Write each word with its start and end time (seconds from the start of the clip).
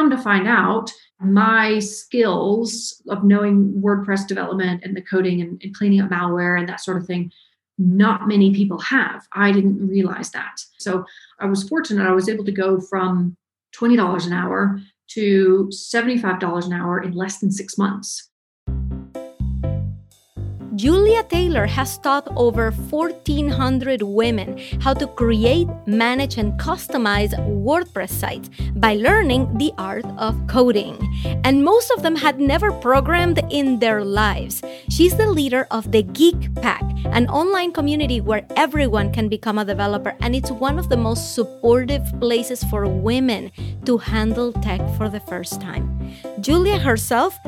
come 0.00 0.10
to 0.10 0.18
find 0.18 0.48
out, 0.48 0.90
my 1.22 1.78
skills 1.78 3.02
of 3.10 3.22
knowing 3.22 3.74
WordPress 3.74 4.26
development 4.26 4.82
and 4.82 4.96
the 4.96 5.02
coding 5.02 5.42
and, 5.42 5.60
and 5.62 5.74
cleaning 5.74 6.00
up 6.00 6.10
malware 6.10 6.58
and 6.58 6.66
that 6.66 6.80
sort 6.80 6.96
of 6.96 7.06
thing, 7.06 7.30
not 7.76 8.26
many 8.26 8.54
people 8.54 8.78
have. 8.78 9.26
I 9.34 9.52
didn't 9.52 9.86
realize 9.86 10.30
that. 10.30 10.62
So 10.78 11.04
I 11.38 11.44
was 11.44 11.68
fortunate. 11.68 12.06
I 12.06 12.12
was 12.12 12.30
able 12.30 12.46
to 12.46 12.52
go 12.52 12.80
from 12.80 13.36
$20 13.76 14.26
an 14.26 14.32
hour 14.32 14.80
to 15.08 15.68
$75 15.70 16.64
an 16.64 16.72
hour 16.72 17.02
in 17.02 17.12
less 17.12 17.38
than 17.38 17.50
six 17.50 17.76
months. 17.76 18.29
Julia 20.80 21.22
Taylor 21.24 21.66
has 21.66 21.98
taught 21.98 22.26
over 22.36 22.70
1,400 22.70 24.00
women 24.00 24.56
how 24.80 24.94
to 24.94 25.06
create, 25.08 25.68
manage, 25.84 26.38
and 26.38 26.58
customize 26.58 27.36
WordPress 27.36 28.08
sites 28.08 28.48
by 28.76 28.94
learning 28.94 29.58
the 29.58 29.74
art 29.76 30.06
of 30.16 30.34
coding. 30.46 30.96
And 31.44 31.62
most 31.62 31.90
of 31.90 32.02
them 32.02 32.16
had 32.16 32.40
never 32.40 32.72
programmed 32.72 33.44
in 33.50 33.78
their 33.78 34.02
lives. 34.02 34.62
She's 34.88 35.14
the 35.14 35.28
leader 35.28 35.66
of 35.70 35.92
the 35.92 36.02
Geek 36.02 36.54
Pack, 36.62 36.84
an 37.12 37.28
online 37.28 37.72
community 37.72 38.22
where 38.22 38.46
everyone 38.56 39.12
can 39.12 39.28
become 39.28 39.58
a 39.58 39.66
developer, 39.66 40.16
and 40.20 40.34
it's 40.34 40.50
one 40.50 40.78
of 40.78 40.88
the 40.88 40.96
most 40.96 41.34
supportive 41.34 42.08
places 42.20 42.64
for 42.64 42.88
women 42.88 43.52
to 43.84 43.98
handle 43.98 44.50
tech 44.50 44.80
for 44.96 45.10
the 45.10 45.20
first 45.20 45.60
time. 45.60 45.84
Julia 46.40 46.78
herself 46.78 47.38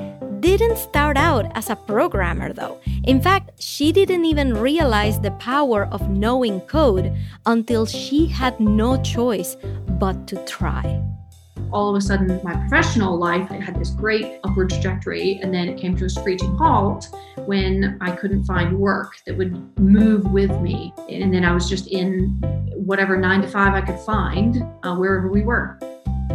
didn't 0.42 0.76
start 0.76 1.16
out 1.16 1.46
as 1.54 1.70
a 1.70 1.76
programmer, 1.76 2.52
though. 2.52 2.80
In 3.04 3.22
fact, 3.22 3.62
she 3.62 3.92
didn't 3.92 4.24
even 4.24 4.54
realize 4.54 5.20
the 5.20 5.30
power 5.32 5.86
of 5.92 6.10
knowing 6.10 6.60
code 6.62 7.16
until 7.46 7.86
she 7.86 8.26
had 8.26 8.58
no 8.58 9.00
choice 9.02 9.56
but 10.00 10.26
to 10.26 10.36
try. 10.44 11.00
All 11.70 11.88
of 11.88 11.96
a 11.96 12.00
sudden, 12.00 12.40
my 12.42 12.54
professional 12.56 13.16
life 13.16 13.48
had 13.48 13.78
this 13.78 13.90
great 13.90 14.40
upward 14.42 14.70
trajectory, 14.70 15.38
and 15.42 15.54
then 15.54 15.68
it 15.68 15.78
came 15.78 15.96
to 15.96 16.06
a 16.06 16.10
screeching 16.10 16.54
halt 16.56 17.06
when 17.46 17.96
I 18.00 18.10
couldn't 18.10 18.44
find 18.44 18.76
work 18.76 19.12
that 19.26 19.36
would 19.38 19.54
move 19.78 20.24
with 20.32 20.50
me. 20.60 20.92
And 21.08 21.32
then 21.32 21.44
I 21.44 21.54
was 21.54 21.70
just 21.70 21.86
in 21.86 22.36
whatever 22.74 23.16
nine 23.16 23.42
to 23.42 23.48
five 23.48 23.74
I 23.74 23.80
could 23.80 24.00
find, 24.00 24.66
uh, 24.82 24.96
wherever 24.96 25.28
we 25.28 25.42
were. 25.42 25.78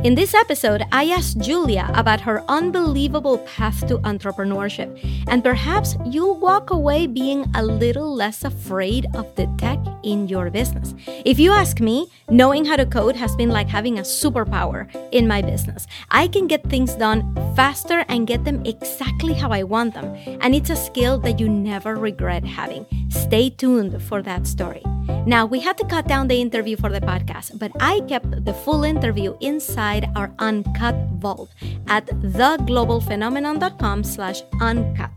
In 0.08 0.16
this 0.16 0.34
episode, 0.34 0.84
I 0.94 1.10
asked 1.12 1.38
Julia 1.40 1.92
about 1.94 2.22
her 2.22 2.42
unbelievable 2.48 3.40
path 3.40 3.86
to 3.90 3.98
entrepreneurship, 4.08 4.88
and 5.28 5.44
perhaps 5.44 5.98
you'll 6.06 6.40
walk 6.40 6.70
away 6.70 7.08
being 7.08 7.44
a 7.54 7.62
little 7.62 8.16
less 8.16 8.46
afraid 8.46 9.06
of 9.14 9.28
the 9.36 9.54
tech 9.58 9.80
in 10.04 10.30
your 10.30 10.50
business. 10.50 10.96
If 11.26 11.40
you 11.40 11.52
ask 11.52 11.82
me, 11.82 12.08
knowing 12.30 12.64
how 12.64 12.78
to 12.78 12.86
code 12.86 13.18
has 13.18 13.36
been 13.36 13.50
like 13.50 13.68
having 13.68 14.00
a 14.00 14.02
superpower 14.02 14.88
in 15.12 15.28
my 15.28 15.42
business. 15.42 15.88
I 16.10 16.30
can 16.30 16.48
get 16.48 16.64
things 16.70 16.96
done 16.96 17.36
faster 17.54 18.06
and 18.08 18.26
get 18.26 18.46
them 18.46 18.66
exactly 18.66 19.34
how 19.34 19.52
I 19.52 19.64
want 19.64 19.94
them, 19.94 20.16
and 20.40 20.56
it's 20.56 20.70
a 20.70 20.78
skill 20.78 21.20
that 21.20 21.38
you 21.38 21.50
never 21.50 21.96
regret 21.96 22.46
having. 22.46 22.86
Stay 23.10 23.50
tuned 23.50 24.02
for 24.04 24.22
that 24.22 24.48
story. 24.48 24.84
Now, 25.26 25.46
we 25.46 25.60
had 25.60 25.78
to 25.78 25.86
cut 25.86 26.08
down 26.08 26.28
the 26.28 26.40
interview 26.40 26.76
for 26.78 26.90
the 26.90 27.02
podcast, 27.02 27.60
but 27.60 27.72
I 27.80 28.02
kept 28.08 28.46
the 28.46 28.54
full 28.54 28.84
interview 28.84 29.36
inside 29.40 29.97
our 30.16 30.32
uncut 30.40 30.96
vault 31.14 31.50
at 31.88 32.06
theglobalphenomenon.com 32.08 34.04
slash 34.04 34.44
uncut. 34.62 35.12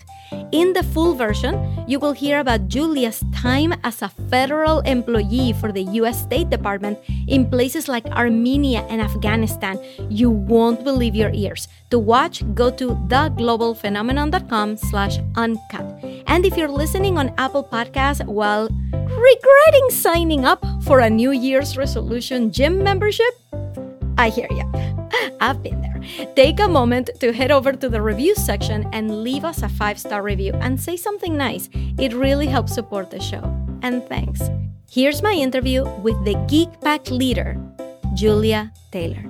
In 0.52 0.72
the 0.72 0.82
full 0.82 1.14
version, 1.14 1.58
you 1.86 1.98
will 1.98 2.12
hear 2.12 2.40
about 2.40 2.68
Julia's 2.68 3.22
time 3.34 3.74
as 3.84 4.02
a 4.02 4.08
federal 4.30 4.80
employee 4.80 5.52
for 5.54 5.72
the 5.72 5.82
US 6.02 6.22
State 6.22 6.50
Department 6.50 6.98
in 7.26 7.48
places 7.50 7.88
like 7.88 8.06
Armenia 8.06 8.86
and 8.88 9.00
Afghanistan. 9.00 9.78
You 10.08 10.30
won't 10.30 10.84
believe 10.84 11.14
your 11.14 11.30
ears. 11.34 11.68
To 11.90 11.98
watch, 11.98 12.42
go 12.54 12.70
to 12.70 12.94
theglobalphenomenon.com 13.10 14.76
slash 14.76 15.18
uncut. 15.36 15.86
And 16.26 16.46
if 16.46 16.56
you're 16.56 16.70
listening 16.70 17.18
on 17.18 17.34
Apple 17.38 17.64
Podcasts 17.64 18.24
while 18.26 18.68
regretting 18.92 19.90
signing 19.90 20.44
up 20.44 20.64
for 20.82 21.00
a 21.00 21.10
New 21.10 21.32
Year's 21.32 21.76
resolution 21.76 22.52
gym 22.52 22.82
membership, 22.82 23.34
I 24.18 24.28
hear 24.28 24.48
you. 24.50 24.64
I've 25.40 25.62
been 25.62 25.80
there. 25.80 26.00
Take 26.34 26.60
a 26.60 26.68
moment 26.68 27.10
to 27.20 27.32
head 27.32 27.50
over 27.50 27.72
to 27.72 27.88
the 27.88 28.02
review 28.02 28.34
section 28.34 28.88
and 28.92 29.22
leave 29.22 29.44
us 29.44 29.62
a 29.62 29.68
five 29.68 29.98
star 29.98 30.22
review 30.22 30.52
and 30.54 30.80
say 30.80 30.96
something 30.96 31.36
nice. 31.36 31.68
It 31.98 32.12
really 32.12 32.46
helps 32.46 32.74
support 32.74 33.10
the 33.10 33.20
show. 33.20 33.42
And 33.82 34.04
thanks. 34.06 34.42
Here's 34.90 35.22
my 35.22 35.32
interview 35.32 35.84
with 36.00 36.22
the 36.24 36.34
Geek 36.48 36.80
Pack 36.80 37.10
leader, 37.10 37.56
Julia 38.14 38.72
Taylor. 38.90 39.29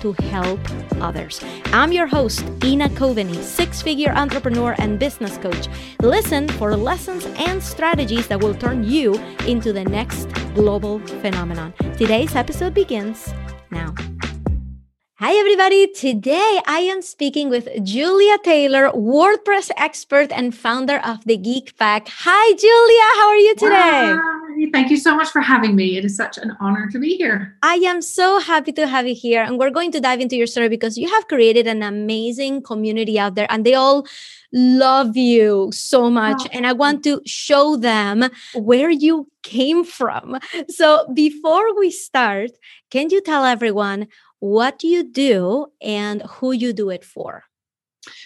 to 0.00 0.12
help 0.12 0.60
others. 1.00 1.40
I'm 1.66 1.92
your 1.92 2.06
host, 2.06 2.44
Ina 2.64 2.90
Coveney, 2.90 3.42
six 3.42 3.82
figure 3.82 4.12
entrepreneur 4.12 4.74
and 4.78 4.98
business 4.98 5.36
coach. 5.38 5.68
Listen 6.00 6.48
for 6.48 6.76
lessons 6.76 7.26
and 7.38 7.62
strategies 7.62 8.28
that 8.28 8.40
will 8.40 8.54
turn 8.54 8.84
you 8.84 9.14
into 9.46 9.72
the 9.72 9.84
next 9.84 10.28
global 10.54 10.98
phenomenon. 11.22 11.72
Today's 11.96 12.34
episode 12.34 12.74
begins 12.74 13.32
now. 13.70 13.94
Hi, 15.22 15.34
everybody. 15.34 15.86
Today 15.86 16.62
I 16.66 16.78
am 16.78 17.02
speaking 17.02 17.50
with 17.50 17.68
Julia 17.84 18.38
Taylor, 18.38 18.90
WordPress 18.92 19.70
expert 19.76 20.32
and 20.32 20.56
founder 20.56 20.98
of 21.04 21.22
the 21.26 21.36
Geek 21.36 21.76
Pack. 21.76 22.08
Hi, 22.08 22.54
Julia. 22.54 23.06
How 23.18 23.28
are 23.28 23.36
you 23.36 23.54
today? 23.54 24.16
Hi. 24.16 24.70
Thank 24.72 24.90
you 24.90 24.96
so 24.96 25.14
much 25.14 25.28
for 25.28 25.42
having 25.42 25.76
me. 25.76 25.98
It 25.98 26.06
is 26.06 26.16
such 26.16 26.38
an 26.38 26.56
honor 26.58 26.88
to 26.90 26.98
be 26.98 27.16
here. 27.16 27.54
I 27.62 27.74
am 27.74 28.00
so 28.00 28.38
happy 28.38 28.72
to 28.72 28.86
have 28.86 29.06
you 29.06 29.14
here. 29.14 29.42
And 29.42 29.58
we're 29.58 29.68
going 29.68 29.92
to 29.92 30.00
dive 30.00 30.20
into 30.20 30.36
your 30.36 30.46
story 30.46 30.70
because 30.70 30.96
you 30.96 31.06
have 31.10 31.28
created 31.28 31.66
an 31.66 31.82
amazing 31.82 32.62
community 32.62 33.18
out 33.18 33.34
there 33.34 33.46
and 33.50 33.66
they 33.66 33.74
all 33.74 34.06
love 34.54 35.18
you 35.18 35.70
so 35.70 36.08
much. 36.08 36.40
Oh. 36.46 36.48
And 36.50 36.66
I 36.66 36.72
want 36.72 37.04
to 37.04 37.20
show 37.26 37.76
them 37.76 38.30
where 38.54 38.88
you 38.88 39.28
came 39.42 39.84
from. 39.84 40.38
So 40.68 41.06
before 41.12 41.78
we 41.78 41.90
start, 41.90 42.52
can 42.90 43.10
you 43.10 43.20
tell 43.20 43.44
everyone 43.44 44.08
what 44.40 44.78
do 44.78 44.88
you 44.88 45.04
do 45.04 45.66
and 45.80 46.22
who 46.22 46.52
you 46.52 46.72
do 46.72 46.90
it 46.90 47.04
for? 47.04 47.44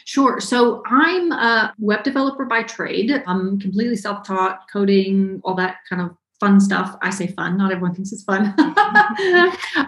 Sure. 0.04 0.40
So 0.40 0.82
I'm 0.86 1.32
a 1.32 1.74
web 1.78 2.04
developer 2.04 2.44
by 2.44 2.62
trade. 2.62 3.10
I'm 3.26 3.58
completely 3.58 3.96
self 3.96 4.26
taught, 4.26 4.60
coding, 4.72 5.40
all 5.44 5.54
that 5.56 5.78
kind 5.88 6.02
of 6.02 6.16
fun 6.44 6.60
stuff. 6.60 6.94
I 7.00 7.08
say 7.08 7.28
fun, 7.28 7.56
not 7.56 7.72
everyone 7.72 7.94
thinks 7.94 8.12
it's 8.12 8.22
fun. 8.22 8.54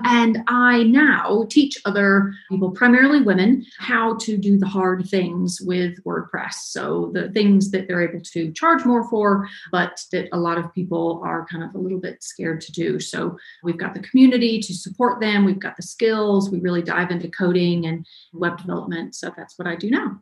and 0.04 0.38
I 0.48 0.84
now 0.84 1.44
teach 1.50 1.76
other 1.84 2.32
people, 2.50 2.70
primarily 2.70 3.20
women, 3.20 3.66
how 3.78 4.16
to 4.20 4.38
do 4.38 4.56
the 4.56 4.66
hard 4.66 5.06
things 5.06 5.60
with 5.60 6.02
WordPress. 6.04 6.54
So 6.54 7.10
the 7.12 7.28
things 7.28 7.70
that 7.72 7.88
they're 7.88 8.08
able 8.08 8.22
to 8.22 8.50
charge 8.52 8.86
more 8.86 9.06
for, 9.10 9.46
but 9.70 10.00
that 10.12 10.30
a 10.32 10.38
lot 10.38 10.56
of 10.56 10.72
people 10.72 11.20
are 11.22 11.44
kind 11.44 11.62
of 11.62 11.74
a 11.74 11.78
little 11.78 12.00
bit 12.00 12.22
scared 12.22 12.62
to 12.62 12.72
do. 12.72 13.00
So 13.00 13.36
we've 13.62 13.76
got 13.76 13.92
the 13.92 14.00
community 14.00 14.58
to 14.60 14.72
support 14.72 15.20
them, 15.20 15.44
we've 15.44 15.60
got 15.60 15.76
the 15.76 15.82
skills, 15.82 16.48
we 16.48 16.58
really 16.60 16.82
dive 16.82 17.10
into 17.10 17.28
coding 17.28 17.84
and 17.84 18.06
web 18.32 18.56
development. 18.56 19.14
So 19.14 19.30
that's 19.36 19.58
what 19.58 19.68
I 19.68 19.76
do 19.76 19.90
now. 19.90 20.20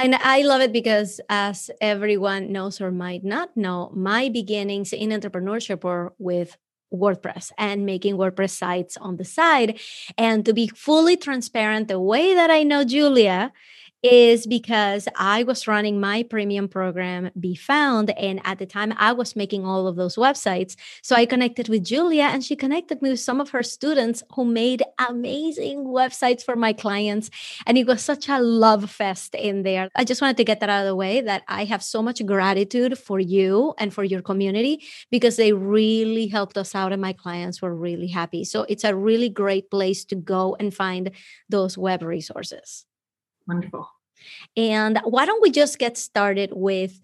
And 0.00 0.14
I 0.14 0.42
love 0.42 0.60
it 0.60 0.72
because, 0.72 1.20
as 1.28 1.72
everyone 1.80 2.52
knows 2.52 2.80
or 2.80 2.92
might 2.92 3.24
not 3.24 3.56
know, 3.56 3.90
my 3.96 4.28
beginnings 4.28 4.92
in 4.92 5.10
entrepreneurship 5.10 5.82
were 5.82 6.14
with 6.18 6.56
WordPress 6.94 7.50
and 7.58 7.84
making 7.84 8.16
WordPress 8.16 8.50
sites 8.50 8.96
on 8.96 9.16
the 9.16 9.24
side. 9.24 9.80
And 10.16 10.46
to 10.46 10.52
be 10.52 10.68
fully 10.68 11.16
transparent, 11.16 11.88
the 11.88 11.98
way 12.00 12.32
that 12.32 12.48
I 12.48 12.62
know 12.62 12.84
Julia 12.84 13.52
is 14.02 14.46
because 14.46 15.08
I 15.16 15.42
was 15.42 15.66
running 15.66 16.00
my 16.00 16.22
premium 16.22 16.68
program, 16.68 17.30
Be 17.38 17.54
Found. 17.56 18.10
And 18.10 18.40
at 18.44 18.58
the 18.58 18.66
time, 18.66 18.94
I 18.96 19.12
was 19.12 19.34
making 19.34 19.64
all 19.64 19.86
of 19.88 19.96
those 19.96 20.16
websites. 20.16 20.76
So 21.02 21.16
I 21.16 21.26
connected 21.26 21.68
with 21.68 21.84
Julia, 21.84 22.24
and 22.24 22.44
she 22.44 22.54
connected 22.54 23.02
me 23.02 23.10
with 23.10 23.20
some 23.20 23.40
of 23.40 23.50
her 23.50 23.62
students 23.62 24.22
who 24.34 24.44
made 24.44 24.82
amazing 25.08 25.84
websites 25.84 26.44
for 26.44 26.54
my 26.54 26.72
clients. 26.72 27.30
And 27.66 27.76
it 27.76 27.86
was 27.86 28.00
such 28.02 28.28
a 28.28 28.40
love 28.40 28.90
fest 28.90 29.34
in 29.34 29.62
there. 29.62 29.88
I 29.96 30.04
just 30.04 30.22
wanted 30.22 30.36
to 30.36 30.44
get 30.44 30.60
that 30.60 30.70
out 30.70 30.82
of 30.82 30.86
the 30.86 30.96
way 30.96 31.20
that 31.20 31.42
I 31.48 31.64
have 31.64 31.82
so 31.82 32.02
much 32.02 32.24
gratitude 32.24 32.98
for 32.98 33.18
you 33.18 33.74
and 33.78 33.92
for 33.92 34.04
your 34.04 34.22
community 34.22 34.84
because 35.10 35.36
they 35.36 35.52
really 35.52 36.28
helped 36.28 36.56
us 36.56 36.74
out, 36.74 36.92
and 36.92 37.02
my 37.02 37.12
clients 37.12 37.60
were 37.60 37.74
really 37.74 38.08
happy. 38.08 38.44
So 38.44 38.62
it's 38.68 38.84
a 38.84 38.94
really 38.94 39.28
great 39.28 39.70
place 39.70 40.04
to 40.06 40.14
go 40.16 40.56
and 40.60 40.72
find 40.72 41.10
those 41.48 41.76
web 41.76 42.02
resources. 42.02 42.84
Wonderful. 43.48 43.88
And 44.56 45.00
why 45.04 45.24
don't 45.24 45.42
we 45.42 45.50
just 45.50 45.78
get 45.78 45.96
started 45.96 46.50
with 46.52 47.00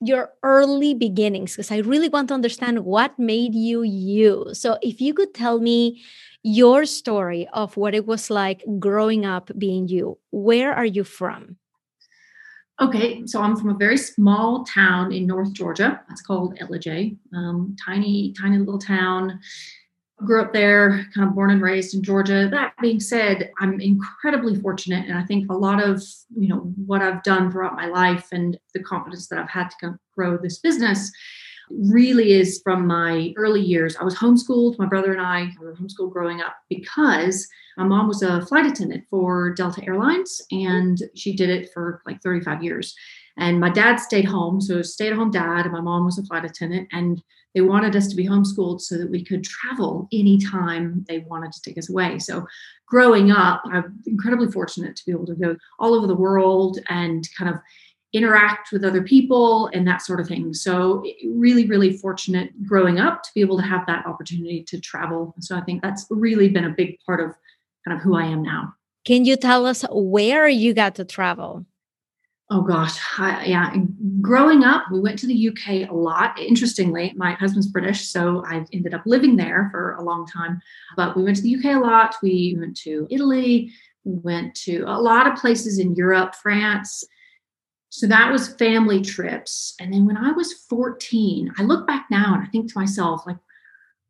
your 0.00 0.30
early 0.42 0.94
beginnings? 0.94 1.52
Because 1.52 1.70
I 1.70 1.78
really 1.78 2.08
want 2.08 2.28
to 2.28 2.34
understand 2.34 2.84
what 2.84 3.18
made 3.18 3.54
you 3.54 3.82
you. 3.82 4.50
So, 4.52 4.78
if 4.82 5.00
you 5.00 5.14
could 5.14 5.34
tell 5.34 5.58
me 5.58 6.02
your 6.42 6.84
story 6.84 7.48
of 7.52 7.76
what 7.76 7.94
it 7.94 8.06
was 8.06 8.30
like 8.30 8.62
growing 8.78 9.24
up 9.24 9.50
being 9.56 9.88
you, 9.88 10.18
where 10.30 10.74
are 10.74 10.86
you 10.86 11.04
from? 11.04 11.56
Okay, 12.80 13.26
so 13.26 13.42
I'm 13.42 13.56
from 13.56 13.68
a 13.68 13.74
very 13.74 13.98
small 13.98 14.64
town 14.64 15.12
in 15.12 15.26
North 15.26 15.52
Georgia. 15.52 16.00
It's 16.10 16.22
called 16.22 16.58
Ellijay. 16.60 17.14
Um, 17.34 17.76
tiny, 17.84 18.32
tiny 18.32 18.56
little 18.56 18.78
town 18.78 19.38
grew 20.24 20.40
up 20.40 20.52
there, 20.52 21.06
kind 21.14 21.28
of 21.28 21.34
born 21.34 21.50
and 21.50 21.62
raised 21.62 21.94
in 21.94 22.02
Georgia. 22.02 22.48
That 22.50 22.74
being 22.80 23.00
said, 23.00 23.50
I'm 23.60 23.80
incredibly 23.80 24.56
fortunate, 24.60 25.08
and 25.08 25.16
I 25.18 25.24
think 25.24 25.50
a 25.50 25.56
lot 25.56 25.82
of 25.82 26.02
you 26.36 26.48
know 26.48 26.72
what 26.86 27.02
I've 27.02 27.22
done 27.22 27.50
throughout 27.50 27.76
my 27.76 27.86
life 27.86 28.28
and 28.32 28.58
the 28.74 28.82
confidence 28.82 29.28
that 29.28 29.38
I've 29.38 29.50
had 29.50 29.70
to 29.80 29.98
grow 30.14 30.36
this 30.36 30.58
business 30.58 31.10
really 31.70 32.32
is 32.32 32.60
from 32.64 32.86
my 32.86 33.32
early 33.36 33.60
years. 33.60 33.96
I 33.96 34.04
was 34.04 34.16
homeschooled. 34.16 34.78
My 34.78 34.86
brother 34.86 35.12
and 35.12 35.20
I 35.20 35.50
were 35.60 35.76
homeschooled 35.76 36.12
growing 36.12 36.40
up 36.40 36.56
because 36.68 37.46
my 37.76 37.84
mom 37.84 38.08
was 38.08 38.22
a 38.22 38.44
flight 38.46 38.66
attendant 38.66 39.04
for 39.08 39.54
Delta 39.54 39.82
Airlines, 39.86 40.42
and 40.50 40.98
she 41.14 41.34
did 41.34 41.50
it 41.50 41.70
for 41.72 42.02
like 42.06 42.20
35 42.22 42.62
years. 42.62 42.94
And 43.36 43.60
my 43.60 43.70
dad 43.70 43.96
stayed 43.96 44.26
home, 44.26 44.60
so 44.60 44.82
stay 44.82 45.08
at 45.08 45.16
home 45.16 45.30
dad, 45.30 45.64
and 45.64 45.72
my 45.72 45.80
mom 45.80 46.04
was 46.04 46.18
a 46.18 46.24
flight 46.24 46.44
attendant. 46.44 46.88
And 46.92 47.22
they 47.54 47.60
wanted 47.60 47.96
us 47.96 48.08
to 48.08 48.16
be 48.16 48.26
homeschooled 48.26 48.80
so 48.80 48.96
that 48.96 49.10
we 49.10 49.24
could 49.24 49.44
travel 49.44 50.08
anytime 50.12 51.04
they 51.08 51.18
wanted 51.18 51.52
to 51.52 51.60
take 51.62 51.78
us 51.78 51.90
away. 51.90 52.18
So 52.18 52.46
growing 52.86 53.30
up, 53.30 53.62
I'm 53.66 53.98
incredibly 54.06 54.50
fortunate 54.50 54.96
to 54.96 55.02
be 55.04 55.12
able 55.12 55.26
to 55.26 55.34
go 55.34 55.56
all 55.78 55.94
over 55.94 56.06
the 56.06 56.14
world 56.14 56.78
and 56.88 57.28
kind 57.36 57.52
of 57.52 57.60
interact 58.12 58.72
with 58.72 58.84
other 58.84 59.02
people 59.02 59.68
and 59.68 59.86
that 59.86 60.02
sort 60.02 60.20
of 60.20 60.26
thing. 60.26 60.52
So 60.52 61.04
really, 61.24 61.66
really 61.66 61.96
fortunate 61.96 62.50
growing 62.66 62.98
up 62.98 63.22
to 63.22 63.30
be 63.34 63.40
able 63.40 63.56
to 63.58 63.62
have 63.62 63.86
that 63.86 64.04
opportunity 64.06 64.64
to 64.64 64.80
travel. 64.80 65.34
So 65.40 65.56
I 65.56 65.60
think 65.60 65.82
that's 65.82 66.06
really 66.10 66.48
been 66.48 66.64
a 66.64 66.70
big 66.70 66.98
part 67.06 67.20
of 67.20 67.34
kind 67.86 67.96
of 67.96 68.02
who 68.02 68.16
I 68.16 68.24
am 68.24 68.42
now. 68.42 68.74
Can 69.04 69.24
you 69.24 69.36
tell 69.36 69.64
us 69.64 69.84
where 69.90 70.48
you 70.48 70.74
got 70.74 70.96
to 70.96 71.04
travel? 71.04 71.64
Oh 72.52 72.62
gosh, 72.62 72.98
I, 73.16 73.44
yeah. 73.44 73.72
Growing 74.20 74.64
up, 74.64 74.84
we 74.90 74.98
went 74.98 75.20
to 75.20 75.26
the 75.28 75.48
UK 75.48 75.88
a 75.88 75.94
lot. 75.94 76.36
Interestingly, 76.36 77.12
my 77.16 77.34
husband's 77.34 77.68
British, 77.68 78.08
so 78.08 78.44
I 78.44 78.64
ended 78.72 78.92
up 78.92 79.02
living 79.06 79.36
there 79.36 79.68
for 79.70 79.94
a 79.94 80.02
long 80.02 80.26
time. 80.26 80.60
But 80.96 81.16
we 81.16 81.22
went 81.22 81.36
to 81.36 81.42
the 81.42 81.54
UK 81.54 81.76
a 81.76 81.78
lot. 81.78 82.16
We 82.22 82.56
went 82.58 82.76
to 82.78 83.06
Italy. 83.08 83.72
We 84.04 84.14
went 84.16 84.56
to 84.64 84.82
a 84.88 84.98
lot 85.00 85.28
of 85.28 85.38
places 85.38 85.78
in 85.78 85.94
Europe, 85.94 86.34
France. 86.34 87.04
So 87.90 88.08
that 88.08 88.32
was 88.32 88.54
family 88.54 89.00
trips. 89.00 89.74
And 89.78 89.92
then 89.92 90.04
when 90.04 90.16
I 90.16 90.32
was 90.32 90.52
14, 90.52 91.52
I 91.56 91.62
look 91.62 91.86
back 91.86 92.06
now 92.10 92.34
and 92.34 92.42
I 92.42 92.46
think 92.46 92.72
to 92.72 92.78
myself, 92.78 93.22
like, 93.26 93.38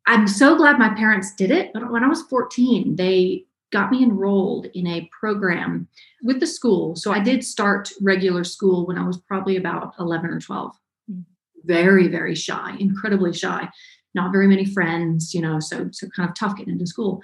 I'm 0.07 0.27
so 0.27 0.55
glad 0.55 0.79
my 0.79 0.89
parents 0.89 1.35
did 1.35 1.51
it. 1.51 1.71
But 1.73 1.91
when 1.91 2.03
I 2.03 2.07
was 2.07 2.23
14, 2.23 2.95
they 2.95 3.45
got 3.71 3.91
me 3.91 4.03
enrolled 4.03 4.67
in 4.73 4.85
a 4.85 5.09
program 5.17 5.87
with 6.21 6.39
the 6.39 6.47
school. 6.47 6.95
So 6.95 7.11
I 7.11 7.19
did 7.19 7.43
start 7.43 7.91
regular 8.01 8.43
school 8.43 8.85
when 8.85 8.97
I 8.97 9.05
was 9.07 9.17
probably 9.17 9.57
about 9.57 9.93
11 9.99 10.29
or 10.29 10.39
12. 10.39 10.75
Mm. 11.11 11.23
Very, 11.63 12.07
very 12.07 12.35
shy, 12.35 12.75
incredibly 12.79 13.33
shy, 13.33 13.69
not 14.13 14.31
very 14.31 14.47
many 14.47 14.65
friends, 14.65 15.33
you 15.33 15.41
know, 15.41 15.59
so 15.59 15.89
so 15.91 16.07
kind 16.09 16.29
of 16.29 16.35
tough 16.35 16.57
getting 16.57 16.73
into 16.73 16.85
school. 16.85 17.21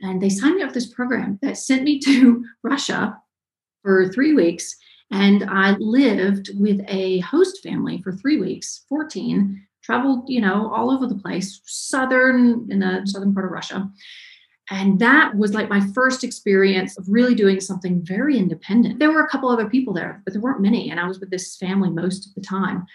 And 0.00 0.20
they 0.20 0.28
signed 0.28 0.56
me 0.56 0.62
up 0.62 0.72
this 0.72 0.92
program 0.92 1.38
that 1.42 1.56
sent 1.56 1.84
me 1.84 1.98
to 2.00 2.44
Russia 2.62 3.16
for 3.82 4.08
three 4.08 4.34
weeks. 4.34 4.76
And 5.10 5.44
I 5.44 5.76
lived 5.78 6.50
with 6.54 6.80
a 6.88 7.20
host 7.20 7.62
family 7.62 8.02
for 8.02 8.10
three 8.10 8.40
weeks, 8.40 8.84
14, 8.88 9.64
traveled, 9.82 10.28
you 10.28 10.40
know, 10.40 10.72
all 10.74 10.90
over 10.90 11.06
the 11.06 11.14
place, 11.14 11.60
southern 11.64 12.66
in 12.70 12.80
the 12.80 13.02
southern 13.04 13.32
part 13.32 13.46
of 13.46 13.52
Russia 13.52 13.88
and 14.70 14.98
that 14.98 15.36
was 15.36 15.52
like 15.52 15.68
my 15.68 15.80
first 15.92 16.24
experience 16.24 16.96
of 16.96 17.04
really 17.08 17.34
doing 17.34 17.60
something 17.60 18.00
very 18.02 18.38
independent. 18.38 18.98
There 18.98 19.12
were 19.12 19.24
a 19.24 19.28
couple 19.28 19.50
other 19.50 19.68
people 19.68 19.92
there, 19.92 20.22
but 20.24 20.32
there 20.32 20.40
weren't 20.40 20.62
many. 20.62 20.90
And 20.90 20.98
I 20.98 21.06
was 21.06 21.20
with 21.20 21.30
this 21.30 21.56
family 21.56 21.90
most 21.90 22.26
of 22.26 22.34
the 22.34 22.40
time. 22.40 22.86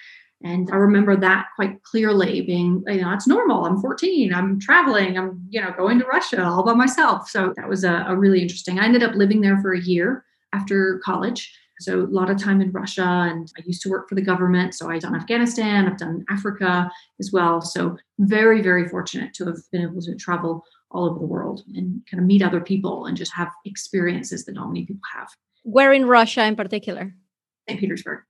And 0.43 0.69
I 0.71 0.77
remember 0.77 1.15
that 1.17 1.47
quite 1.55 1.83
clearly 1.83 2.41
being, 2.41 2.83
you 2.87 3.01
know, 3.01 3.13
it's 3.13 3.27
normal. 3.27 3.65
I'm 3.65 3.81
14, 3.81 4.33
I'm 4.33 4.59
traveling, 4.59 5.17
I'm, 5.17 5.45
you 5.49 5.61
know, 5.61 5.71
going 5.77 5.99
to 5.99 6.05
Russia 6.05 6.43
all 6.43 6.63
by 6.63 6.73
myself. 6.73 7.29
So 7.29 7.53
that 7.57 7.67
was 7.67 7.83
a, 7.83 8.05
a 8.07 8.15
really 8.15 8.41
interesting. 8.41 8.79
I 8.79 8.85
ended 8.85 9.03
up 9.03 9.15
living 9.15 9.41
there 9.41 9.61
for 9.61 9.73
a 9.73 9.81
year 9.81 10.23
after 10.53 10.99
college. 11.03 11.53
So 11.81 12.01
a 12.01 12.07
lot 12.07 12.29
of 12.29 12.37
time 12.37 12.61
in 12.61 12.71
Russia, 12.71 13.27
and 13.29 13.51
I 13.57 13.61
used 13.65 13.81
to 13.83 13.89
work 13.89 14.09
for 14.09 14.15
the 14.15 14.21
government. 14.21 14.75
So 14.75 14.89
I've 14.89 15.01
done 15.01 15.15
Afghanistan, 15.15 15.87
I've 15.87 15.97
done 15.97 16.25
Africa 16.29 16.91
as 17.19 17.31
well. 17.31 17.61
So 17.61 17.97
very, 18.19 18.61
very 18.61 18.87
fortunate 18.87 19.33
to 19.35 19.45
have 19.45 19.59
been 19.71 19.83
able 19.83 20.01
to 20.01 20.15
travel 20.15 20.63
all 20.91 21.05
over 21.05 21.19
the 21.19 21.25
world 21.25 21.63
and 21.75 22.01
kind 22.09 22.19
of 22.19 22.27
meet 22.27 22.41
other 22.41 22.61
people 22.61 23.05
and 23.05 23.15
just 23.15 23.33
have 23.33 23.51
experiences 23.65 24.45
that 24.45 24.53
not 24.53 24.67
many 24.67 24.85
people 24.85 25.01
have. 25.13 25.29
Where 25.63 25.93
in 25.93 26.05
Russia 26.05 26.45
in 26.45 26.55
particular? 26.55 27.13
St. 27.67 27.79
Petersburg. 27.79 28.21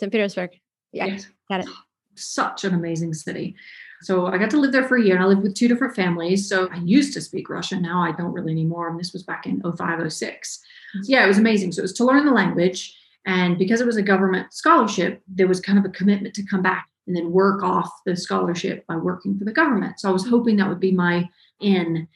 St. 0.00 0.10
Petersburg. 0.10 0.50
Yeah, 0.92 1.06
yes. 1.06 1.26
got 1.48 1.60
it. 1.60 1.68
Such 2.14 2.64
an 2.64 2.74
amazing 2.74 3.14
city. 3.14 3.54
So 4.02 4.26
I 4.26 4.36
got 4.36 4.50
to 4.50 4.58
live 4.58 4.72
there 4.72 4.86
for 4.86 4.96
a 4.96 5.02
year 5.02 5.14
and 5.14 5.24
I 5.24 5.28
lived 5.28 5.42
with 5.42 5.54
two 5.54 5.68
different 5.68 5.94
families. 5.94 6.48
So 6.48 6.68
I 6.72 6.76
used 6.78 7.14
to 7.14 7.20
speak 7.20 7.48
Russian. 7.48 7.80
Now 7.80 8.02
I 8.02 8.12
don't 8.12 8.32
really 8.32 8.52
anymore. 8.52 8.88
And 8.88 8.98
this 8.98 9.12
was 9.12 9.22
back 9.22 9.46
in 9.46 9.62
05, 9.62 10.12
06. 10.12 10.60
So 10.94 11.00
yeah, 11.04 11.24
it 11.24 11.28
was 11.28 11.38
amazing. 11.38 11.72
So 11.72 11.80
it 11.80 11.82
was 11.82 11.92
to 11.94 12.04
learn 12.04 12.26
the 12.26 12.32
language. 12.32 12.98
And 13.24 13.56
because 13.56 13.80
it 13.80 13.86
was 13.86 13.96
a 13.96 14.02
government 14.02 14.52
scholarship, 14.52 15.22
there 15.28 15.46
was 15.46 15.60
kind 15.60 15.78
of 15.78 15.84
a 15.84 15.90
commitment 15.90 16.34
to 16.34 16.42
come 16.44 16.62
back 16.62 16.88
and 17.06 17.16
then 17.16 17.30
work 17.30 17.62
off 17.62 17.90
the 18.04 18.16
scholarship 18.16 18.84
by 18.86 18.96
working 18.96 19.38
for 19.38 19.44
the 19.44 19.52
government. 19.52 20.00
So 20.00 20.08
I 20.08 20.12
was 20.12 20.26
hoping 20.26 20.56
that 20.56 20.68
would 20.68 20.80
be 20.80 20.92
my 20.92 21.28
in. 21.62 22.08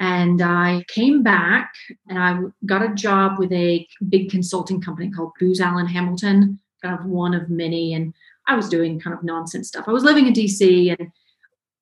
And 0.00 0.40
I 0.40 0.84
came 0.88 1.22
back 1.22 1.72
and 2.08 2.18
I 2.18 2.38
got 2.66 2.88
a 2.88 2.94
job 2.94 3.38
with 3.38 3.52
a 3.52 3.86
big 4.08 4.30
consulting 4.30 4.80
company 4.80 5.10
called 5.10 5.32
Booz 5.40 5.60
Allen 5.60 5.86
Hamilton, 5.86 6.60
kind 6.82 6.98
of 6.98 7.04
one 7.06 7.34
of 7.34 7.50
many. 7.50 7.94
And 7.94 8.14
I 8.46 8.54
was 8.54 8.68
doing 8.68 9.00
kind 9.00 9.14
of 9.14 9.24
nonsense 9.24 9.68
stuff. 9.68 9.84
I 9.88 9.92
was 9.92 10.04
living 10.04 10.26
in 10.26 10.32
DC 10.32 10.96
and 10.98 11.10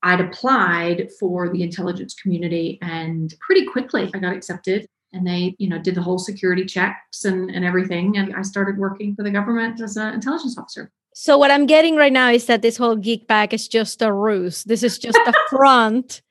I'd 0.03 0.21
applied 0.21 1.11
for 1.19 1.51
the 1.51 1.63
intelligence 1.63 2.15
community 2.15 2.79
and 2.81 3.35
pretty 3.41 3.67
quickly 3.67 4.11
I 4.15 4.19
got 4.19 4.35
accepted 4.35 4.89
and 5.13 5.27
they 5.27 5.55
you 5.59 5.69
know 5.69 5.79
did 5.79 5.95
the 5.95 6.03
whole 6.03 6.19
security 6.19 6.65
checks 6.65 7.25
and, 7.25 7.51
and 7.51 7.65
everything 7.65 8.17
and 8.17 8.35
i 8.37 8.43
started 8.43 8.79
working 8.79 9.15
for 9.15 9.23
the 9.23 9.31
government 9.31 9.81
as 9.81 9.97
an 9.97 10.15
intelligence 10.15 10.57
officer 10.59 10.91
so 11.15 11.39
what 11.39 11.51
i'm 11.51 11.67
getting 11.67 11.97
right 11.97 12.13
now 12.13 12.31
is 12.31 12.47
that 12.47 12.63
this 12.63 12.77
whole 12.77 12.97
geek 12.97 13.27
pack 13.27 13.53
is 13.53 13.67
just 13.67 14.03
a 14.03 14.13
ruse 14.13 14.65
this 14.65 14.83
is 14.83 14.99
just 14.99 15.19
a 15.19 15.33
front 15.51 16.23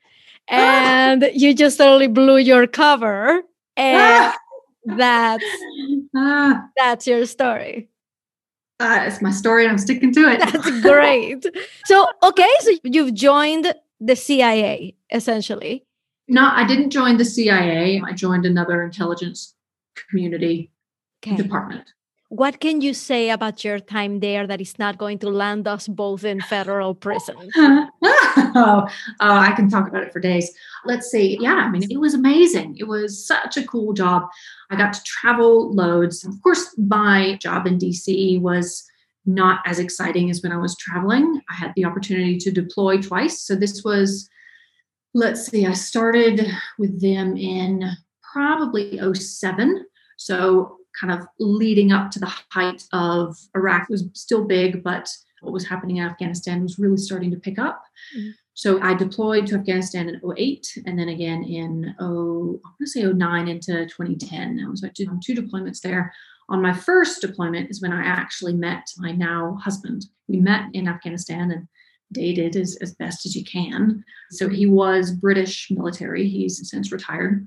and 0.48 1.30
you 1.34 1.54
just 1.54 1.78
totally 1.78 2.08
blew 2.08 2.38
your 2.38 2.66
cover. 2.66 3.42
And 3.76 4.34
that's 4.84 5.44
ah. 6.14 6.68
that's 6.76 7.06
your 7.06 7.26
story. 7.26 7.88
Uh, 8.78 9.04
it's 9.06 9.22
my 9.22 9.30
story 9.30 9.64
and 9.64 9.72
i'm 9.72 9.78
sticking 9.78 10.12
to 10.12 10.30
it. 10.30 10.38
That's 10.40 10.80
great. 10.82 11.46
So 11.86 12.06
okay 12.22 12.48
so 12.60 12.72
you've 12.84 13.14
joined 13.14 13.74
the 14.00 14.16
cia 14.16 14.94
essentially. 15.10 15.84
No 16.28 16.50
i 16.52 16.66
didn't 16.66 16.90
join 16.90 17.16
the 17.16 17.24
cia 17.24 18.02
i 18.04 18.12
joined 18.12 18.44
another 18.44 18.82
intelligence 18.82 19.54
community 19.94 20.70
okay. 21.24 21.36
department. 21.36 21.92
What 22.28 22.58
can 22.58 22.80
you 22.80 22.92
say 22.92 23.30
about 23.30 23.62
your 23.64 23.78
time 23.78 24.18
there 24.18 24.48
that 24.48 24.60
is 24.60 24.78
not 24.80 24.98
going 24.98 25.20
to 25.20 25.30
land 25.30 25.68
us 25.68 25.86
both 25.86 26.24
in 26.24 26.40
federal 26.40 26.92
prison? 26.92 27.50
Oh, 28.36 28.88
I 29.20 29.52
can 29.52 29.68
talk 29.68 29.88
about 29.88 30.02
it 30.02 30.12
for 30.12 30.20
days. 30.20 30.50
Let's 30.84 31.10
see. 31.10 31.38
Yeah, 31.40 31.54
I 31.54 31.70
mean, 31.70 31.90
it 31.90 31.98
was 31.98 32.14
amazing. 32.14 32.76
It 32.78 32.88
was 32.88 33.26
such 33.26 33.56
a 33.56 33.66
cool 33.66 33.92
job. 33.92 34.28
I 34.70 34.76
got 34.76 34.92
to 34.92 35.02
travel 35.04 35.72
loads. 35.72 36.24
Of 36.24 36.40
course, 36.42 36.74
my 36.78 37.38
job 37.40 37.66
in 37.66 37.78
DC 37.78 38.40
was 38.40 38.84
not 39.26 39.60
as 39.66 39.78
exciting 39.78 40.30
as 40.30 40.42
when 40.42 40.52
I 40.52 40.56
was 40.56 40.76
traveling. 40.76 41.40
I 41.50 41.54
had 41.54 41.72
the 41.74 41.84
opportunity 41.84 42.38
to 42.38 42.50
deploy 42.50 43.00
twice. 43.00 43.42
So 43.42 43.56
this 43.56 43.82
was, 43.84 44.28
let's 45.14 45.46
see, 45.46 45.66
I 45.66 45.72
started 45.72 46.46
with 46.78 47.00
them 47.00 47.36
in 47.36 47.90
probably 48.32 49.00
07. 49.14 49.84
So 50.16 50.76
kind 50.98 51.12
of 51.12 51.26
leading 51.38 51.92
up 51.92 52.10
to 52.10 52.18
the 52.18 52.32
height 52.50 52.84
of 52.92 53.36
Iraq 53.54 53.88
was 53.88 54.04
still 54.14 54.44
big, 54.44 54.82
but 54.82 55.08
what 55.40 55.52
was 55.52 55.66
happening 55.66 55.96
in 55.96 56.04
Afghanistan 56.04 56.62
was 56.62 56.78
really 56.78 56.96
starting 56.96 57.30
to 57.30 57.36
pick 57.36 57.58
up. 57.58 57.82
Mm-hmm. 58.16 58.30
So 58.54 58.80
I 58.80 58.94
deployed 58.94 59.46
to 59.48 59.56
Afghanistan 59.56 60.08
in 60.08 60.20
08 60.36 60.78
and 60.86 60.98
then 60.98 61.10
again 61.10 61.44
in 61.44 61.94
oh, 62.00 62.58
I 62.64 62.68
want 62.68 62.80
to 62.80 62.86
say 62.86 63.02
09 63.02 63.48
into 63.48 63.86
2010. 63.86 64.64
I 64.64 64.70
was 64.70 64.82
like 64.82 64.94
doing 64.94 65.20
two 65.22 65.34
deployments 65.34 65.80
there. 65.80 66.12
On 66.48 66.62
my 66.62 66.72
first 66.72 67.20
deployment 67.20 67.70
is 67.70 67.82
when 67.82 67.92
I 67.92 68.02
actually 68.02 68.54
met 68.54 68.86
my 68.96 69.12
now 69.12 69.58
husband. 69.62 70.06
We 70.28 70.38
met 70.38 70.70
in 70.72 70.88
Afghanistan 70.88 71.50
and 71.50 71.68
dated 72.12 72.56
as, 72.56 72.76
as 72.80 72.94
best 72.94 73.26
as 73.26 73.34
you 73.34 73.44
can. 73.44 74.04
So 74.30 74.48
he 74.48 74.66
was 74.66 75.10
British 75.10 75.70
military. 75.70 76.28
He's 76.28 76.68
since 76.70 76.92
retired. 76.92 77.46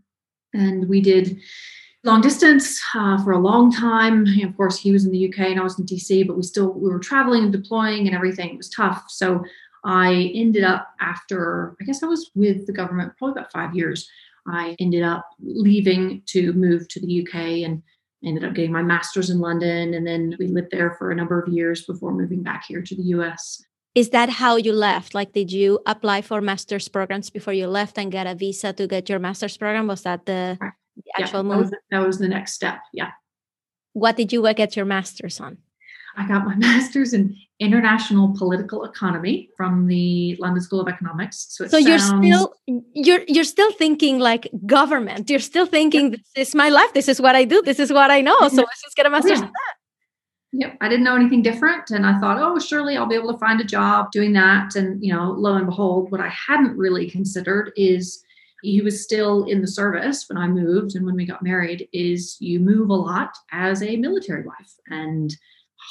And 0.54 0.90
we 0.90 1.02
did 1.02 1.40
long 2.04 2.22
distance 2.22 2.80
uh, 2.96 3.22
for 3.24 3.32
a 3.32 3.40
long 3.40 3.72
time. 3.72 4.26
And 4.26 4.44
of 4.44 4.56
course, 4.56 4.80
he 4.80 4.92
was 4.92 5.06
in 5.06 5.12
the 5.12 5.28
UK 5.28 5.40
and 5.40 5.60
I 5.60 5.64
was 5.64 5.80
in 5.80 5.86
DC, 5.86 6.26
but 6.28 6.38
we 6.38 6.44
still 6.44 6.74
we 6.74 6.90
were 6.90 7.00
traveling 7.00 7.44
and 7.44 7.52
deploying 7.52 8.08
and 8.08 8.16
everything. 8.16 8.50
It 8.50 8.58
was 8.58 8.70
tough. 8.70 9.06
So 9.10 9.44
I 9.84 10.32
ended 10.34 10.64
up 10.64 10.90
after 11.00 11.76
I 11.82 11.86
guess 11.86 12.04
I 12.04 12.08
was 12.08 12.32
with 12.36 12.68
the 12.68 12.74
government 12.74 13.14
probably 13.18 13.40
about 13.40 13.52
five 13.52 13.76
years. 13.76 14.10
I 14.48 14.76
ended 14.80 15.04
up 15.04 15.26
leaving 15.42 16.24
to 16.28 16.54
move 16.54 16.88
to 16.90 17.00
the 17.00 17.22
UK 17.22 17.36
and 17.66 17.84
ended 18.24 18.44
up 18.44 18.54
getting 18.54 18.72
my 18.72 18.82
master's 18.82 19.30
in 19.30 19.40
London. 19.40 19.94
And 19.94 20.06
then 20.06 20.36
we 20.40 20.48
lived 20.48 20.72
there 20.72 20.96
for 20.96 21.12
a 21.12 21.16
number 21.16 21.40
of 21.40 21.48
years 21.52 21.86
before 21.86 22.12
moving 22.12 22.44
back 22.44 22.66
here 22.68 22.82
to 22.82 22.96
the 22.96 23.04
US. 23.16 23.64
Is 23.96 24.10
that 24.12 24.30
how 24.30 24.56
you 24.56 24.72
left? 24.72 25.16
Like, 25.16 25.34
did 25.34 25.52
you 25.52 25.80
apply 25.86 26.22
for 26.22 26.42
master's 26.42 26.88
programs 26.88 27.30
before 27.30 27.54
you 27.54 27.68
left 27.68 27.98
and 27.98 28.12
get 28.12 28.28
a 28.28 28.36
visa 28.36 28.72
to 28.74 28.88
get 28.88 29.10
your 29.10 29.20
master's 29.20 29.58
program? 29.58 29.88
Was 29.88 30.04
that 30.04 30.26
the, 30.26 30.58
the 31.06 31.22
actual 31.22 31.44
yeah? 31.46 31.50
That 31.50 31.62
was, 31.62 31.72
that 31.92 32.00
was 32.00 32.20
the 32.20 32.28
next 32.28 32.54
step. 32.54 32.80
Yeah. 32.94 33.12
What 33.94 34.16
did 34.16 34.32
you 34.32 34.54
get 34.54 34.76
your 34.76 34.86
master's 34.86 35.40
on? 35.40 35.58
I 36.18 36.28
got 36.28 36.46
my 36.46 36.56
master's 36.68 37.14
in 37.14 37.36
international 37.60 38.34
political 38.38 38.84
economy 38.86 39.50
from 39.58 39.88
the 39.88 40.36
London 40.40 40.62
School 40.62 40.80
of 40.80 40.88
Economics. 40.88 41.48
So, 41.50 41.68
so 41.68 41.78
you're 41.78 42.00
still 42.00 42.54
you're 42.94 43.22
you're 43.28 43.44
still 43.44 43.72
thinking 43.74 44.20
like 44.20 44.50
government. 44.66 45.30
You're 45.30 45.40
still 45.40 45.66
thinking 45.66 46.12
yep. 46.12 46.22
this 46.36 46.50
is 46.50 46.56
my 46.56 46.70
life. 46.70 46.94
This 46.94 47.08
is 47.08 47.22
what 47.22 47.36
I 47.36 47.46
do. 47.46 47.62
This 47.62 47.80
is 47.80 47.92
what 47.92 48.12
I 48.12 48.22
know. 48.22 48.38
So 48.50 48.62
let's 48.62 48.82
just 48.82 48.96
get 48.96 49.06
a 49.06 49.10
master's 49.10 49.40
yeah. 49.40 49.46
in 49.46 49.52
that. 49.52 49.76
Yep, 50.52 50.78
I 50.82 50.90
didn't 50.90 51.04
know 51.04 51.16
anything 51.16 51.44
different, 51.44 51.92
and 51.92 52.08
I 52.08 52.18
thought, 52.20 52.40
oh, 52.40 52.58
surely 52.58 52.98
I'll 52.98 53.06
be 53.06 53.14
able 53.14 53.32
to 53.32 53.38
find 53.38 53.62
a 53.62 53.64
job 53.64 54.12
doing 54.12 54.34
that. 54.34 54.76
And 54.76 55.04
you 55.04 55.14
know, 55.14 55.32
lo 55.32 55.56
and 55.56 55.68
behold, 55.68 56.12
what 56.12 56.22
I 56.22 56.30
hadn't 56.30 56.76
really 56.76 57.10
considered 57.10 57.72
is 57.76 58.24
he 58.62 58.82
was 58.82 59.04
still 59.04 59.46
in 59.46 59.62
the 59.62 59.68
service 59.68 60.26
when 60.28 60.38
I 60.38 60.48
moved 60.48 60.96
and 60.96 61.06
when 61.06 61.16
we 61.16 61.26
got 61.26 61.44
married. 61.44 61.88
Is 61.94 62.38
you 62.40 62.60
move 62.60 62.90
a 62.90 62.94
lot 62.94 63.36
as 63.52 63.82
a 63.82 63.98
military 63.98 64.44
wife, 64.44 64.74
and 64.88 65.36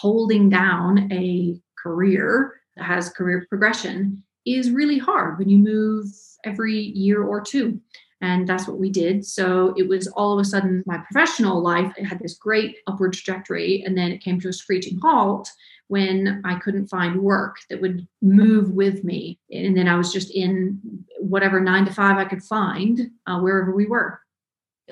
holding 0.00 0.48
down 0.48 1.10
a 1.12 1.60
career 1.82 2.60
that 2.76 2.84
has 2.84 3.10
career 3.10 3.46
progression 3.48 4.22
is 4.46 4.70
really 4.70 4.98
hard 4.98 5.38
when 5.38 5.48
you 5.48 5.58
move 5.58 6.06
every 6.44 6.78
year 6.78 7.22
or 7.22 7.40
two. 7.40 7.80
And 8.20 8.48
that's 8.48 8.66
what 8.66 8.78
we 8.78 8.90
did. 8.90 9.24
So 9.24 9.74
it 9.76 9.88
was 9.88 10.08
all 10.08 10.32
of 10.32 10.40
a 10.40 10.44
sudden 10.44 10.82
my 10.86 10.98
professional 10.98 11.62
life 11.62 11.92
it 11.96 12.04
had 12.04 12.18
this 12.18 12.34
great 12.34 12.78
upward 12.86 13.12
trajectory. 13.12 13.82
And 13.84 13.96
then 13.96 14.10
it 14.10 14.22
came 14.22 14.40
to 14.40 14.48
a 14.48 14.52
screeching 14.52 14.98
halt 15.00 15.50
when 15.86 16.42
I 16.44 16.58
couldn't 16.58 16.88
find 16.88 17.22
work 17.22 17.56
that 17.70 17.80
would 17.80 18.06
move 18.20 18.72
with 18.72 19.04
me. 19.04 19.38
And 19.50 19.76
then 19.76 19.88
I 19.88 19.96
was 19.96 20.12
just 20.12 20.30
in 20.32 20.97
whatever 21.28 21.60
nine 21.60 21.84
to 21.84 21.92
five 21.92 22.16
I 22.16 22.24
could 22.24 22.42
find 22.42 23.10
uh, 23.26 23.38
wherever 23.40 23.72
we 23.72 23.86
were. 23.86 24.20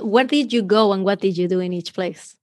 Where 0.00 0.24
did 0.24 0.52
you 0.52 0.62
go 0.62 0.92
and 0.92 1.04
what 1.04 1.20
did 1.20 1.38
you 1.38 1.48
do 1.48 1.60
in 1.60 1.72
each 1.72 1.94
place? 1.94 2.36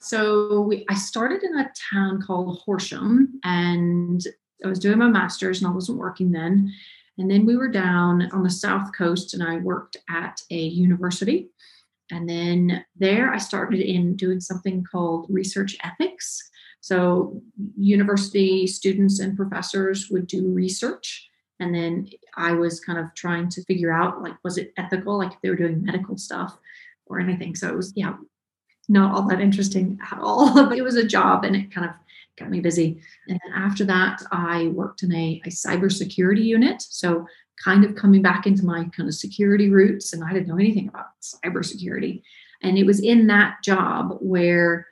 So 0.00 0.60
we, 0.60 0.84
I 0.88 0.94
started 0.94 1.42
in 1.42 1.58
a 1.58 1.70
town 1.92 2.22
called 2.22 2.58
Horsham 2.64 3.40
and 3.44 4.22
I 4.64 4.68
was 4.68 4.78
doing 4.78 4.98
my 4.98 5.08
master's 5.08 5.60
and 5.60 5.70
I 5.70 5.74
wasn't 5.74 5.98
working 5.98 6.32
then. 6.32 6.72
And 7.18 7.30
then 7.30 7.44
we 7.44 7.56
were 7.56 7.68
down 7.68 8.30
on 8.32 8.42
the 8.42 8.50
South 8.50 8.90
Coast 8.96 9.34
and 9.34 9.42
I 9.42 9.56
worked 9.58 9.96
at 10.08 10.40
a 10.50 10.58
university. 10.58 11.50
And 12.10 12.28
then 12.28 12.84
there 12.96 13.32
I 13.32 13.38
started 13.38 13.80
in 13.80 14.16
doing 14.16 14.40
something 14.40 14.84
called 14.90 15.26
research 15.28 15.76
ethics. 15.84 16.50
So 16.80 17.42
university 17.78 18.66
students 18.66 19.20
and 19.20 19.36
professors 19.36 20.08
would 20.10 20.26
do 20.26 20.50
research. 20.50 21.29
And 21.60 21.74
then 21.74 22.08
I 22.36 22.52
was 22.52 22.80
kind 22.80 22.98
of 22.98 23.14
trying 23.14 23.48
to 23.50 23.62
figure 23.64 23.92
out 23.92 24.22
like, 24.22 24.34
was 24.42 24.58
it 24.58 24.72
ethical? 24.76 25.18
Like 25.18 25.32
if 25.32 25.40
they 25.42 25.50
were 25.50 25.56
doing 25.56 25.84
medical 25.84 26.16
stuff 26.16 26.56
or 27.06 27.20
anything. 27.20 27.54
So 27.54 27.68
it 27.68 27.76
was, 27.76 27.92
yeah, 27.94 28.16
not 28.88 29.14
all 29.14 29.28
that 29.28 29.40
interesting 29.40 29.98
at 30.10 30.18
all, 30.18 30.52
but 30.68 30.76
it 30.76 30.82
was 30.82 30.96
a 30.96 31.06
job 31.06 31.44
and 31.44 31.54
it 31.54 31.72
kind 31.72 31.86
of 31.86 31.94
got 32.36 32.50
me 32.50 32.60
busy. 32.60 33.00
And 33.28 33.38
then 33.42 33.52
after 33.54 33.84
that, 33.84 34.22
I 34.32 34.68
worked 34.68 35.02
in 35.02 35.14
a, 35.14 35.40
a 35.44 35.50
cybersecurity 35.50 36.42
unit. 36.42 36.82
So 36.82 37.26
kind 37.62 37.84
of 37.84 37.94
coming 37.94 38.22
back 38.22 38.46
into 38.46 38.64
my 38.64 38.84
kind 38.96 39.08
of 39.08 39.14
security 39.14 39.68
roots, 39.68 40.12
and 40.12 40.24
I 40.24 40.32
didn't 40.32 40.48
know 40.48 40.58
anything 40.58 40.88
about 40.88 41.06
cybersecurity. 41.22 42.22
And 42.62 42.78
it 42.78 42.86
was 42.86 43.00
in 43.00 43.26
that 43.28 43.58
job 43.62 44.16
where 44.20 44.86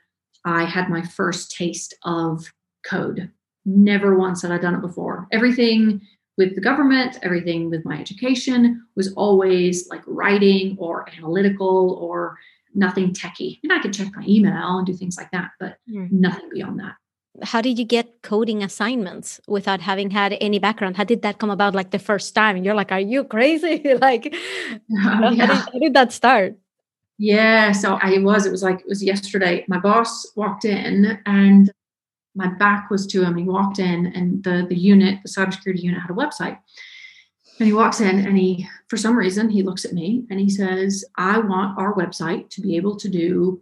I 0.45 0.65
had 0.65 0.89
my 0.89 1.01
first 1.01 1.55
taste 1.55 1.95
of 2.03 2.51
code. 2.85 3.31
Never 3.65 4.17
once 4.17 4.41
had 4.41 4.51
I 4.51 4.57
done 4.57 4.75
it 4.75 4.81
before. 4.81 5.27
Everything 5.31 6.01
with 6.39 6.55
the 6.55 6.61
government, 6.61 7.19
everything 7.21 7.69
with 7.69 7.83
my 7.83 7.99
education 7.99 8.81
was 8.95 9.13
always 9.13 9.89
like 9.89 10.01
writing 10.07 10.77
or 10.79 11.05
analytical 11.17 11.99
or 12.01 12.39
nothing 12.73 13.13
techy. 13.13 13.59
And 13.61 13.73
I 13.73 13.79
could 13.79 13.93
check 13.93 14.07
my 14.15 14.23
email 14.25 14.77
and 14.77 14.87
do 14.87 14.93
things 14.93 15.17
like 15.17 15.29
that, 15.31 15.51
but 15.59 15.77
mm. 15.87 16.09
nothing 16.09 16.49
beyond 16.49 16.79
that. 16.79 16.95
How 17.43 17.59
did 17.61 17.77
you 17.77 17.83
get 17.83 18.21
coding 18.21 18.63
assignments 18.63 19.41
without 19.47 19.81
having 19.81 20.11
had 20.11 20.37
any 20.39 20.59
background? 20.59 20.95
How 20.95 21.03
did 21.03 21.23
that 21.23 21.39
come 21.39 21.49
about 21.49 21.75
like 21.75 21.91
the 21.91 21.99
first 21.99 22.33
time? 22.33 22.55
And 22.55 22.63
you're 22.63 22.73
like, 22.73 22.93
are 22.93 22.99
you 23.01 23.25
crazy? 23.25 23.93
like, 24.01 24.33
yeah. 24.87 24.99
how, 25.03 25.29
did, 25.29 25.39
how 25.39 25.79
did 25.79 25.93
that 25.93 26.13
start? 26.13 26.55
Yeah, 27.17 27.73
so 27.73 27.99
I 28.01 28.17
was, 28.19 28.45
it 28.45 28.51
was 28.51 28.63
like, 28.63 28.79
it 28.79 28.87
was 28.87 29.03
yesterday. 29.03 29.65
My 29.67 29.77
boss 29.77 30.31
walked 30.37 30.63
in 30.63 31.19
and 31.25 31.69
my 32.39 32.47
back 32.47 32.89
was 32.89 33.05
to 33.07 33.21
him. 33.21 33.35
He 33.35 33.43
walked 33.43 33.79
in 33.79 34.07
and 34.07 34.41
the, 34.43 34.65
the 34.67 34.75
unit, 34.75 35.19
the 35.23 35.29
cybersecurity 35.29 35.81
unit 35.81 36.01
had 36.01 36.09
a 36.09 36.13
website. 36.13 36.57
And 37.59 37.67
he 37.67 37.73
walks 37.73 37.99
in 37.99 38.19
and 38.19 38.37
he, 38.37 38.65
for 38.87 38.95
some 38.95 39.17
reason, 39.17 39.49
he 39.49 39.61
looks 39.61 39.83
at 39.83 39.91
me 39.91 40.23
and 40.29 40.39
he 40.39 40.49
says, 40.49 41.03
I 41.17 41.39
want 41.39 41.77
our 41.77 41.93
website 41.93 42.49
to 42.51 42.61
be 42.61 42.77
able 42.77 42.95
to 42.95 43.09
do 43.09 43.61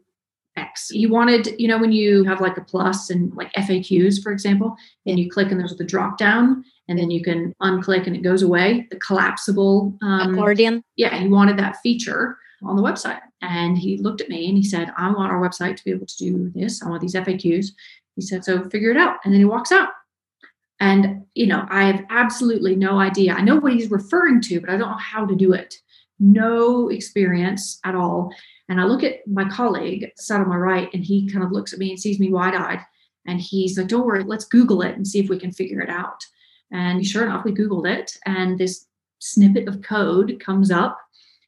X. 0.56 0.90
He 0.90 1.08
wanted, 1.08 1.56
you 1.58 1.68
know, 1.68 1.80
when 1.80 1.92
you 1.92 2.24
have 2.26 2.40
like 2.40 2.58
a 2.58 2.62
plus 2.62 3.10
and 3.10 3.36
like 3.36 3.52
FAQs, 3.54 4.22
for 4.22 4.32
example, 4.32 4.76
and 5.08 5.18
you 5.18 5.30
click 5.30 5.50
and 5.50 5.60
there's 5.60 5.76
the 5.76 5.84
drop 5.84 6.20
down 6.20 6.64
and 6.88 7.00
then 7.00 7.10
you 7.10 7.24
can 7.24 7.56
unclick 7.64 8.06
and 8.06 8.16
it 8.16 8.22
goes 8.22 8.44
away, 8.44 8.88
the 8.92 9.00
collapsible 9.00 9.98
um, 10.04 10.36
accordion. 10.36 10.84
Yeah, 10.96 11.18
he 11.18 11.28
wanted 11.28 11.58
that 11.58 11.78
feature 11.78 12.38
on 12.64 12.76
the 12.76 12.84
website. 12.84 13.22
And 13.42 13.78
he 13.78 13.98
looked 13.98 14.22
at 14.22 14.30
me 14.30 14.48
and 14.48 14.58
he 14.58 14.64
said, 14.64 14.92
I 14.96 15.12
want 15.12 15.32
our 15.32 15.42
website 15.42 15.78
to 15.78 15.84
be 15.84 15.92
able 15.92 16.06
to 16.06 16.18
do 16.18 16.52
this. 16.54 16.84
I 16.84 16.90
want 16.90 17.02
these 17.02 17.16
FAQs. 17.16 17.68
He 18.18 18.22
said, 18.22 18.44
so 18.44 18.70
figure 18.70 18.92
it 18.92 18.98
out. 18.98 19.20
And 19.24 19.34
then 19.34 19.40
he 19.40 19.46
walks 19.46 19.72
out. 19.72 19.90
And, 20.82 21.24
you 21.34 21.48
know, 21.48 21.66
I 21.70 21.86
have 21.86 22.06
absolutely 22.10 22.76
no 22.76 23.00
idea. 23.00 23.34
I 23.34 23.42
know 23.42 23.56
what 23.56 23.74
he's 23.74 23.90
referring 23.90 24.42
to, 24.42 24.60
but 24.60 24.70
I 24.70 24.78
don't 24.78 24.90
know 24.90 24.98
how 24.98 25.26
to 25.26 25.36
do 25.36 25.54
it. 25.54 25.76
No 26.20 26.90
experience 26.90 27.80
at 27.86 27.96
all. 27.96 28.34
And 28.70 28.82
I 28.82 28.84
look 28.84 29.04
at 29.04 29.26
my 29.28 29.48
colleague 29.48 30.12
sat 30.18 30.42
on 30.42 30.50
my 30.50 30.58
right, 30.58 30.94
and 30.94 31.04
he 31.04 31.32
kind 31.32 31.46
of 31.46 31.52
looks 31.52 31.72
at 31.72 31.80
me 31.80 31.92
and 31.92 32.00
sees 32.00 32.20
me 32.20 32.32
wide 32.32 32.54
eyed. 32.54 32.82
And 33.26 33.40
he's 33.40 33.78
like, 33.78 33.88
don't 33.88 34.06
worry, 34.06 34.24
let's 34.24 34.46
Google 34.46 34.82
it 34.82 34.96
and 34.96 35.08
see 35.08 35.20
if 35.20 35.30
we 35.30 35.40
can 35.40 35.52
figure 35.52 35.82
it 35.82 35.90
out. 35.90 36.22
And 36.72 37.06
sure 37.06 37.24
enough, 37.24 37.46
we 37.46 37.54
Googled 37.54 37.90
it, 37.90 38.18
and 38.26 38.58
this 38.58 38.88
snippet 39.20 39.68
of 39.68 39.82
code 39.82 40.40
comes 40.40 40.70
up. 40.70 41.00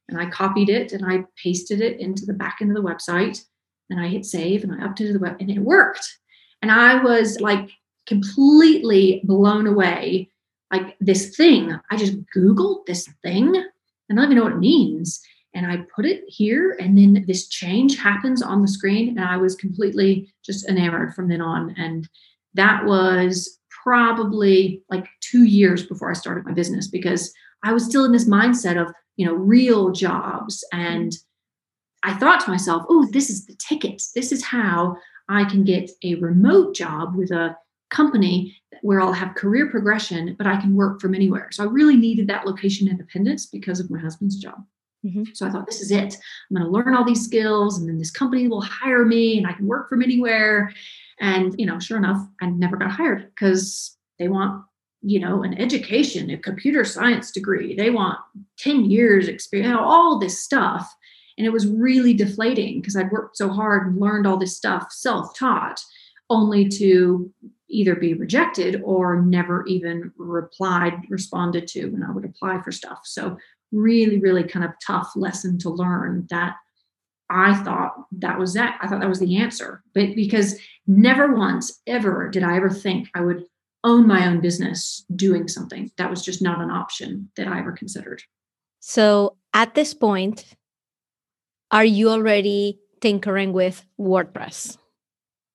And 0.07 0.19
I 0.19 0.25
copied 0.27 0.69
it 0.69 0.91
and 0.91 1.05
I 1.05 1.25
pasted 1.35 1.81
it 1.81 1.99
into 1.99 2.25
the 2.25 2.33
back 2.33 2.57
end 2.61 2.75
of 2.75 2.75
the 2.75 2.89
website. 2.89 3.43
And 3.91 3.99
I 3.99 4.07
hit 4.07 4.25
save 4.25 4.63
and 4.63 4.73
I 4.73 4.87
updated 4.87 5.13
the 5.13 5.19
web, 5.19 5.37
and 5.39 5.49
it 5.49 5.59
worked. 5.59 6.17
And 6.61 6.71
I 6.71 7.01
was 7.03 7.39
like 7.39 7.69
completely 8.07 9.21
blown 9.23 9.67
away. 9.67 10.29
Like 10.71 10.97
this 10.99 11.35
thing, 11.35 11.77
I 11.89 11.97
just 11.97 12.17
Googled 12.35 12.85
this 12.85 13.07
thing 13.23 13.55
and 14.09 14.19
I 14.19 14.23
don't 14.23 14.31
even 14.31 14.37
know 14.37 14.43
what 14.43 14.53
it 14.53 14.59
means. 14.59 15.21
And 15.55 15.65
I 15.65 15.77
put 15.95 16.05
it 16.05 16.23
here, 16.27 16.77
and 16.79 16.95
then 16.95 17.25
this 17.27 17.47
change 17.47 17.97
happens 17.97 18.43
on 18.43 18.61
the 18.61 18.67
screen. 18.67 19.17
And 19.17 19.27
I 19.27 19.37
was 19.37 19.55
completely 19.55 20.31
just 20.45 20.69
enamored 20.69 21.15
from 21.15 21.27
then 21.27 21.41
on. 21.41 21.73
And 21.75 22.07
that 22.53 22.85
was 22.85 23.59
probably 23.83 24.83
like 24.89 25.07
two 25.21 25.45
years 25.45 25.83
before 25.83 26.11
I 26.11 26.13
started 26.13 26.45
my 26.45 26.51
business 26.51 26.87
because 26.87 27.33
I 27.63 27.73
was 27.73 27.83
still 27.85 28.05
in 28.05 28.11
this 28.11 28.29
mindset 28.29 28.79
of, 28.79 28.93
you 29.15 29.25
know, 29.25 29.33
real 29.33 29.91
jobs. 29.91 30.63
And 30.71 31.13
I 32.03 32.13
thought 32.13 32.41
to 32.41 32.51
myself, 32.51 32.83
oh, 32.87 33.07
this 33.11 33.29
is 33.31 33.45
the 33.45 33.55
ticket. 33.55 34.03
This 34.13 34.31
is 34.31 34.43
how 34.43 34.97
I 35.29 35.45
can 35.45 35.63
get 35.63 35.91
a 36.03 36.15
remote 36.15 36.75
job 36.75 37.15
with 37.15 37.31
a 37.31 37.55
company 37.89 38.57
where 38.81 38.99
I'll 38.99 39.13
have 39.13 39.35
career 39.35 39.69
progression, 39.69 40.35
but 40.37 40.47
I 40.47 40.59
can 40.59 40.75
work 40.75 40.99
from 40.99 41.13
anywhere. 41.13 41.49
So 41.51 41.63
I 41.63 41.67
really 41.67 41.95
needed 41.95 42.27
that 42.27 42.45
location 42.45 42.87
independence 42.87 43.45
because 43.45 43.79
of 43.79 43.89
my 43.89 43.99
husband's 43.99 44.37
job. 44.37 44.63
Mm-hmm. 45.05 45.23
So 45.33 45.47
I 45.47 45.51
thought, 45.51 45.65
this 45.65 45.81
is 45.81 45.91
it. 45.91 46.17
I'm 46.49 46.57
going 46.57 46.65
to 46.65 46.71
learn 46.71 46.95
all 46.95 47.05
these 47.05 47.23
skills, 47.23 47.77
and 47.77 47.87
then 47.87 47.97
this 47.97 48.11
company 48.11 48.47
will 48.47 48.61
hire 48.61 49.05
me, 49.05 49.37
and 49.37 49.47
I 49.47 49.53
can 49.53 49.67
work 49.67 49.87
from 49.87 50.01
anywhere. 50.01 50.73
And 51.19 51.55
you 51.57 51.65
know, 51.65 51.79
sure 51.79 51.97
enough, 51.97 52.25
I 52.41 52.47
never 52.47 52.75
got 52.77 52.91
hired 52.91 53.29
because 53.33 53.97
they 54.17 54.27
want, 54.27 54.63
you 55.01 55.19
know, 55.19 55.43
an 55.43 55.59
education, 55.59 56.29
a 56.29 56.37
computer 56.37 56.83
science 56.83 57.31
degree. 57.31 57.75
They 57.75 57.89
want 57.89 58.19
10 58.57 58.89
years 58.89 59.27
experience, 59.27 59.77
all 59.79 60.19
this 60.19 60.43
stuff. 60.43 60.93
And 61.39 61.47
it 61.47 61.53
was 61.53 61.65
really 61.65 62.13
deflating 62.13 62.81
because 62.81 62.95
I'd 62.95 63.11
worked 63.11 63.37
so 63.37 63.49
hard 63.49 63.87
and 63.87 63.99
learned 63.99 64.27
all 64.27 64.37
this 64.37 64.55
stuff 64.55 64.91
self-taught, 64.91 65.81
only 66.29 66.69
to 66.69 67.33
either 67.69 67.95
be 67.95 68.13
rejected 68.13 68.81
or 68.83 69.21
never 69.21 69.65
even 69.65 70.11
replied, 70.17 71.01
responded 71.09 71.65
to 71.69 71.87
when 71.87 72.03
I 72.03 72.11
would 72.11 72.25
apply 72.25 72.61
for 72.61 72.71
stuff. 72.71 72.99
So, 73.05 73.37
really, 73.71 74.19
really 74.19 74.43
kind 74.43 74.65
of 74.65 74.71
tough 74.85 75.11
lesson 75.15 75.57
to 75.59 75.69
learn 75.69 76.27
that 76.29 76.55
I 77.29 77.53
thought 77.63 77.93
that 78.13 78.37
was 78.37 78.53
that. 78.55 78.79
I 78.81 78.87
thought 78.87 78.99
that 78.99 79.09
was 79.09 79.19
the 79.19 79.37
answer. 79.37 79.83
But 79.93 80.15
because 80.15 80.59
never 80.87 81.35
once 81.35 81.79
ever 81.87 82.29
did 82.29 82.43
I 82.43 82.57
ever 82.57 82.69
think 82.69 83.09
I 83.13 83.21
would 83.21 83.45
own 83.83 84.07
my 84.07 84.27
own 84.27 84.41
business 84.41 85.05
doing 85.15 85.47
something. 85.47 85.91
That 85.97 86.09
was 86.09 86.23
just 86.23 86.41
not 86.41 86.61
an 86.61 86.71
option 86.71 87.29
that 87.37 87.47
I 87.47 87.59
ever 87.59 87.71
considered. 87.71 88.23
So 88.79 89.37
at 89.53 89.75
this 89.75 89.93
point, 89.93 90.45
are 91.71 91.85
you 91.85 92.09
already 92.09 92.79
tinkering 93.01 93.53
with 93.53 93.85
WordPress? 93.99 94.77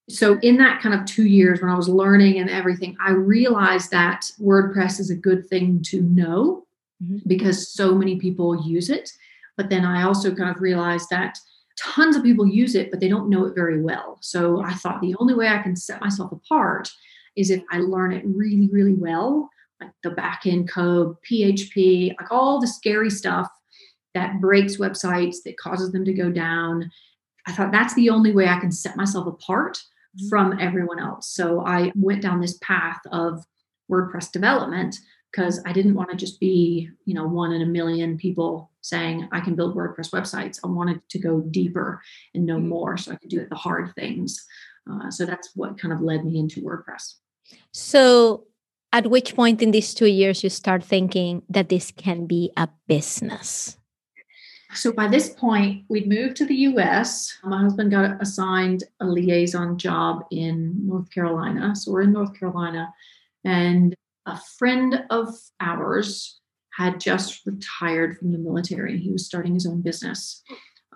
So, 0.08 0.38
in 0.40 0.58
that 0.58 0.82
kind 0.82 0.94
of 0.94 1.06
two 1.06 1.24
years 1.24 1.62
when 1.62 1.70
I 1.70 1.76
was 1.76 1.88
learning 1.88 2.38
and 2.38 2.50
everything, 2.50 2.96
I 3.00 3.12
realized 3.12 3.90
that 3.90 4.30
WordPress 4.38 5.00
is 5.00 5.10
a 5.10 5.16
good 5.16 5.48
thing 5.48 5.82
to 5.86 6.02
know 6.02 6.66
mm-hmm. 7.02 7.18
because 7.26 7.72
so 7.72 7.94
many 7.94 8.16
people 8.16 8.66
use 8.66 8.90
it. 8.90 9.10
But 9.56 9.70
then 9.70 9.84
I 9.84 10.02
also 10.02 10.34
kind 10.34 10.54
of 10.54 10.60
realized 10.60 11.08
that 11.10 11.38
tons 11.78 12.16
of 12.16 12.22
people 12.22 12.46
use 12.46 12.74
it, 12.74 12.90
but 12.90 13.00
they 13.00 13.08
don't 13.08 13.30
know 13.30 13.46
it 13.46 13.54
very 13.54 13.80
well. 13.80 14.18
So, 14.20 14.62
I 14.62 14.74
thought 14.74 15.00
the 15.00 15.16
only 15.18 15.34
way 15.34 15.48
I 15.48 15.62
can 15.62 15.74
set 15.74 16.02
myself 16.02 16.32
apart 16.32 16.90
is 17.34 17.50
if 17.50 17.62
I 17.72 17.78
learn 17.78 18.12
it 18.12 18.24
really, 18.26 18.68
really 18.70 18.94
well, 18.94 19.48
like 19.80 19.90
the 20.02 20.10
backend 20.10 20.68
code, 20.68 21.16
PHP, 21.28 22.14
like 22.20 22.30
all 22.30 22.60
the 22.60 22.68
scary 22.68 23.10
stuff 23.10 23.48
that 24.14 24.40
breaks 24.40 24.76
websites, 24.76 25.36
that 25.44 25.58
causes 25.58 25.92
them 25.92 26.04
to 26.04 26.12
go 26.12 26.30
down. 26.30 26.90
I 27.46 27.52
thought 27.52 27.72
that's 27.72 27.94
the 27.94 28.10
only 28.10 28.32
way 28.32 28.48
I 28.48 28.60
can 28.60 28.72
set 28.72 28.96
myself 28.96 29.26
apart 29.26 29.76
mm-hmm. 29.76 30.28
from 30.28 30.58
everyone 30.58 31.00
else. 31.00 31.28
So 31.30 31.64
I 31.64 31.92
went 31.94 32.22
down 32.22 32.40
this 32.40 32.58
path 32.58 33.00
of 33.10 33.44
WordPress 33.90 34.32
development 34.32 34.96
because 35.30 35.60
I 35.66 35.72
didn't 35.72 35.94
want 35.94 36.10
to 36.10 36.16
just 36.16 36.38
be, 36.38 36.88
you 37.04 37.14
know, 37.14 37.26
one 37.26 37.52
in 37.52 37.62
a 37.62 37.66
million 37.66 38.16
people 38.16 38.70
saying 38.82 39.28
I 39.32 39.40
can 39.40 39.56
build 39.56 39.76
WordPress 39.76 40.10
websites. 40.10 40.60
I 40.64 40.68
wanted 40.68 41.00
to 41.08 41.18
go 41.18 41.40
deeper 41.40 42.00
and 42.34 42.46
know 42.46 42.56
mm-hmm. 42.56 42.68
more 42.68 42.96
so 42.96 43.12
I 43.12 43.16
could 43.16 43.30
do 43.30 43.44
the 43.44 43.56
hard 43.56 43.94
things. 43.94 44.44
Uh, 44.90 45.10
so 45.10 45.26
that's 45.26 45.50
what 45.54 45.78
kind 45.78 45.92
of 45.92 46.00
led 46.00 46.24
me 46.24 46.38
into 46.38 46.60
WordPress. 46.60 47.14
So, 47.72 48.44
at 48.92 49.10
which 49.10 49.34
point 49.34 49.60
in 49.60 49.72
these 49.72 49.92
two 49.92 50.06
years 50.06 50.44
you 50.44 50.50
start 50.50 50.84
thinking 50.84 51.42
that 51.48 51.68
this 51.68 51.90
can 51.90 52.26
be 52.26 52.52
a 52.56 52.68
business? 52.86 53.76
So 54.74 54.92
by 54.92 55.08
this 55.08 55.30
point, 55.30 55.84
we'd 55.88 56.08
moved 56.08 56.36
to 56.36 56.46
the 56.46 56.54
US. 56.54 57.36
My 57.44 57.62
husband 57.62 57.90
got 57.90 58.20
assigned 58.20 58.84
a 59.00 59.06
liaison 59.06 59.78
job 59.78 60.24
in 60.30 60.86
North 60.86 61.10
Carolina. 61.10 61.74
So 61.76 61.92
we're 61.92 62.02
in 62.02 62.12
North 62.12 62.38
Carolina. 62.38 62.92
And 63.44 63.94
a 64.26 64.38
friend 64.58 65.04
of 65.10 65.28
ours 65.60 66.40
had 66.76 66.98
just 66.98 67.46
retired 67.46 68.18
from 68.18 68.32
the 68.32 68.38
military. 68.38 68.98
He 68.98 69.12
was 69.12 69.26
starting 69.26 69.54
his 69.54 69.66
own 69.66 69.80
business, 69.80 70.42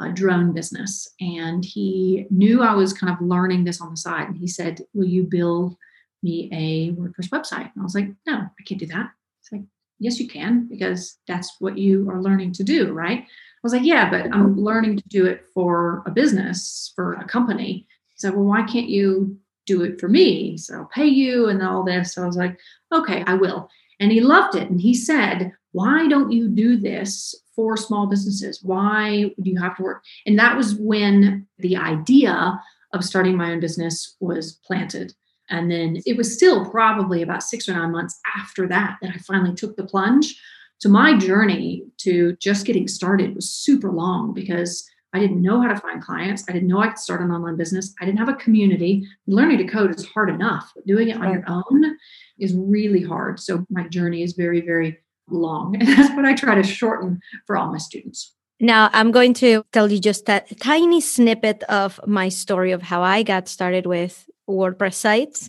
a 0.01 0.11
drone 0.11 0.53
business. 0.53 1.09
And 1.21 1.65
he 1.65 2.27
knew 2.31 2.63
I 2.63 2.75
was 2.75 2.93
kind 2.93 3.13
of 3.13 3.21
learning 3.25 3.65
this 3.65 3.81
on 3.81 3.91
the 3.91 3.97
side. 3.97 4.29
And 4.29 4.37
he 4.37 4.49
said, 4.49 4.81
Will 4.93 5.07
you 5.07 5.23
build 5.23 5.77
me 6.23 6.49
a 6.53 6.93
WordPress 6.99 7.29
website? 7.29 7.71
And 7.73 7.81
I 7.81 7.83
was 7.83 7.95
like, 7.95 8.09
No, 8.27 8.39
I 8.39 8.63
can't 8.67 8.81
do 8.81 8.87
that. 8.87 9.11
It's 9.41 9.53
like, 9.53 9.63
Yes, 10.01 10.19
you 10.19 10.27
can, 10.27 10.67
because 10.69 11.19
that's 11.29 11.57
what 11.61 11.79
you 11.79 12.09
are 12.11 12.23
learning 12.23 12.53
to 12.55 12.65
do, 12.65 12.93
right? 12.93 13.27
Was 13.69 13.75
like, 13.75 13.85
yeah, 13.85 14.09
but 14.09 14.35
I'm 14.35 14.59
learning 14.59 14.97
to 14.97 15.09
do 15.09 15.27
it 15.27 15.45
for 15.53 16.03
a 16.07 16.11
business, 16.11 16.91
for 16.97 17.13
a 17.13 17.25
company. 17.25 17.87
He 18.09 18.17
said, 18.17 18.35
well, 18.35 18.45
why 18.45 18.63
can't 18.63 18.89
you 18.89 19.39
do 19.67 19.83
it 19.83 20.01
for 20.01 20.09
me? 20.09 20.57
So 20.57 20.75
I'll 20.75 20.87
pay 20.87 21.05
you 21.05 21.51
and 21.51 21.63
all 21.63 21.85
this. 21.85 22.15
So 22.15 22.23
I 22.23 22.27
was 22.27 22.39
like, 22.39 22.59
okay, 22.95 23.25
I 23.27 23.35
will. 23.35 23.69
And 24.01 24.11
he 24.11 24.23
loved 24.23 24.55
it. 24.57 24.71
And 24.71 24.81
he 24.81 24.95
said, 24.95 25.53
why 25.73 26.09
don't 26.09 26.33
you 26.33 26.49
do 26.49 26.79
this 26.79 27.35
for 27.55 27.77
small 27.77 28.07
businesses? 28.07 28.63
Why 28.63 29.35
do 29.43 29.51
you 29.51 29.61
have 29.61 29.77
to 29.77 29.83
work? 29.83 30.03
And 30.25 30.39
that 30.39 30.57
was 30.57 30.75
when 30.75 31.47
the 31.59 31.77
idea 31.77 32.59
of 32.95 33.05
starting 33.05 33.37
my 33.37 33.53
own 33.53 33.61
business 33.61 34.17
was 34.19 34.53
planted. 34.65 35.13
And 35.51 35.71
then 35.71 36.01
it 36.07 36.17
was 36.17 36.33
still 36.33 36.71
probably 36.71 37.21
about 37.21 37.43
six 37.43 37.69
or 37.69 37.75
nine 37.75 37.93
months 37.93 38.19
after 38.35 38.67
that 38.69 38.97
that 39.03 39.11
I 39.15 39.19
finally 39.19 39.55
took 39.55 39.77
the 39.77 39.85
plunge 39.85 40.41
so 40.79 40.89
my 40.89 41.17
journey 41.19 41.85
to 41.99 42.37
just 42.41 42.65
getting 42.65 42.87
started 42.87 43.35
was 43.35 43.51
super 43.51 43.91
long 43.91 44.33
because 44.33 44.89
I 45.13 45.19
didn't 45.19 45.43
know 45.43 45.61
how 45.61 45.69
to 45.69 45.81
find 45.81 46.03
clients. 46.03 46.45
I 46.49 46.53
didn't 46.53 46.69
know 46.69 46.81
I 46.81 46.89
could 46.89 46.99
start 46.99 47.21
an 47.21 47.31
online 47.31 47.57
business. 47.57 47.95
I 48.01 48.05
didn't 48.05 48.19
have 48.19 48.29
a 48.29 48.35
community. 48.35 49.07
Learning 49.27 49.59
to 49.59 49.65
code 49.65 49.95
is 49.95 50.07
hard 50.07 50.29
enough, 50.29 50.71
but 50.75 50.87
doing 50.87 51.09
it 51.09 51.17
on 51.17 51.33
your 51.33 51.45
own 51.49 51.97
is 52.39 52.55
really 52.55 53.03
hard. 53.03 53.41
So 53.41 53.65
my 53.71 53.89
journey 53.89 54.23
is 54.23 54.35
very, 54.35 54.61
very 54.61 54.99
long. 55.29 55.77
And 55.81 55.89
that's 55.89 56.15
what 56.15 56.25
I 56.25 56.35
try 56.35 56.55
to 56.55 56.63
shorten 56.63 57.21
for 57.47 57.57
all 57.57 57.73
my 57.73 57.79
students. 57.79 58.35
Now, 58.61 58.91
I'm 58.93 59.13
going 59.13 59.35
to 59.35 59.65
tell 59.73 59.91
you 59.91 60.01
just 60.01 60.29
a 60.29 60.45
tiny 60.61 61.01
snippet 61.01 61.63
of 61.65 62.01
my 62.07 62.29
story 62.29 62.73
of 62.73 62.83
how 62.83 63.03
I 63.03 63.23
got 63.23 63.49
started 63.49 63.87
with 63.87 64.29
WordPress 64.49 64.95
sites, 64.95 65.49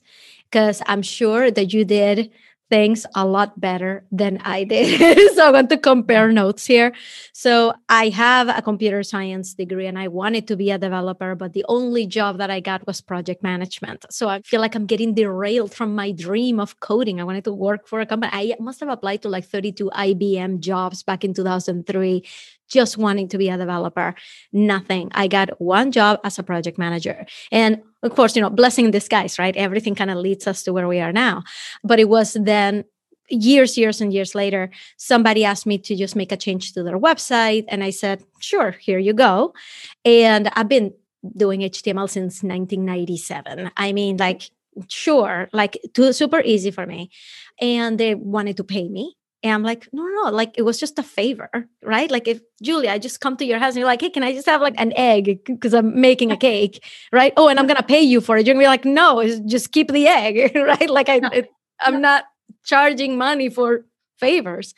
because 0.49 0.81
I'm 0.85 1.01
sure 1.01 1.49
that 1.51 1.73
you 1.73 1.85
did 1.85 2.31
things 2.69 3.05
a 3.15 3.25
lot 3.25 3.59
better 3.59 4.05
than 4.11 4.37
I 4.43 4.63
did. 4.63 5.31
so 5.35 5.47
I 5.47 5.51
want 5.51 5.69
to 5.69 5.77
compare 5.77 6.31
notes 6.31 6.65
here. 6.65 6.93
So 7.33 7.73
I 7.89 8.09
have 8.09 8.47
a 8.47 8.61
computer 8.61 9.01
science 9.03 9.53
degree 9.53 9.87
and 9.87 9.97
I 9.97 10.07
wanted 10.07 10.47
to 10.49 10.55
be 10.55 10.71
a 10.71 10.77
developer, 10.77 11.35
but 11.35 11.53
the 11.53 11.65
only 11.67 12.05
job 12.05 12.37
that 12.37 12.51
I 12.51 12.59
got 12.59 12.85
was 12.85 13.01
project 13.01 13.41
management. 13.41 14.05
So 14.11 14.29
I 14.29 14.41
feel 14.41 14.61
like 14.61 14.75
I'm 14.75 14.85
getting 14.85 15.13
derailed 15.15 15.73
from 15.73 15.95
my 15.95 16.11
dream 16.11 16.59
of 16.59 16.79
coding. 16.79 17.19
I 17.19 17.23
wanted 17.23 17.43
to 17.45 17.53
work 17.53 17.87
for 17.87 18.01
a 18.01 18.05
company. 18.05 18.31
I 18.33 18.55
must 18.59 18.79
have 18.81 18.89
applied 18.89 19.23
to 19.23 19.29
like 19.29 19.45
32 19.45 19.89
IBM 19.93 20.59
jobs 20.59 21.03
back 21.03 21.23
in 21.23 21.33
2003 21.33 22.23
just 22.69 22.97
wanting 22.97 23.27
to 23.29 23.37
be 23.37 23.49
a 23.49 23.57
developer. 23.57 24.15
Nothing. 24.53 25.09
I 25.13 25.27
got 25.27 25.59
one 25.59 25.91
job 25.91 26.19
as 26.23 26.37
a 26.37 26.43
project 26.43 26.77
manager. 26.77 27.25
And 27.51 27.81
of 28.03 28.15
course, 28.15 28.35
you 28.35 28.41
know, 28.41 28.49
blessing 28.49 28.85
in 28.85 28.91
disguise, 28.91 29.37
right? 29.37 29.55
Everything 29.55 29.95
kind 29.95 30.11
of 30.11 30.17
leads 30.17 30.47
us 30.47 30.63
to 30.63 30.73
where 30.73 30.87
we 30.87 30.99
are 30.99 31.11
now. 31.11 31.43
But 31.83 31.99
it 31.99 32.09
was 32.09 32.33
then 32.33 32.85
years, 33.29 33.77
years, 33.77 34.01
and 34.01 34.13
years 34.13 34.33
later, 34.35 34.69
somebody 34.97 35.45
asked 35.45 35.65
me 35.65 35.77
to 35.77 35.95
just 35.95 36.15
make 36.15 36.31
a 36.31 36.37
change 36.37 36.73
to 36.73 36.83
their 36.83 36.97
website. 36.97 37.65
And 37.67 37.83
I 37.83 37.89
said, 37.89 38.23
sure, 38.39 38.71
here 38.71 38.99
you 38.99 39.13
go. 39.13 39.53
And 40.05 40.49
I've 40.53 40.69
been 40.69 40.93
doing 41.35 41.61
HTML 41.61 42.09
since 42.09 42.41
1997. 42.43 43.71
I 43.75 43.91
mean, 43.93 44.17
like, 44.17 44.49
sure, 44.87 45.49
like, 45.51 45.77
too, 45.93 46.13
super 46.13 46.41
easy 46.41 46.71
for 46.71 46.85
me. 46.85 47.11
And 47.59 47.99
they 47.99 48.15
wanted 48.15 48.57
to 48.57 48.63
pay 48.63 48.87
me 48.87 49.15
and 49.41 49.53
I'm 49.53 49.63
like, 49.63 49.87
no, 49.93 50.03
no, 50.03 50.23
no, 50.23 50.31
like 50.31 50.55
it 50.57 50.63
was 50.63 50.79
just 50.79 50.99
a 50.99 51.03
favor, 51.03 51.49
right? 51.83 52.11
Like 52.11 52.27
if 52.27 52.41
Julia, 52.61 52.91
I 52.91 52.99
just 52.99 53.21
come 53.21 53.37
to 53.37 53.45
your 53.45 53.57
house 53.57 53.69
and 53.69 53.77
you're 53.77 53.87
like, 53.87 54.01
hey, 54.01 54.09
can 54.09 54.23
I 54.23 54.33
just 54.33 54.47
have 54.47 54.61
like 54.61 54.75
an 54.77 54.91
egg 54.97 55.39
because 55.45 55.73
I'm 55.73 55.99
making 55.99 56.31
a 56.31 56.37
cake, 56.49 56.83
right? 57.11 57.31
Oh, 57.37 57.47
and 57.47 57.59
I'm 57.59 57.67
gonna 57.67 57.83
pay 57.83 58.01
you 58.01 58.19
for 58.19 58.37
it. 58.37 58.45
You're 58.45 58.53
gonna 58.53 58.63
be 58.63 58.67
like, 58.67 58.85
no, 58.85 59.23
just 59.45 59.71
keep 59.71 59.91
the 59.91 60.07
egg, 60.07 60.51
right? 60.55 60.89
Like 60.89 61.07
I, 61.09 61.21
it, 61.33 61.49
I'm 61.79 62.01
not 62.01 62.25
charging 62.65 63.17
money 63.17 63.49
for 63.49 63.85
favors. 64.19 64.73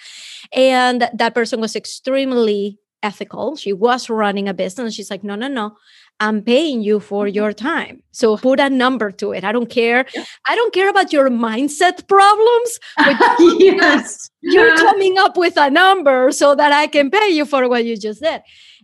And 0.53 1.09
that 1.13 1.33
person 1.33 1.59
was 1.59 1.75
extremely 1.75 2.77
ethical. 3.03 3.55
She 3.55 3.73
was 3.73 4.09
running 4.09 4.47
a 4.47 4.53
business. 4.53 4.93
She's 4.93 5.09
like, 5.09 5.23
no, 5.23 5.35
no, 5.35 5.47
no. 5.47 5.75
I'm 6.21 6.43
paying 6.43 6.83
you 6.83 6.99
for 6.99 7.25
mm-hmm. 7.25 7.35
your 7.35 7.51
time. 7.51 8.03
So 8.11 8.37
put 8.37 8.59
a 8.59 8.69
number 8.69 9.11
to 9.11 9.31
it. 9.33 9.43
I 9.43 9.51
don't 9.51 9.69
care. 9.69 10.05
Yeah. 10.15 10.23
I 10.47 10.55
don't 10.55 10.73
care 10.73 10.89
about 10.89 11.11
your 11.11 11.29
mindset 11.29 12.07
problems. 12.07 12.79
yes. 13.59 14.29
You're 14.41 14.77
coming 14.77 15.17
up 15.17 15.35
with 15.35 15.57
a 15.57 15.69
number 15.71 16.31
so 16.31 16.53
that 16.55 16.71
I 16.71 16.85
can 16.87 17.09
pay 17.09 17.29
you 17.29 17.43
for 17.45 17.67
what 17.67 17.85
you 17.85 17.97
just 17.97 18.21
did. 18.21 18.41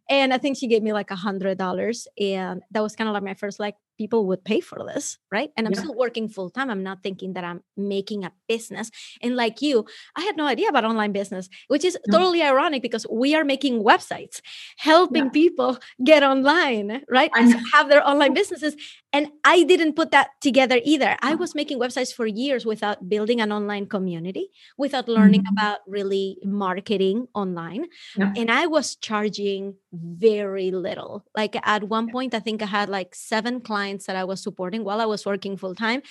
And 0.09 0.33
I 0.33 0.39
think 0.39 0.57
she 0.57 0.67
gave 0.67 0.81
me 0.81 0.93
like 0.93 1.11
a 1.11 1.15
hundred 1.15 1.59
dollars. 1.59 2.07
And 2.19 2.63
that 2.71 2.81
was 2.81 2.95
kind 2.95 3.07
of 3.07 3.13
like 3.13 3.23
my 3.23 3.35
first 3.35 3.59
like 3.59 3.75
people 3.97 4.25
would 4.27 4.43
pay 4.43 4.59
for 4.59 4.83
this, 4.85 5.17
right? 5.31 5.51
And 5.57 5.67
I'm 5.67 5.73
yeah. 5.73 5.81
still 5.81 5.95
working 5.95 6.29
full 6.29 6.49
time. 6.49 6.69
I'm 6.69 6.83
not 6.83 7.03
thinking 7.03 7.33
that 7.33 7.43
I'm 7.43 7.61
making 7.75 8.23
a 8.23 8.31
business. 8.47 8.91
And 9.21 9.35
like 9.35 9.61
you, 9.61 9.85
I 10.15 10.21
had 10.21 10.37
no 10.37 10.45
idea 10.45 10.69
about 10.69 10.85
online 10.85 11.11
business, 11.11 11.49
which 11.67 11.83
is 11.83 11.97
no. 12.07 12.17
totally 12.17 12.41
ironic 12.41 12.81
because 12.81 13.05
we 13.11 13.35
are 13.35 13.43
making 13.43 13.83
websites, 13.83 14.41
helping 14.77 15.25
yeah. 15.25 15.31
people 15.31 15.79
get 16.03 16.23
online, 16.23 17.03
right? 17.09 17.31
And 17.35 17.55
Have 17.73 17.89
their 17.89 18.07
online 18.07 18.33
businesses. 18.41 18.75
And 19.13 19.29
I 19.43 19.63
didn't 19.63 19.93
put 19.95 20.11
that 20.11 20.29
together 20.41 20.79
either. 20.83 21.15
I 21.21 21.35
was 21.35 21.55
making 21.55 21.79
websites 21.79 22.13
for 22.13 22.27
years 22.27 22.65
without 22.65 23.09
building 23.09 23.41
an 23.41 23.51
online 23.51 23.87
community, 23.87 24.49
without 24.77 25.07
learning 25.07 25.41
mm-hmm. 25.41 25.57
about 25.57 25.79
really 25.87 26.37
marketing 26.43 27.27
online. 27.33 27.85
Yeah. 28.15 28.33
And 28.35 28.51
I 28.51 28.67
was 28.67 28.95
charging 28.95 29.75
very 29.93 30.71
little. 30.71 31.23
Like 31.35 31.55
at 31.65 31.85
one 31.85 32.11
point, 32.11 32.33
I 32.35 32.39
think 32.39 32.61
I 32.61 32.65
had 32.65 32.89
like 32.89 33.15
seven 33.15 33.61
clients 33.61 33.87
clients 33.87 34.05
that 34.07 34.15
I 34.15 34.23
was 34.23 34.41
supporting 34.41 34.83
while 34.83 34.99
I 35.01 35.05
was 35.05 35.25
working 35.25 35.57
full 35.57 35.75
time. 35.75 36.01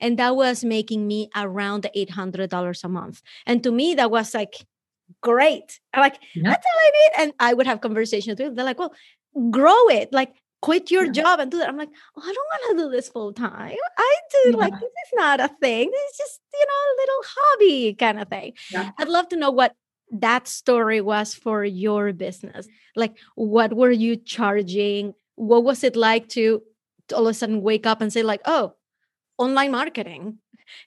And 0.00 0.18
that 0.18 0.36
was 0.36 0.64
making 0.64 1.06
me 1.06 1.28
around 1.34 1.86
$800 1.94 2.84
a 2.84 2.88
month. 2.88 3.22
And 3.46 3.62
to 3.64 3.70
me, 3.72 3.94
that 3.94 4.10
was 4.10 4.34
like, 4.34 4.54
great. 5.22 5.80
I'm 5.92 6.00
like, 6.00 6.18
yeah. 6.34 6.50
that's 6.50 6.66
all 6.66 6.80
I 6.80 6.90
need. 6.98 7.12
And 7.22 7.32
I 7.38 7.54
would 7.54 7.66
have 7.66 7.80
conversations 7.80 8.38
with 8.38 8.38
them. 8.38 8.54
They're 8.54 8.64
like, 8.64 8.78
well, 8.78 8.94
grow 9.50 9.88
it. 9.88 10.12
Like, 10.12 10.34
quit 10.62 10.90
your 10.90 11.10
job 11.10 11.38
and 11.40 11.50
do 11.50 11.58
that. 11.58 11.68
I'm 11.68 11.76
like, 11.76 11.90
oh, 12.16 12.22
I 12.22 12.32
don't 12.32 12.36
want 12.36 12.78
to 12.78 12.84
do 12.84 12.90
this 12.90 13.08
full 13.08 13.32
time. 13.32 13.76
I 13.98 14.16
do 14.32 14.50
yeah. 14.50 14.56
like 14.56 14.72
this 14.72 14.82
is 14.82 15.12
not 15.14 15.40
a 15.40 15.48
thing. 15.60 15.90
This 15.90 16.10
is 16.12 16.16
just, 16.18 16.40
you 16.52 16.66
know, 16.66 16.82
a 16.92 16.98
little 17.00 17.22
hobby 17.24 17.94
kind 17.94 18.20
of 18.20 18.28
thing. 18.28 18.52
Yeah. 18.72 18.90
I'd 18.98 19.08
love 19.08 19.28
to 19.28 19.36
know 19.36 19.50
what 19.50 19.74
that 20.12 20.48
story 20.48 21.00
was 21.00 21.34
for 21.34 21.64
your 21.64 22.12
business. 22.12 22.66
Like, 22.94 23.16
what 23.34 23.74
were 23.74 23.90
you 23.90 24.16
charging? 24.16 25.14
What 25.34 25.64
was 25.64 25.84
it 25.84 25.96
like 25.96 26.28
to, 26.30 26.62
to 27.08 27.16
all 27.16 27.26
of 27.26 27.30
a 27.30 27.34
sudden 27.34 27.60
wake 27.62 27.86
up 27.86 28.00
and 28.00 28.12
say, 28.12 28.22
like, 28.22 28.40
oh, 28.46 28.74
online 29.38 29.72
marketing? 29.72 30.38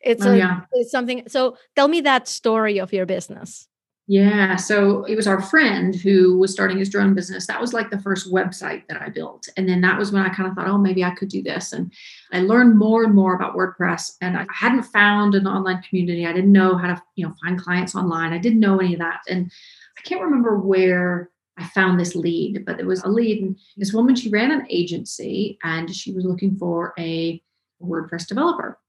It's, 0.01 0.25
oh, 0.25 0.31
a, 0.31 0.37
yeah. 0.37 0.61
it's 0.73 0.91
something. 0.91 1.23
So 1.27 1.55
tell 1.75 1.87
me 1.87 2.01
that 2.01 2.27
story 2.27 2.79
of 2.79 2.91
your 2.91 3.05
business. 3.05 3.68
Yeah. 4.09 4.55
So 4.55 5.03
it 5.03 5.15
was 5.15 5.27
our 5.27 5.39
friend 5.39 5.95
who 5.95 6.35
was 6.35 6.51
starting 6.51 6.79
his 6.79 6.89
drone 6.89 7.13
business. 7.13 7.45
That 7.45 7.61
was 7.61 7.73
like 7.73 7.91
the 7.91 7.99
first 7.99 8.33
website 8.33 8.87
that 8.87 8.99
I 8.99 9.09
built. 9.09 9.47
And 9.55 9.69
then 9.69 9.81
that 9.81 9.99
was 9.99 10.11
when 10.11 10.23
I 10.23 10.29
kind 10.29 10.49
of 10.49 10.55
thought, 10.55 10.67
oh, 10.67 10.79
maybe 10.79 11.03
I 11.03 11.13
could 11.13 11.29
do 11.29 11.43
this. 11.43 11.73
And 11.73 11.93
I 12.33 12.39
learned 12.39 12.75
more 12.75 13.03
and 13.03 13.13
more 13.13 13.35
about 13.35 13.55
WordPress. 13.55 14.13
And 14.19 14.35
I 14.35 14.47
hadn't 14.51 14.81
found 14.81 15.35
an 15.35 15.45
online 15.45 15.83
community. 15.83 16.25
I 16.25 16.33
didn't 16.33 16.51
know 16.51 16.75
how 16.75 16.87
to, 16.87 16.99
you 17.17 17.27
know, 17.27 17.35
find 17.43 17.61
clients 17.61 17.93
online. 17.93 18.33
I 18.33 18.39
didn't 18.39 18.59
know 18.59 18.79
any 18.79 18.93
of 18.93 18.99
that. 18.99 19.19
And 19.29 19.51
I 19.95 20.01
can't 20.01 20.23
remember 20.23 20.57
where 20.57 21.29
I 21.59 21.67
found 21.67 21.99
this 21.99 22.15
lead, 22.15 22.65
but 22.65 22.77
there 22.77 22.87
was 22.87 23.03
a 23.03 23.09
lead. 23.09 23.43
And 23.43 23.59
this 23.77 23.93
woman, 23.93 24.15
she 24.15 24.31
ran 24.31 24.49
an 24.49 24.65
agency 24.71 25.59
and 25.61 25.93
she 25.93 26.13
was 26.13 26.25
looking 26.25 26.55
for 26.55 26.95
a 26.97 27.39
WordPress 27.79 28.25
developer. 28.25 28.79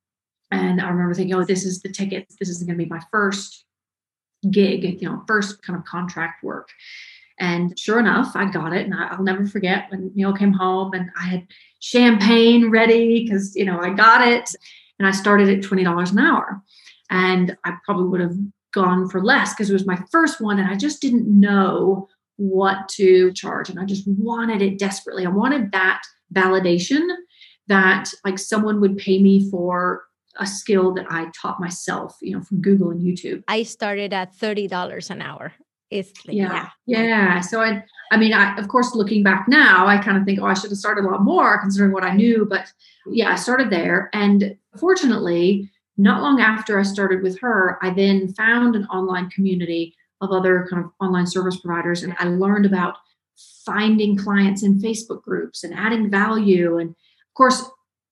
And 0.50 0.80
I 0.80 0.88
remember 0.88 1.12
thinking, 1.12 1.35
oh, 1.35 1.44
this 1.44 1.66
is 1.66 1.83
the 1.83 1.90
ticket. 1.90 2.26
This 2.38 2.48
is 2.48 2.62
going 2.62 2.78
to 2.78 2.83
be 2.83 2.88
my 2.88 3.02
first 3.12 3.66
gig, 4.50 5.03
you 5.03 5.09
know, 5.09 5.22
first 5.26 5.62
kind 5.62 5.79
of 5.79 5.85
contract 5.85 6.42
work. 6.42 6.68
And 7.38 7.76
sure 7.79 7.98
enough, 7.98 8.37
I 8.37 8.50
got 8.50 8.74
it. 8.74 8.85
And 8.85 8.94
I'll 8.94 9.22
never 9.22 9.46
forget 9.46 9.90
when 9.90 10.12
Neil 10.14 10.37
came 10.37 10.53
home 10.53 10.92
and 10.92 11.11
I 11.18 11.24
had 11.24 11.46
champagne 11.81 12.70
ready 12.70 13.24
because, 13.24 13.57
you 13.57 13.64
know, 13.64 13.81
I 13.81 13.90
got 13.90 14.26
it. 14.26 14.55
And 14.98 15.09
I 15.09 15.11
started 15.11 15.48
at 15.48 15.64
$20 15.64 16.12
an 16.12 16.18
hour. 16.18 16.62
And 17.09 17.57
I 17.64 17.72
probably 17.85 18.09
would 18.09 18.20
have 18.20 18.37
gone 18.72 19.09
for 19.09 19.24
less 19.24 19.55
because 19.55 19.70
it 19.70 19.72
was 19.72 19.87
my 19.87 19.98
first 20.12 20.40
one. 20.40 20.59
And 20.59 20.70
I 20.70 20.76
just 20.76 21.00
didn't 21.00 21.26
know 21.29 22.09
what 22.37 22.88
to 22.90 23.33
charge. 23.33 23.70
And 23.70 23.81
I 23.81 23.85
just 23.85 24.07
wanted 24.07 24.62
it 24.62 24.79
desperately. 24.79 25.26
I 25.26 25.31
wanted 25.31 25.72
that 25.72 26.03
validation 26.35 27.07
that 27.68 28.11
like 28.24 28.38
someone 28.38 28.81
would 28.81 28.98
pay 28.98 29.20
me 29.20 29.50
for 29.50 30.03
a 30.37 30.47
skill 30.47 30.93
that 30.95 31.07
I 31.11 31.31
taught 31.40 31.61
myself, 31.61 32.16
you 32.23 32.37
know, 32.37 32.43
from 32.43 32.61
Google 32.61 32.90
and 32.90 33.01
YouTube. 33.01 33.43
I 33.49 33.62
started 33.62 34.12
at 34.12 34.37
$30 34.37 35.11
an 35.11 35.23
hour. 35.23 35.53
It's 35.90 36.12
like, 36.27 36.37
yeah. 36.37 36.69
yeah. 36.87 37.03
Yeah. 37.03 37.40
So 37.40 37.61
I 37.61 37.83
I 38.12 38.16
mean, 38.16 38.33
I 38.33 38.57
of 38.57 38.69
course 38.69 38.95
looking 38.95 39.25
back 39.25 39.47
now, 39.49 39.87
I 39.87 39.99
kind 39.99 40.16
of 40.16 40.25
think, 40.25 40.38
oh, 40.40 40.47
I 40.47 40.55
should 40.55 40.71
have 40.71 40.79
started 40.79 41.05
a 41.05 41.09
lot 41.09 41.25
more 41.25 41.61
considering 41.61 41.93
what 41.93 42.05
I 42.05 42.14
knew. 42.14 42.47
But 42.49 42.73
yeah, 43.07 43.33
I 43.33 43.35
started 43.35 43.71
there. 43.71 44.09
And 44.12 44.57
fortunately, 44.79 45.69
not 45.97 46.23
long 46.23 46.40
after 46.40 46.79
I 46.79 46.85
started 46.85 47.23
with 47.23 47.40
her, 47.40 47.79
I 47.83 47.90
then 47.90 48.33
found 48.35 48.77
an 48.77 48.87
online 48.87 49.31
community 49.31 49.95
of 50.21 50.31
other 50.31 50.66
kind 50.71 50.85
of 50.85 50.90
online 51.01 51.27
service 51.27 51.59
providers. 51.59 52.03
And 52.03 52.14
I 52.19 52.25
learned 52.25 52.66
about 52.66 52.97
finding 53.64 54.16
clients 54.16 54.62
in 54.62 54.79
Facebook 54.79 55.23
groups 55.23 55.64
and 55.64 55.75
adding 55.75 56.11
value. 56.11 56.79
And 56.79 56.90
of 56.90 57.35
course, 57.35 57.64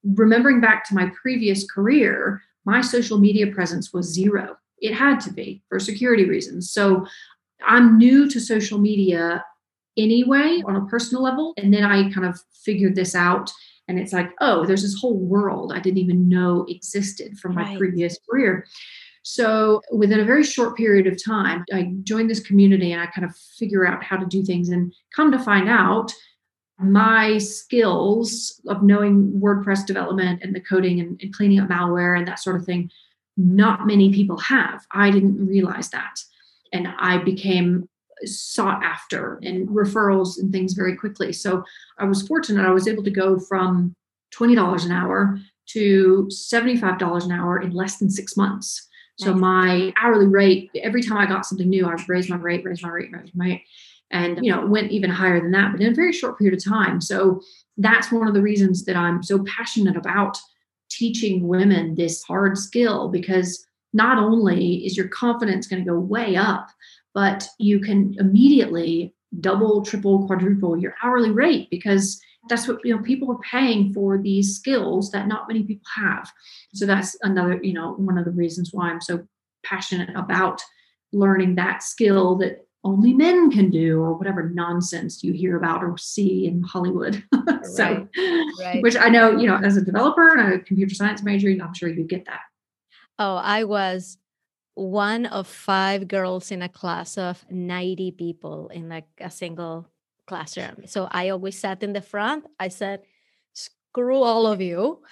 remembering 0.05 0.61
back 0.61 0.85
to 0.89 0.95
my 0.95 1.11
previous 1.21 1.69
career, 1.71 2.43
my 2.65 2.81
social 2.81 3.19
media 3.19 3.47
presence 3.49 3.93
was 3.93 4.13
zero. 4.13 4.57
It 4.79 4.95
had 4.95 5.21
to 5.21 5.33
be 5.33 5.63
for 5.69 5.79
security 5.81 6.29
reasons. 6.29 6.71
So 6.71 7.07
I'm 7.67 7.99
new 7.99 8.29
to 8.31 8.41
social 8.41 8.79
media 8.79 9.45
anyway 9.97 10.63
on 10.67 10.77
a 10.77 10.87
personal 10.87 11.23
level. 11.23 11.55
And 11.57 11.75
then 11.75 11.85
I 11.85 12.11
kind 12.13 12.27
of 12.27 12.41
figured 12.65 12.95
this 12.95 13.15
out. 13.15 13.51
And 13.89 13.99
it's 13.99 14.13
like, 14.13 14.31
oh, 14.41 14.65
there's 14.67 14.83
this 14.83 14.99
whole 15.01 15.17
world 15.17 15.73
I 15.75 15.81
didn't 15.81 15.99
even 15.99 16.29
know 16.29 16.67
existed 16.69 17.39
from 17.39 17.55
my 17.55 17.65
right. 17.65 17.79
previous 17.79 18.19
career. 18.29 18.67
So 19.23 19.83
within 19.93 20.21
a 20.21 20.25
very 20.25 20.45
short 20.45 20.77
period 20.77 21.07
of 21.07 21.23
time, 21.23 21.65
I 21.73 21.93
joined 22.03 22.31
this 22.31 22.41
community 22.41 22.93
and 22.93 23.03
I 23.03 23.07
kind 23.07 23.27
of 23.27 23.37
figure 23.59 23.87
out 23.87 24.03
how 24.03 24.17
to 24.17 24.27
do 24.27 24.43
things 24.43 24.69
and 24.69 24.93
come 25.15 25.33
to 25.33 25.39
find 25.39 25.69
out 25.69 26.13
my 26.79 27.39
skills 27.39 28.61
of 28.69 28.83
knowing 28.83 29.33
WordPress 29.33 29.85
development 29.85 30.43
and 30.43 30.55
the 30.55 30.61
coding 30.61 31.01
and, 31.01 31.21
and, 31.21 31.35
cleaning 31.35 31.61
up 31.61 31.69
malware 31.69 32.17
and 32.17 32.27
that 32.29 32.39
sort 32.39 32.57
of 32.57 32.65
thing, 32.65 32.91
not 33.37 33.87
many 33.87 34.13
people 34.13 34.39
have. 34.39 34.87
I 34.93 35.11
didn't 35.11 35.45
realize 35.45 35.91
that. 35.91 36.21
And 36.73 36.89
I 36.99 37.19
became 37.19 37.89
sought 38.25 38.83
after 38.83 39.41
and 39.43 39.69
referrals 39.69 40.39
and 40.39 40.53
things 40.53 40.75
very 40.75 40.97
quickly. 40.97 41.33
So 41.33 41.65
I 41.99 42.05
was 42.05 42.27
fortunate. 42.27 42.67
I 42.67 42.73
was 42.73 42.89
able 42.89 43.05
to 43.05 43.11
go 43.11 43.39
from 43.39 43.95
$20 44.35 44.85
an 44.85 44.93
hour 44.93 45.39
to 45.71 46.29
$75 46.31 47.25
an 47.25 47.33
hour 47.33 47.61
in 47.61 47.73
less 47.73 47.99
than 47.99 48.11
six 48.11 48.37
months. 48.37 48.87
So 49.21 49.35
my 49.35 49.93
hourly 50.01 50.29
rate, 50.29 50.71
every 50.81 51.03
time 51.03 51.19
I 51.19 51.27
got 51.27 51.45
something 51.45 51.69
new, 51.69 51.87
I 51.87 51.97
raised 52.07 52.31
my 52.31 52.37
rate, 52.37 52.65
raised 52.65 52.85
my 52.85 52.89
rate, 52.89 53.11
raise 53.13 53.35
my 53.35 53.47
rate 53.47 53.63
and 54.11 54.45
you 54.45 54.51
know 54.51 54.67
went 54.67 54.91
even 54.91 55.11
higher 55.11 55.41
than 55.41 55.51
that 55.51 55.73
but 55.73 55.81
in 55.81 55.93
a 55.93 55.95
very 55.95 56.13
short 56.13 56.39
period 56.39 56.57
of 56.57 56.65
time. 56.65 57.01
So 57.01 57.41
that's 57.77 58.11
one 58.11 58.27
of 58.27 58.35
the 58.35 58.43
reasons 58.43 58.85
that 58.85 58.97
i'm 58.97 59.23
so 59.23 59.45
passionate 59.45 59.97
about 59.97 60.37
teaching 60.91 61.47
women 61.47 61.95
this 61.95 62.23
hard 62.25 62.59
skill 62.59 63.09
because 63.09 63.65
not 63.93 64.19
only 64.19 64.85
is 64.85 64.97
your 64.97 65.09
confidence 65.09 65.67
going 65.67 65.83
to 65.83 65.91
go 65.91 65.99
way 65.99 66.37
up 66.37 66.69
but 67.15 67.49
you 67.59 67.79
can 67.81 68.15
immediately 68.19 69.15
double 69.41 69.83
triple 69.83 70.27
quadruple 70.27 70.77
your 70.77 70.95
hourly 71.03 71.31
rate 71.31 71.69
because 71.71 72.21
that's 72.49 72.67
what 72.67 72.79
you 72.85 72.95
know 72.95 73.03
people 73.03 73.31
are 73.31 73.39
paying 73.39 73.93
for 73.93 74.19
these 74.19 74.57
skills 74.57 75.11
that 75.11 75.29
not 75.29 75.49
many 75.49 75.63
people 75.63 75.87
have. 75.95 76.31
So 76.75 76.87
that's 76.87 77.17
another 77.23 77.61
you 77.63 77.75
know 77.75 77.93
one 77.95 78.19
of 78.19 78.25
the 78.25 78.31
reasons 78.31 78.71
why 78.73 78.91
i'm 78.91 79.01
so 79.01 79.27
passionate 79.65 80.11
about 80.17 80.63
learning 81.13 81.55
that 81.57 81.83
skill 81.83 82.37
that 82.37 82.67
only 82.89 83.13
men 83.13 83.51
can 83.51 83.71
do 83.71 84.01
or 84.01 84.15
whatever 84.15 84.49
nonsense 84.49 85.23
you 85.23 85.33
hear 85.33 85.57
about 85.57 85.85
or 85.85 85.99
see 85.99 86.47
in 86.47 86.63
Hollywood. 86.63 87.23
so, 87.63 87.85
right. 87.85 88.09
Right. 88.61 88.83
which 88.83 88.97
I 88.97 89.09
know, 89.09 89.37
you 89.39 89.47
know, 89.47 89.57
as 89.63 89.77
a 89.77 89.85
developer 89.85 90.37
and 90.37 90.55
a 90.55 90.59
computer 90.61 90.95
science 90.95 91.23
major, 91.23 91.49
I'm 91.49 91.75
sure 91.75 91.89
you 91.89 92.05
get 92.05 92.25
that. 92.25 92.41
Oh, 93.19 93.37
I 93.37 93.65
was 93.65 94.17
one 94.75 95.27
of 95.27 95.47
five 95.47 96.09
girls 96.09 96.51
in 96.51 96.63
a 96.63 96.69
class 96.69 97.19
of 97.19 97.45
90 97.51 98.13
people 98.13 98.69
in 98.69 98.89
like 98.89 99.09
a 99.21 99.31
single 99.31 99.89
classroom. 100.27 100.87
So 100.87 101.09
I 101.11 101.29
always 101.29 101.59
sat 101.59 101.83
in 101.83 101.93
the 101.93 102.01
front. 102.01 102.47
I 102.59 102.69
said, 102.69 103.03
screw 103.53 104.23
all 104.23 104.47
of 104.47 104.61
you. 104.61 105.03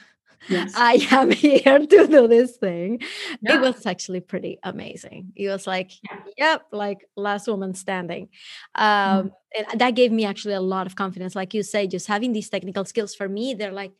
Yes. 0.48 0.72
I 0.76 1.06
am 1.10 1.30
here 1.30 1.78
to 1.78 2.06
do 2.06 2.28
this 2.28 2.56
thing. 2.56 3.00
Yeah. 3.40 3.56
It 3.56 3.60
was 3.60 3.86
actually 3.86 4.20
pretty 4.20 4.58
amazing. 4.62 5.32
It 5.36 5.48
was 5.48 5.66
like, 5.66 5.92
yeah. 6.04 6.20
yep, 6.36 6.66
like 6.72 7.06
last 7.16 7.48
woman 7.48 7.74
standing. 7.74 8.28
Um, 8.74 9.30
mm. 9.30 9.30
And 9.70 9.80
that 9.80 9.94
gave 9.94 10.12
me 10.12 10.24
actually 10.24 10.54
a 10.54 10.60
lot 10.60 10.86
of 10.86 10.96
confidence. 10.96 11.34
Like 11.34 11.54
you 11.54 11.62
say, 11.62 11.86
just 11.86 12.06
having 12.06 12.32
these 12.32 12.50
technical 12.50 12.84
skills 12.84 13.14
for 13.14 13.28
me, 13.28 13.54
they're 13.54 13.72
like, 13.72 13.92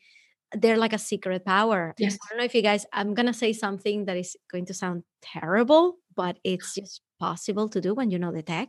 they're 0.53 0.77
like 0.77 0.93
a 0.93 0.99
secret 0.99 1.45
power. 1.45 1.95
Yes. 1.99 2.15
I 2.15 2.29
don't 2.31 2.39
know 2.39 2.45
if 2.45 2.55
you 2.55 2.63
guys, 2.63 2.87
I'm 2.93 3.15
going 3.15 3.27
to 3.27 3.35
say 3.35 3.53
something 3.53 4.05
that 4.05 4.17
is 4.17 4.37
going 4.51 4.67
to 4.67 4.75
sound 4.75 5.03
terrible, 5.23 5.97
but 6.15 6.39
it's 6.45 6.75
just 6.79 7.01
possible 7.19 7.69
to 7.71 7.81
do 7.81 7.95
when 7.95 8.11
you 8.11 8.19
know 8.19 8.33
the 8.33 8.43
tech. 8.43 8.69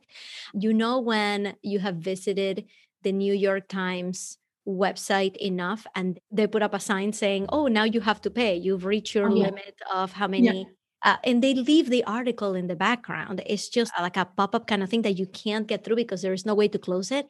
You 0.54 0.74
know, 0.74 1.00
when 1.00 1.56
you 1.62 1.80
have 1.80 1.96
visited 1.96 2.66
the 3.04 3.12
New 3.12 3.34
York 3.34 3.68
Times 3.68 4.38
website 4.68 5.36
enough 5.38 5.88
and 5.96 6.20
they 6.30 6.46
put 6.46 6.62
up 6.62 6.74
a 6.74 6.80
sign 6.80 7.14
saying 7.14 7.46
oh 7.50 7.68
now 7.68 7.84
you 7.84 8.02
have 8.02 8.22
to 8.22 8.30
pay 8.30 8.56
you've 8.56 8.86
reached 8.86 9.16
your 9.16 9.30
oh, 9.30 9.34
yeah. 9.34 9.46
limit 9.46 9.80
of 9.94 10.12
how 10.12 10.28
many 10.28 10.68
yeah. 11.04 11.14
uh, 11.14 11.18
and 11.24 11.42
they 11.42 11.54
leave 11.54 11.90
the 11.90 12.04
article 12.04 12.54
in 12.54 12.68
the 12.68 12.76
background 12.76 13.42
it's 13.46 13.70
just 13.70 13.92
like 14.00 14.18
a 14.18 14.26
pop-up 14.26 14.68
kind 14.68 14.84
of 14.84 14.90
thing 14.90 15.04
that 15.04 15.18
you 15.18 15.26
can't 15.26 15.68
get 15.68 15.84
through 15.86 15.96
because 15.96 16.22
there 16.22 16.34
is 16.34 16.46
no 16.46 16.54
way 16.54 16.68
to 16.68 16.78
close 16.78 17.12
it 17.12 17.28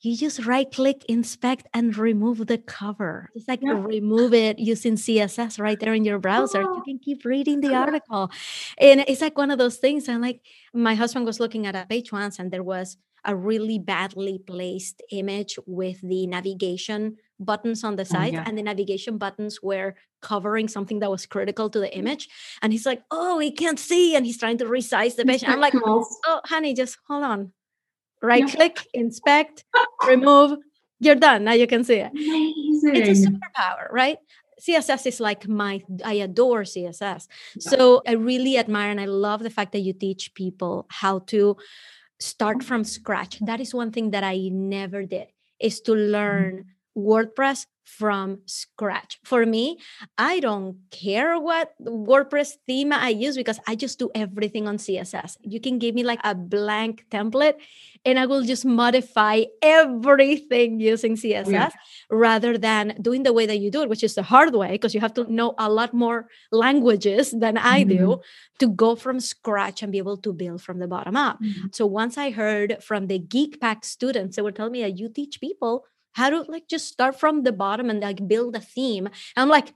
you 0.00 0.16
just 0.16 0.44
right 0.46 0.70
click 0.70 1.04
inspect 1.08 1.66
and 1.72 1.96
remove 1.96 2.46
the 2.46 2.58
cover 2.58 3.30
it's 3.34 3.48
like 3.48 3.60
yeah. 3.62 3.72
remove 3.72 4.34
it 4.34 4.58
using 4.58 4.94
css 4.94 5.58
right 5.58 5.80
there 5.80 5.94
in 5.94 6.04
your 6.04 6.18
browser 6.18 6.62
oh. 6.62 6.76
you 6.76 6.82
can 6.82 6.98
keep 6.98 7.24
reading 7.24 7.60
the 7.60 7.74
article 7.74 8.30
and 8.76 9.00
it's 9.08 9.22
like 9.22 9.38
one 9.38 9.50
of 9.50 9.58
those 9.58 9.78
things 9.78 10.06
and 10.06 10.20
like 10.20 10.42
my 10.74 10.94
husband 10.94 11.24
was 11.24 11.40
looking 11.40 11.66
at 11.66 11.74
a 11.74 11.86
page 11.88 12.12
once 12.12 12.38
and 12.38 12.50
there 12.50 12.62
was 12.62 12.98
a 13.24 13.34
really 13.34 13.78
badly 13.78 14.38
placed 14.38 15.02
image 15.10 15.58
with 15.66 16.00
the 16.02 16.26
navigation 16.26 17.16
buttons 17.40 17.84
on 17.84 17.96
the 17.96 18.02
oh, 18.02 18.04
side 18.04 18.34
oh, 18.34 18.38
yeah. 18.38 18.44
and 18.46 18.58
the 18.58 18.62
navigation 18.62 19.18
buttons 19.18 19.62
were 19.62 19.94
covering 20.20 20.66
something 20.66 20.98
that 20.98 21.10
was 21.10 21.26
critical 21.26 21.70
to 21.70 21.78
the 21.78 21.96
image 21.96 22.28
and 22.62 22.72
he's 22.72 22.84
like 22.84 23.02
oh 23.10 23.38
he 23.38 23.50
can't 23.50 23.78
see 23.78 24.16
and 24.16 24.26
he's 24.26 24.38
trying 24.38 24.58
to 24.58 24.64
resize 24.64 25.14
the 25.14 25.24
page 25.24 25.44
i'm 25.46 25.60
like 25.60 25.74
oh 25.84 26.04
honey 26.44 26.74
just 26.74 26.98
hold 27.06 27.22
on 27.22 27.52
right 28.20 28.48
yeah. 28.48 28.54
click 28.54 28.86
inspect 28.92 29.64
remove 30.06 30.58
you're 30.98 31.14
done 31.14 31.44
now 31.44 31.52
you 31.52 31.68
can 31.68 31.84
see 31.84 31.96
it 31.96 32.10
Amazing. 32.10 32.96
it's 32.96 33.20
a 33.20 33.30
superpower 33.30 33.90
right 33.92 34.18
css 34.60 35.06
is 35.06 35.20
like 35.20 35.46
my 35.46 35.80
i 36.04 36.14
adore 36.14 36.62
css 36.62 37.28
so 37.60 38.02
i 38.08 38.12
really 38.12 38.58
admire 38.58 38.90
and 38.90 39.00
i 39.00 39.04
love 39.04 39.44
the 39.44 39.50
fact 39.50 39.70
that 39.70 39.80
you 39.80 39.92
teach 39.92 40.34
people 40.34 40.86
how 40.90 41.20
to 41.20 41.56
start 42.18 42.62
from 42.62 42.84
scratch. 42.84 43.38
That 43.40 43.60
is 43.60 43.74
one 43.74 43.90
thing 43.92 44.10
that 44.10 44.24
I 44.24 44.48
never 44.52 45.04
did 45.04 45.28
is 45.60 45.80
to 45.82 45.92
mm-hmm. 45.92 46.12
learn 46.12 46.64
WordPress 46.96 47.66
from 47.88 48.40
scratch. 48.44 49.18
For 49.24 49.46
me, 49.46 49.78
I 50.18 50.40
don't 50.40 50.76
care 50.90 51.40
what 51.40 51.72
WordPress 51.82 52.52
theme 52.66 52.92
I 52.92 53.08
use 53.08 53.34
because 53.36 53.58
I 53.66 53.74
just 53.74 53.98
do 53.98 54.10
everything 54.14 54.68
on 54.68 54.76
CSS. 54.76 55.36
You 55.42 55.58
can 55.58 55.78
give 55.78 55.94
me 55.94 56.04
like 56.04 56.20
a 56.22 56.34
blank 56.34 57.06
template 57.10 57.54
and 58.04 58.18
I 58.18 58.26
will 58.26 58.42
just 58.42 58.64
modify 58.64 59.44
everything 59.62 60.80
using 60.80 61.16
CSS 61.16 61.50
yeah. 61.50 61.70
rather 62.10 62.58
than 62.58 62.94
doing 63.00 63.22
the 63.22 63.32
way 63.32 63.46
that 63.46 63.58
you 63.58 63.70
do 63.70 63.82
it, 63.82 63.88
which 63.88 64.04
is 64.04 64.14
the 64.14 64.22
hard 64.22 64.54
way 64.54 64.72
because 64.72 64.94
you 64.94 65.00
have 65.00 65.14
to 65.14 65.32
know 65.32 65.54
a 65.58 65.70
lot 65.70 65.94
more 65.94 66.28
languages 66.52 67.32
than 67.32 67.56
I 67.56 67.84
mm-hmm. 67.84 67.96
do 67.96 68.20
to 68.60 68.68
go 68.68 68.96
from 68.96 69.18
scratch 69.18 69.82
and 69.82 69.90
be 69.90 69.98
able 69.98 70.18
to 70.18 70.32
build 70.32 70.62
from 70.62 70.78
the 70.78 70.86
bottom 70.86 71.16
up. 71.16 71.40
Mm-hmm. 71.40 71.68
So 71.72 71.86
once 71.86 72.18
I 72.18 72.30
heard 72.30 72.82
from 72.82 73.06
the 73.06 73.18
Geek 73.18 73.60
Pack 73.60 73.84
students, 73.84 74.36
they 74.36 74.42
were 74.42 74.52
telling 74.52 74.72
me 74.72 74.82
that 74.82 74.98
you 74.98 75.08
teach 75.08 75.40
people 75.40 75.84
how 76.18 76.30
to 76.30 76.42
like 76.50 76.66
just 76.68 76.88
start 76.88 77.18
from 77.18 77.44
the 77.44 77.52
bottom 77.52 77.88
and 77.88 78.00
like 78.00 78.26
build 78.26 78.56
a 78.56 78.60
theme. 78.60 79.06
And 79.06 79.14
I'm 79.36 79.48
like, 79.48 79.72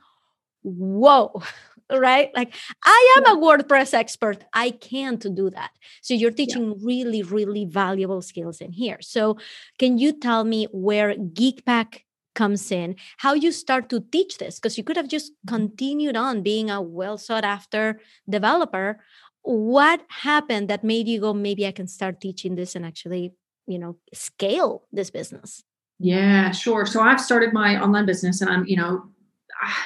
whoa, 0.63 1.41
right? 1.91 2.31
Like 2.35 2.53
I 2.85 3.17
am 3.17 3.37
a 3.37 3.41
WordPress 3.41 3.95
expert. 3.95 4.45
I 4.53 4.71
can't 4.71 5.25
do 5.35 5.51
that. 5.51 5.71
So 6.03 6.15
you're 6.15 6.33
teaching 6.33 6.67
yeah. 6.67 6.79
really, 6.83 7.23
really 7.23 7.65
valuable 7.65 8.23
skills 8.23 8.61
in 8.61 8.73
here. 8.73 8.99
So 9.01 9.39
can 9.79 9.99
you 9.99 10.13
tell 10.13 10.43
me 10.43 10.67
where 10.73 11.15
Geekpack 11.15 12.01
comes 12.35 12.73
in, 12.73 12.97
how 13.19 13.35
you 13.35 13.53
start 13.53 13.89
to 13.91 14.01
teach 14.01 14.39
this? 14.39 14.59
Because 14.59 14.77
you 14.77 14.83
could 14.83 14.97
have 14.97 15.09
just 15.09 15.33
mm-hmm. 15.33 15.55
continued 15.55 16.17
on 16.17 16.43
being 16.43 16.71
a 16.71 16.83
well 16.83 17.19
sought 17.19 17.45
after 17.45 18.01
developer. 18.29 18.99
What 19.43 20.03
happened 20.09 20.69
that 20.69 20.83
made 20.83 21.07
you 21.07 21.21
go, 21.21 21.35
maybe 21.35 21.67
I 21.67 21.73
can 21.73 21.87
start 21.87 22.21
teaching 22.21 22.57
this 22.57 22.75
and 22.75 22.85
actually, 22.85 23.35
you 23.67 23.79
know, 23.79 23.97
scale 24.13 24.89
this 24.93 25.11
business? 25.11 25.63
Yeah, 26.03 26.51
sure. 26.51 26.85
So 26.85 27.01
I've 27.01 27.21
started 27.21 27.53
my 27.53 27.81
online 27.81 28.07
business 28.07 28.41
and 28.41 28.51
I'm, 28.51 28.67
you 28.67 28.77
know, 28.77 29.05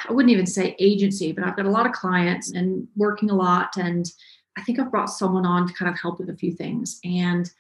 I 0.08 0.12
wouldn't 0.12 0.32
even 0.32 0.46
say 0.46 0.74
agency, 0.78 1.32
but 1.32 1.44
I've 1.44 1.56
got 1.56 1.66
a 1.66 1.70
lot 1.70 1.84
of 1.84 1.92
clients 1.92 2.52
and 2.52 2.88
working 2.96 3.30
a 3.30 3.34
lot. 3.34 3.76
And 3.76 4.10
I 4.56 4.62
think 4.62 4.78
I've 4.78 4.90
brought 4.90 5.10
someone 5.10 5.44
on 5.44 5.68
to 5.68 5.74
kind 5.74 5.90
of 5.90 6.00
help 6.00 6.18
with 6.18 6.30
a 6.30 6.36
few 6.36 6.52
things. 6.52 6.98
And 7.04 7.50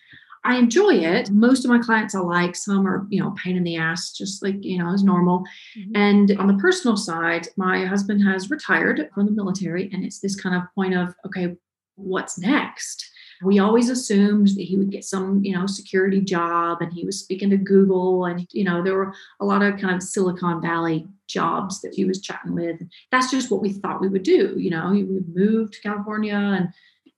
I 0.42 0.56
enjoy 0.56 0.94
it. 0.94 1.30
Most 1.30 1.64
of 1.64 1.70
my 1.70 1.78
clients 1.78 2.14
I 2.14 2.20
like, 2.20 2.56
some 2.56 2.86
are, 2.86 3.06
you 3.10 3.20
know, 3.20 3.32
pain 3.32 3.56
in 3.56 3.64
the 3.64 3.76
ass, 3.76 4.12
just 4.12 4.42
like, 4.42 4.64
you 4.64 4.78
know, 4.78 4.94
as 4.94 5.02
normal. 5.02 5.44
Mm-hmm. 5.76 5.96
And 5.96 6.38
on 6.38 6.46
the 6.46 6.54
personal 6.54 6.96
side, 6.96 7.48
my 7.56 7.84
husband 7.84 8.22
has 8.26 8.48
retired 8.48 9.10
from 9.12 9.26
the 9.26 9.32
military. 9.32 9.90
And 9.92 10.04
it's 10.04 10.20
this 10.20 10.40
kind 10.40 10.54
of 10.54 10.62
point 10.74 10.94
of, 10.94 11.14
okay, 11.26 11.56
what's 11.96 12.38
next? 12.38 13.10
We 13.42 13.58
always 13.58 13.90
assumed 13.90 14.48
that 14.48 14.62
he 14.62 14.76
would 14.76 14.90
get 14.90 15.04
some 15.04 15.44
you 15.44 15.54
know 15.54 15.66
security 15.66 16.20
job 16.20 16.78
and 16.80 16.92
he 16.92 17.04
was 17.04 17.18
speaking 17.18 17.50
to 17.50 17.56
google 17.56 18.24
and 18.24 18.46
you 18.52 18.64
know 18.64 18.82
there 18.82 18.94
were 18.94 19.14
a 19.40 19.44
lot 19.44 19.62
of 19.62 19.78
kind 19.80 19.94
of 19.94 20.02
silicon 20.02 20.60
valley 20.60 21.06
jobs 21.26 21.80
that 21.80 21.92
he 21.92 22.04
was 22.04 22.20
chatting 22.20 22.54
with. 22.54 22.80
That's 23.10 23.32
just 23.32 23.50
what 23.50 23.60
we 23.60 23.72
thought 23.72 24.00
we 24.00 24.08
would 24.08 24.22
do 24.22 24.54
you 24.56 24.70
know 24.70 24.90
we 24.90 25.04
would 25.04 25.34
move 25.34 25.70
to 25.70 25.80
california 25.80 26.34
and 26.34 26.68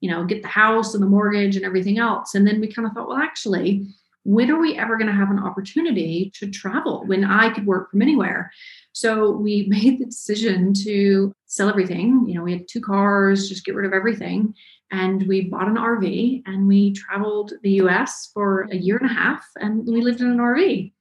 you 0.00 0.10
know 0.10 0.24
get 0.24 0.42
the 0.42 0.48
house 0.48 0.94
and 0.94 1.02
the 1.02 1.08
mortgage 1.08 1.56
and 1.56 1.64
everything 1.64 1.98
else. 1.98 2.34
And 2.34 2.46
then 2.46 2.60
we 2.60 2.72
kind 2.72 2.86
of 2.86 2.94
thought 2.94 3.08
well 3.08 3.18
actually 3.18 3.86
when 4.24 4.50
are 4.50 4.60
we 4.60 4.76
ever 4.76 4.96
going 4.96 5.08
to 5.08 5.12
have 5.12 5.30
an 5.30 5.38
opportunity 5.38 6.30
to 6.34 6.50
travel 6.50 7.04
when 7.06 7.24
I 7.24 7.50
could 7.50 7.66
work 7.66 7.90
from 7.90 8.02
anywhere? 8.02 8.50
So 8.92 9.30
we 9.30 9.66
made 9.68 9.98
the 9.98 10.06
decision 10.06 10.74
to 10.84 11.32
sell 11.46 11.68
everything. 11.68 12.24
You 12.28 12.34
know, 12.34 12.42
we 12.42 12.52
had 12.52 12.68
two 12.68 12.80
cars, 12.80 13.48
just 13.48 13.64
get 13.64 13.74
rid 13.74 13.86
of 13.86 13.92
everything 13.92 14.54
and 14.90 15.26
we 15.26 15.42
bought 15.42 15.68
an 15.68 15.76
RV 15.76 16.42
and 16.46 16.66
we 16.66 16.92
traveled 16.92 17.52
the 17.62 17.72
US 17.82 18.30
for 18.32 18.62
a 18.70 18.76
year 18.76 18.96
and 18.96 19.10
a 19.10 19.12
half 19.12 19.44
and 19.56 19.86
we 19.86 20.00
lived 20.00 20.20
in 20.20 20.30
an 20.30 20.38
RV. 20.38 20.92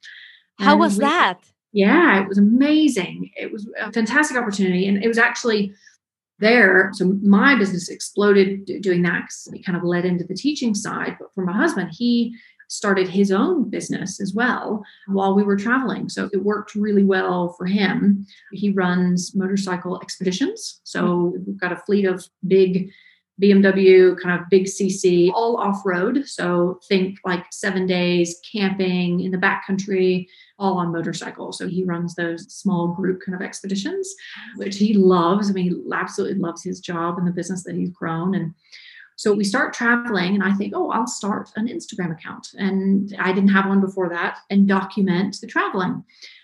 How 0.60 0.72
and 0.72 0.80
was 0.80 0.98
we, 0.98 1.06
that? 1.06 1.40
Yeah, 1.72 2.22
it 2.22 2.28
was 2.28 2.38
amazing. 2.38 3.32
It 3.36 3.52
was 3.52 3.70
a 3.80 3.92
fantastic 3.92 4.38
opportunity. 4.38 4.88
And 4.88 5.04
it 5.04 5.08
was 5.08 5.18
actually 5.18 5.74
there. 6.40 6.92
So 6.94 7.18
my 7.22 7.58
business 7.58 7.90
exploded 7.90 8.66
doing 8.82 9.02
that 9.04 9.22
because 9.22 9.50
it 9.54 9.66
kind 9.66 9.78
of 9.78 9.84
led 9.84 10.06
into 10.06 10.24
the 10.24 10.36
teaching 10.36 10.76
side. 10.76 11.18
But 11.20 11.34
for 11.34 11.46
my 11.46 11.54
husband, 11.54 11.92
he 11.94 12.36
started 12.68 13.08
his 13.08 13.32
own 13.32 13.70
business 13.70 14.20
as 14.20 14.34
well 14.34 14.84
while 15.08 15.34
we 15.34 15.44
were 15.44 15.56
traveling. 15.56 16.10
So 16.10 16.30
it 16.34 16.44
worked 16.44 16.76
really 16.76 17.04
well 17.04 17.56
for 17.58 17.66
him. 17.66 18.26
He 18.52 18.72
runs 18.72 19.36
motorcycle 19.36 20.02
expeditions. 20.02 20.82
So 20.84 21.34
we've 21.46 21.60
got 21.60 21.72
a 21.72 21.78
fleet 21.78 22.06
of 22.06 22.26
big 22.46 22.92
BMW, 23.42 24.20
kind 24.20 24.40
of 24.40 24.50
big 24.50 24.66
CC, 24.66 25.32
all 25.32 25.58
off 25.58 25.86
road. 25.86 26.28
So 26.28 26.80
think 26.90 27.20
like 27.24 27.46
seven 27.52 27.86
days 27.86 28.40
camping 28.52 29.20
in 29.20 29.32
the 29.32 29.38
backcountry, 29.38 30.28
all 30.58 30.78
on 30.78 30.92
motorcycles. 30.92 31.60
So 31.60 31.68
he 31.68 31.84
runs 31.84 32.16
those 32.16 32.52
small 32.52 32.88
group 32.88 33.22
kind 33.24 33.36
of 33.36 33.46
expeditions, 33.46 34.12
which 34.56 34.78
he 34.78 34.96
loves. 34.96 35.50
I 35.50 35.54
mean, 35.54 35.66
he 35.66 35.94
absolutely 35.94 36.40
loves 36.40 36.64
his 36.64 36.80
job 36.80 37.20
and 37.20 37.28
the 37.28 37.32
business 37.32 37.64
that 37.66 37.76
he's 37.76 37.92
grown. 37.92 38.34
And 38.34 38.56
so 39.18 39.34
we 39.34 39.44
start 39.44 39.74
traveling, 39.74 40.36
and 40.36 40.44
I 40.44 40.54
think, 40.54 40.74
oh, 40.76 40.92
I'll 40.92 41.08
start 41.08 41.50
an 41.56 41.68
Instagram 41.68 42.12
account. 42.12 42.50
And 42.58 43.16
I 43.20 43.34
didn't 43.34 43.50
have 43.50 43.66
one 43.66 43.82
before 43.82 44.10
that 44.10 44.38
and 44.52 44.68
document 44.68 45.38
the 45.42 45.48
traveling. 45.48 46.04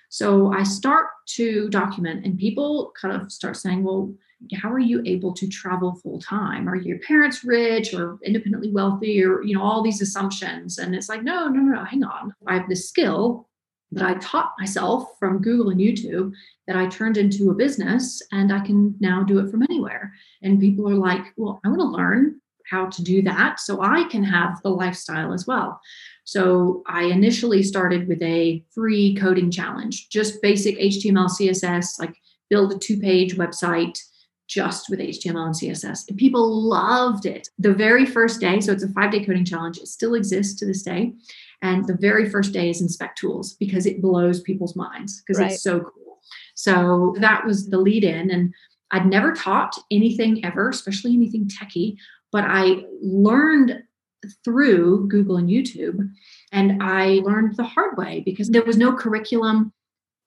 So 0.09 0.51
I 0.51 0.63
start 0.63 1.07
to 1.35 1.69
document, 1.69 2.25
and 2.25 2.37
people 2.37 2.91
kind 2.99 3.15
of 3.15 3.31
start 3.31 3.57
saying, 3.57 3.83
well, 3.83 4.11
how 4.55 4.71
are 4.71 4.79
you 4.79 5.03
able 5.05 5.33
to 5.33 5.47
travel 5.47 5.99
full 6.01 6.19
time? 6.19 6.67
Are 6.67 6.75
your 6.75 6.97
parents 6.99 7.43
rich 7.43 7.93
or 7.93 8.17
independently 8.23 8.71
wealthy 8.71 9.23
or, 9.23 9.43
you 9.43 9.55
know, 9.55 9.61
all 9.61 9.83
these 9.83 10.01
assumptions? 10.01 10.79
And 10.79 10.95
it's 10.95 11.09
like, 11.09 11.23
no, 11.23 11.47
no, 11.47 11.61
no, 11.61 11.85
hang 11.85 12.03
on. 12.03 12.33
I 12.47 12.55
have 12.55 12.67
this 12.67 12.89
skill 12.89 13.47
that 13.91 14.03
I 14.03 14.15
taught 14.15 14.53
myself 14.59 15.17
from 15.19 15.41
Google 15.41 15.69
and 15.69 15.79
YouTube 15.79 16.33
that 16.65 16.75
I 16.75 16.87
turned 16.87 17.17
into 17.17 17.51
a 17.51 17.55
business 17.55 18.21
and 18.31 18.51
I 18.51 18.59
can 18.59 18.95
now 18.99 19.23
do 19.23 19.39
it 19.39 19.51
from 19.51 19.63
anywhere. 19.63 20.11
And 20.41 20.59
people 20.59 20.89
are 20.89 20.95
like, 20.95 21.21
well, 21.37 21.61
I 21.63 21.69
want 21.69 21.79
to 21.79 21.85
learn 21.85 22.41
how 22.69 22.87
to 22.87 23.03
do 23.03 23.21
that 23.21 23.59
so 23.59 23.81
I 23.81 24.05
can 24.09 24.23
have 24.23 24.61
the 24.63 24.69
lifestyle 24.69 25.33
as 25.33 25.45
well. 25.45 25.81
So 26.25 26.83
I 26.87 27.03
initially 27.03 27.63
started 27.63 28.07
with 28.07 28.21
a 28.21 28.63
free 28.73 29.15
coding 29.15 29.51
challenge, 29.51 30.09
just 30.09 30.41
basic 30.41 30.77
HTML, 30.77 31.29
CSS, 31.29 31.99
like 31.99 32.15
build 32.49 32.71
a 32.71 32.77
two 32.77 32.97
page 32.97 33.35
website 33.35 33.97
just 34.47 34.89
with 34.89 34.99
HTML 34.99 35.45
and 35.45 35.55
CSS. 35.55 36.07
And 36.07 36.17
people 36.17 36.69
loved 36.69 37.25
it. 37.25 37.49
The 37.57 37.73
very 37.73 38.05
first 38.05 38.39
day, 38.39 38.59
so 38.59 38.71
it's 38.71 38.83
a 38.83 38.89
five 38.89 39.11
day 39.11 39.23
coding 39.25 39.45
challenge, 39.45 39.77
it 39.77 39.87
still 39.87 40.13
exists 40.13 40.59
to 40.59 40.65
this 40.65 40.83
day. 40.83 41.13
And 41.61 41.87
the 41.87 41.97
very 41.97 42.29
first 42.29 42.51
day 42.51 42.69
is 42.69 42.81
inspect 42.81 43.17
tools 43.17 43.53
because 43.53 43.85
it 43.85 44.01
blows 44.01 44.41
people's 44.41 44.75
minds 44.75 45.21
because 45.21 45.39
right. 45.39 45.51
it's 45.51 45.63
so 45.63 45.79
cool. 45.79 46.19
So 46.55 47.15
that 47.19 47.45
was 47.45 47.67
the 47.67 47.77
lead 47.79 48.03
in. 48.03 48.29
And 48.29 48.53
I'd 48.91 49.07
never 49.07 49.33
taught 49.33 49.75
anything 49.89 50.45
ever, 50.45 50.69
especially 50.69 51.13
anything 51.13 51.49
techie, 51.49 51.95
but 52.33 52.43
I 52.45 52.83
learned 53.01 53.83
through 54.43 55.07
Google 55.07 55.37
and 55.37 55.49
YouTube. 55.49 56.09
And 56.51 56.81
I 56.83 57.21
learned 57.23 57.55
the 57.55 57.63
hard 57.63 57.97
way 57.97 58.21
because 58.25 58.49
there 58.49 58.63
was 58.63 58.77
no 58.77 58.93
curriculum. 58.93 59.71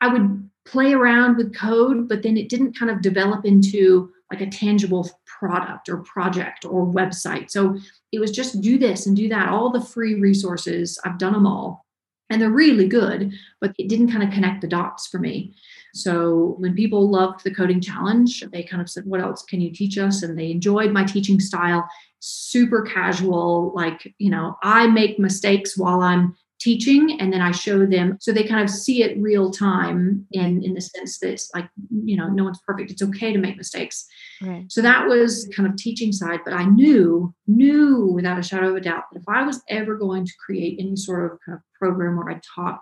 I 0.00 0.08
would 0.08 0.48
play 0.64 0.92
around 0.92 1.36
with 1.36 1.54
code, 1.54 2.08
but 2.08 2.22
then 2.22 2.36
it 2.36 2.48
didn't 2.48 2.78
kind 2.78 2.90
of 2.90 3.02
develop 3.02 3.44
into 3.44 4.10
like 4.30 4.40
a 4.40 4.50
tangible 4.50 5.08
product 5.26 5.88
or 5.88 5.98
project 5.98 6.64
or 6.64 6.84
website. 6.84 7.50
So 7.50 7.78
it 8.10 8.18
was 8.18 8.32
just 8.32 8.60
do 8.60 8.76
this 8.78 9.06
and 9.06 9.16
do 9.16 9.28
that. 9.28 9.48
All 9.48 9.70
the 9.70 9.80
free 9.80 10.14
resources, 10.14 10.98
I've 11.04 11.18
done 11.18 11.32
them 11.32 11.46
all. 11.46 11.84
And 12.28 12.42
they're 12.42 12.50
really 12.50 12.88
good, 12.88 13.32
but 13.60 13.72
it 13.78 13.88
didn't 13.88 14.10
kind 14.10 14.24
of 14.24 14.32
connect 14.32 14.60
the 14.60 14.66
dots 14.66 15.06
for 15.06 15.18
me. 15.18 15.54
So 15.96 16.56
when 16.58 16.74
people 16.74 17.10
loved 17.10 17.42
the 17.42 17.54
coding 17.54 17.80
challenge, 17.80 18.44
they 18.52 18.62
kind 18.62 18.82
of 18.82 18.90
said, 18.90 19.06
What 19.06 19.20
else 19.20 19.42
can 19.42 19.60
you 19.60 19.72
teach 19.72 19.96
us? 19.98 20.22
And 20.22 20.38
they 20.38 20.50
enjoyed 20.50 20.92
my 20.92 21.04
teaching 21.04 21.40
style, 21.40 21.88
super 22.20 22.82
casual, 22.82 23.72
like, 23.74 24.12
you 24.18 24.30
know, 24.30 24.56
I 24.62 24.86
make 24.88 25.18
mistakes 25.18 25.76
while 25.76 26.00
I'm 26.00 26.36
teaching 26.58 27.20
and 27.20 27.32
then 27.32 27.42
I 27.42 27.50
show 27.50 27.84
them 27.84 28.16
so 28.18 28.32
they 28.32 28.42
kind 28.42 28.62
of 28.62 28.70
see 28.70 29.02
it 29.02 29.20
real 29.20 29.50
time 29.50 30.26
in 30.32 30.64
in 30.64 30.72
the 30.72 30.80
sense 30.80 31.18
that 31.18 31.30
it's 31.30 31.50
like 31.54 31.68
you 31.90 32.16
know 32.16 32.28
no 32.28 32.44
one's 32.44 32.60
perfect 32.66 32.90
it's 32.90 33.02
okay 33.02 33.30
to 33.30 33.38
make 33.38 33.58
mistakes 33.58 34.06
right. 34.40 34.64
so 34.68 34.80
that 34.80 35.06
was 35.06 35.50
kind 35.54 35.68
of 35.68 35.76
teaching 35.76 36.12
side 36.12 36.40
but 36.46 36.54
I 36.54 36.64
knew 36.64 37.34
knew 37.46 38.06
without 38.06 38.38
a 38.38 38.42
shadow 38.42 38.70
of 38.70 38.76
a 38.76 38.80
doubt 38.80 39.04
that 39.12 39.20
if 39.20 39.28
I 39.28 39.42
was 39.44 39.62
ever 39.68 39.96
going 39.96 40.24
to 40.24 40.32
create 40.44 40.78
any 40.80 40.96
sort 40.96 41.30
of 41.30 41.38
kind 41.44 41.56
of 41.56 41.62
program 41.78 42.16
where 42.16 42.30
I 42.30 42.40
taught 42.54 42.80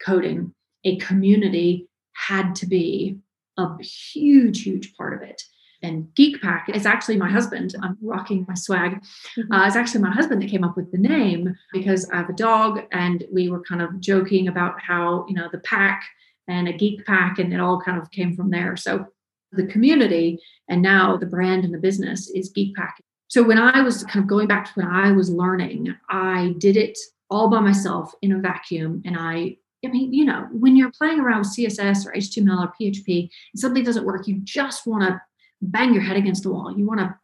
coding 0.00 0.54
a 0.84 0.96
community 0.98 1.88
had 2.14 2.54
to 2.56 2.66
be 2.66 3.18
a 3.58 3.82
huge 3.82 4.62
huge 4.62 4.96
part 4.96 5.14
of 5.14 5.22
it 5.22 5.42
and 5.84 6.12
Geek 6.14 6.40
Pack 6.40 6.70
is 6.70 6.86
actually 6.86 7.18
my 7.18 7.30
husband. 7.30 7.74
I'm 7.82 7.98
rocking 8.00 8.46
my 8.48 8.54
swag. 8.54 9.02
Mm-hmm. 9.36 9.52
Uh, 9.52 9.66
it's 9.66 9.76
actually 9.76 10.00
my 10.00 10.10
husband 10.10 10.40
that 10.40 10.50
came 10.50 10.64
up 10.64 10.76
with 10.76 10.90
the 10.90 10.98
name 10.98 11.54
because 11.74 12.08
I 12.10 12.16
have 12.16 12.30
a 12.30 12.34
dog, 12.34 12.80
and 12.90 13.24
we 13.30 13.50
were 13.50 13.60
kind 13.60 13.82
of 13.82 14.00
joking 14.00 14.48
about 14.48 14.80
how 14.80 15.26
you 15.28 15.34
know 15.34 15.48
the 15.52 15.58
pack 15.58 16.04
and 16.48 16.68
a 16.68 16.72
geek 16.72 17.04
pack, 17.04 17.38
and 17.38 17.52
it 17.52 17.60
all 17.60 17.80
kind 17.80 18.00
of 18.00 18.10
came 18.10 18.34
from 18.34 18.50
there. 18.50 18.76
So 18.76 19.06
the 19.52 19.66
community 19.66 20.40
and 20.68 20.82
now 20.82 21.16
the 21.16 21.26
brand 21.26 21.64
and 21.64 21.72
the 21.72 21.78
business 21.78 22.28
is 22.30 22.48
Geek 22.48 22.74
Pack. 22.74 23.00
So 23.28 23.42
when 23.42 23.58
I 23.58 23.82
was 23.82 24.02
kind 24.04 24.22
of 24.22 24.26
going 24.26 24.48
back 24.48 24.64
to 24.66 24.72
when 24.74 24.86
I 24.86 25.12
was 25.12 25.30
learning, 25.30 25.94
I 26.08 26.54
did 26.58 26.76
it 26.76 26.98
all 27.30 27.48
by 27.48 27.60
myself 27.60 28.12
in 28.22 28.32
a 28.32 28.38
vacuum, 28.38 29.02
and 29.04 29.16
I 29.18 29.58
I 29.84 29.88
mean, 29.88 30.12
you 30.12 30.24
know, 30.24 30.46
when 30.52 30.76
you're 30.76 30.92
playing 30.92 31.20
around 31.20 31.40
with 31.40 31.56
CSS 31.56 32.06
or 32.06 32.12
HTML 32.12 32.64
or 32.66 32.72
PHP 32.80 33.28
and 33.52 33.60
something 33.60 33.84
doesn't 33.84 34.06
work, 34.06 34.26
you 34.26 34.40
just 34.42 34.86
want 34.86 35.04
to 35.04 35.20
bang 35.62 35.92
your 35.92 36.02
head 36.02 36.16
against 36.16 36.42
the 36.42 36.50
wall. 36.50 36.76
You 36.76 36.86
want 36.86 37.00
to 37.00 37.14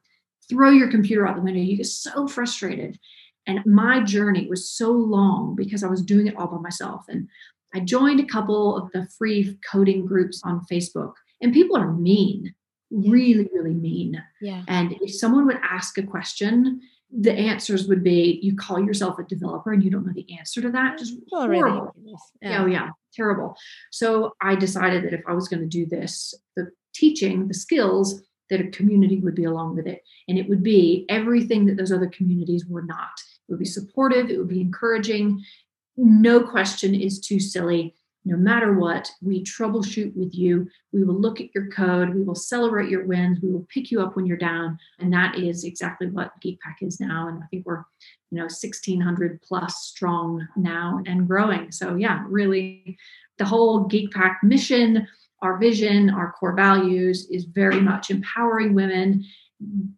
throw 0.48 0.70
your 0.70 0.90
computer 0.90 1.26
out 1.26 1.36
the 1.36 1.42
window. 1.42 1.60
You 1.60 1.76
get 1.76 1.86
so 1.86 2.26
frustrated. 2.26 2.98
And 3.46 3.64
my 3.64 4.02
journey 4.02 4.46
was 4.48 4.70
so 4.70 4.90
long 4.90 5.54
because 5.56 5.82
I 5.82 5.88
was 5.88 6.02
doing 6.02 6.26
it 6.26 6.36
all 6.36 6.48
by 6.48 6.58
myself. 6.58 7.06
And 7.08 7.28
I 7.74 7.80
joined 7.80 8.20
a 8.20 8.26
couple 8.26 8.76
of 8.76 8.90
the 8.92 9.06
free 9.16 9.58
coding 9.70 10.04
groups 10.04 10.40
on 10.44 10.64
Facebook, 10.70 11.14
and 11.40 11.52
people 11.52 11.76
are 11.76 11.92
mean, 11.92 12.54
really, 12.90 13.48
really 13.52 13.74
mean. 13.74 14.22
Yeah. 14.40 14.64
And 14.66 14.96
if 15.00 15.14
someone 15.14 15.46
would 15.46 15.60
ask 15.62 15.96
a 15.96 16.02
question, 16.02 16.80
the 17.12 17.32
answers 17.32 17.88
would 17.88 18.04
be 18.04 18.38
you 18.42 18.56
call 18.56 18.80
yourself 18.80 19.18
a 19.18 19.24
developer 19.24 19.72
and 19.72 19.82
you 19.82 19.90
don't 19.90 20.06
know 20.06 20.12
the 20.12 20.38
answer 20.38 20.60
to 20.62 20.70
that. 20.70 20.98
Just 20.98 21.14
Oh, 21.32 21.46
horrible. 21.46 21.94
Yeah. 22.40 22.62
Oh, 22.62 22.66
yeah, 22.66 22.90
terrible. 23.12 23.56
So 23.90 24.34
I 24.40 24.54
decided 24.54 25.04
that 25.04 25.12
if 25.12 25.22
I 25.26 25.32
was 25.32 25.48
going 25.48 25.60
to 25.60 25.68
do 25.68 25.86
this, 25.86 26.34
the 26.56 26.70
teaching, 26.94 27.48
the 27.48 27.54
skills, 27.54 28.22
that 28.50 28.60
a 28.60 28.68
community 28.68 29.18
would 29.18 29.34
be 29.34 29.44
along 29.44 29.76
with 29.76 29.86
it. 29.86 30.02
And 30.28 30.38
it 30.38 30.48
would 30.48 30.62
be 30.62 31.06
everything 31.08 31.66
that 31.66 31.76
those 31.76 31.92
other 31.92 32.08
communities 32.08 32.66
were 32.66 32.82
not. 32.82 33.10
It 33.48 33.52
would 33.52 33.60
be 33.60 33.64
supportive, 33.64 34.30
it 34.30 34.38
would 34.38 34.48
be 34.48 34.60
encouraging. 34.60 35.42
No 35.96 36.40
question 36.40 36.94
is 36.94 37.20
too 37.20 37.40
silly. 37.40 37.94
No 38.24 38.36
matter 38.36 38.74
what, 38.78 39.10
we 39.22 39.42
troubleshoot 39.42 40.14
with 40.14 40.34
you. 40.34 40.68
We 40.92 41.04
will 41.04 41.18
look 41.18 41.40
at 41.40 41.54
your 41.54 41.68
code. 41.68 42.14
We 42.14 42.22
will 42.22 42.34
celebrate 42.34 42.90
your 42.90 43.06
wins. 43.06 43.38
We 43.42 43.50
will 43.50 43.66
pick 43.72 43.90
you 43.90 44.02
up 44.02 44.14
when 44.14 44.26
you're 44.26 44.36
down. 44.36 44.78
And 44.98 45.12
that 45.12 45.38
is 45.38 45.64
exactly 45.64 46.08
what 46.08 46.38
GeekPack 46.44 46.82
is 46.82 47.00
now. 47.00 47.28
And 47.28 47.42
I 47.42 47.46
think 47.46 47.64
we're, 47.64 47.84
you 48.30 48.36
know, 48.36 48.42
1600 48.42 49.40
plus 49.40 49.84
strong 49.84 50.46
now 50.54 51.00
and 51.06 51.26
growing. 51.26 51.72
So, 51.72 51.96
yeah, 51.96 52.24
really 52.28 52.98
the 53.38 53.46
whole 53.46 53.88
GeekPack 53.88 54.42
mission, 54.42 55.08
our 55.40 55.56
vision, 55.56 56.10
our 56.10 56.32
core 56.32 56.54
values 56.54 57.26
is 57.30 57.44
very 57.44 57.80
much 57.80 58.10
empowering 58.10 58.74
women, 58.74 59.24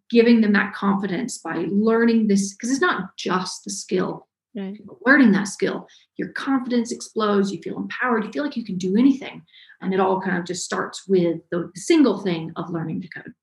giving 0.09 0.39
them 0.39 0.53
that 0.53 0.73
confidence 0.73 1.37
by 1.39 1.67
learning 1.69 2.27
this, 2.27 2.53
because 2.53 2.71
it's 2.71 2.79
not 2.79 3.17
just 3.17 3.65
the 3.65 3.69
skill. 3.69 4.27
Right. 4.55 4.77
Learning 5.05 5.31
that 5.31 5.47
skill, 5.47 5.87
your 6.17 6.29
confidence 6.29 6.91
explodes, 6.91 7.51
you 7.51 7.59
feel 7.61 7.77
empowered, 7.77 8.23
you 8.23 8.31
feel 8.31 8.43
like 8.43 8.55
you 8.55 8.63
can 8.63 8.77
do 8.77 8.95
anything. 8.97 9.41
And 9.81 9.93
it 9.93 9.99
all 9.99 10.21
kind 10.21 10.37
of 10.37 10.45
just 10.45 10.63
starts 10.63 11.07
with 11.07 11.39
the 11.49 11.71
single 11.75 12.19
thing 12.19 12.51
of 12.55 12.69
learning 12.69 13.01
to 13.01 13.09
code. 13.09 13.33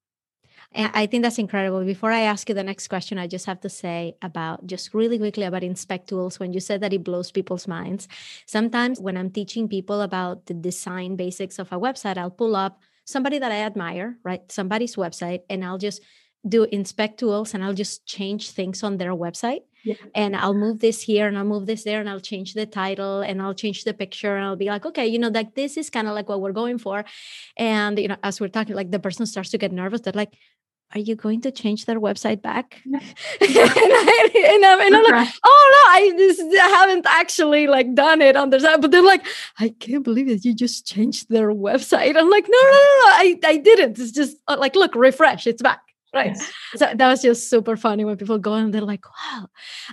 I 0.73 1.07
think 1.07 1.25
that's 1.25 1.39
incredible. 1.39 1.85
Before 1.85 2.13
I 2.13 2.21
ask 2.21 2.49
you 2.49 2.55
the 2.55 2.63
next 2.63 2.87
question, 2.87 3.19
I 3.19 3.27
just 3.27 3.47
have 3.47 3.61
to 3.63 3.69
say 3.69 4.15
about 4.23 4.69
just 4.69 4.95
really 4.95 5.19
quickly 5.19 5.43
about 5.43 5.65
inspect 5.65 6.09
tools. 6.09 6.39
When 6.39 6.53
you 6.53 6.61
said 6.61 6.81
that 6.83 6.93
it 6.93 7.03
blows 7.03 7.33
people's 7.33 7.67
minds, 7.67 8.07
sometimes 8.47 9.01
when 9.01 9.17
I'm 9.17 9.31
teaching 9.31 9.69
people 9.69 10.01
about 10.01 10.47
the 10.47 10.55
design 10.55 11.17
basics 11.17 11.59
of 11.59 11.73
a 11.73 11.81
website, 11.81 12.19
I'll 12.19 12.31
pull 12.31 12.55
up 12.55 12.81
somebody 13.05 13.41
that 13.41 13.51
I 13.51 13.63
admire, 13.63 14.17
right? 14.23 14.43
Somebody's 14.53 14.95
website, 14.95 15.41
and 15.51 15.65
I'll 15.65 15.79
just 15.79 16.03
do 16.49 16.65
inspect 16.65 17.19
tools 17.21 17.55
and 17.55 17.63
I'll 17.63 17.75
just 17.75 18.07
change 18.07 18.51
things 18.51 18.83
on 18.83 18.97
their 18.97 19.13
website. 19.13 19.63
Yeah. 19.85 19.95
And 20.15 20.37
I'll 20.37 20.55
move 20.55 20.81
this 20.81 21.01
here 21.01 21.27
and 21.27 21.39
I'll 21.39 21.45
move 21.45 21.67
this 21.67 21.85
there 21.85 22.01
and 22.01 22.09
I'll 22.09 22.21
change 22.21 22.55
the 22.55 22.67
title 22.67 23.21
and 23.21 23.41
I'll 23.41 23.55
change 23.55 23.85
the 23.85 23.95
picture 23.95 24.37
and 24.37 24.45
I'll 24.45 24.57
be 24.57 24.67
like, 24.67 24.85
okay, 24.85 25.07
you 25.07 25.19
know, 25.19 25.29
like 25.29 25.55
this 25.55 25.77
is 25.77 25.89
kind 25.89 26.07
of 26.07 26.15
like 26.15 26.29
what 26.29 26.41
we're 26.41 26.53
going 26.53 26.79
for. 26.79 27.05
And, 27.57 27.99
you 27.99 28.09
know, 28.09 28.17
as 28.23 28.41
we're 28.41 28.49
talking, 28.49 28.77
like 28.77 28.91
the 28.91 28.99
person 28.99 29.25
starts 29.27 29.51
to 29.51 29.59
get 29.59 29.73
nervous. 29.73 30.03
They're 30.03 30.13
like, 30.13 30.35
are 30.93 30.99
you 30.99 31.15
going 31.15 31.41
to 31.43 31.53
change 31.53 31.85
their 31.85 32.01
website 32.01 32.43
back? 32.43 32.83
Yeah. 32.85 32.99
and, 33.41 33.51
I, 33.51 34.31
and, 34.55 34.65
I'm, 34.67 34.81
and 34.81 34.97
I'm 34.97 35.05
like, 35.05 35.35
oh 35.45 35.85
no, 35.85 35.91
I, 35.93 36.13
just, 36.19 36.41
I 36.41 36.69
haven't 36.69 37.07
actually 37.07 37.67
like 37.67 37.95
done 37.95 38.21
it 38.21 38.37
on 38.37 38.51
their 38.51 38.61
side. 38.61 38.83
But 38.83 38.91
they're 38.91 39.03
like, 39.03 39.25
I 39.59 39.69
can't 39.79 40.03
believe 40.03 40.29
that 40.29 40.45
you 40.45 40.53
just 40.53 40.87
changed 40.87 41.29
their 41.31 41.53
website. 41.53 42.17
I'm 42.17 42.29
like, 42.29 42.47
no, 42.49 42.59
no, 42.59 42.71
no, 42.71 42.73
no 42.73 43.13
I, 43.13 43.39
I 43.45 43.57
didn't. 43.59 43.99
It's 43.99 44.11
just 44.11 44.37
uh, 44.49 44.57
like, 44.59 44.75
look, 44.75 44.95
refresh, 44.95 45.47
it's 45.47 45.63
back. 45.63 45.81
Right. 46.13 46.37
So 46.75 46.93
that 46.95 47.09
was 47.09 47.23
just 47.23 47.49
super 47.49 47.77
funny 47.77 48.05
when 48.05 48.17
people 48.17 48.39
go 48.39 48.55
and 48.55 48.75
they're 48.75 48.81
like, 48.81 49.05
wow. 49.07 49.49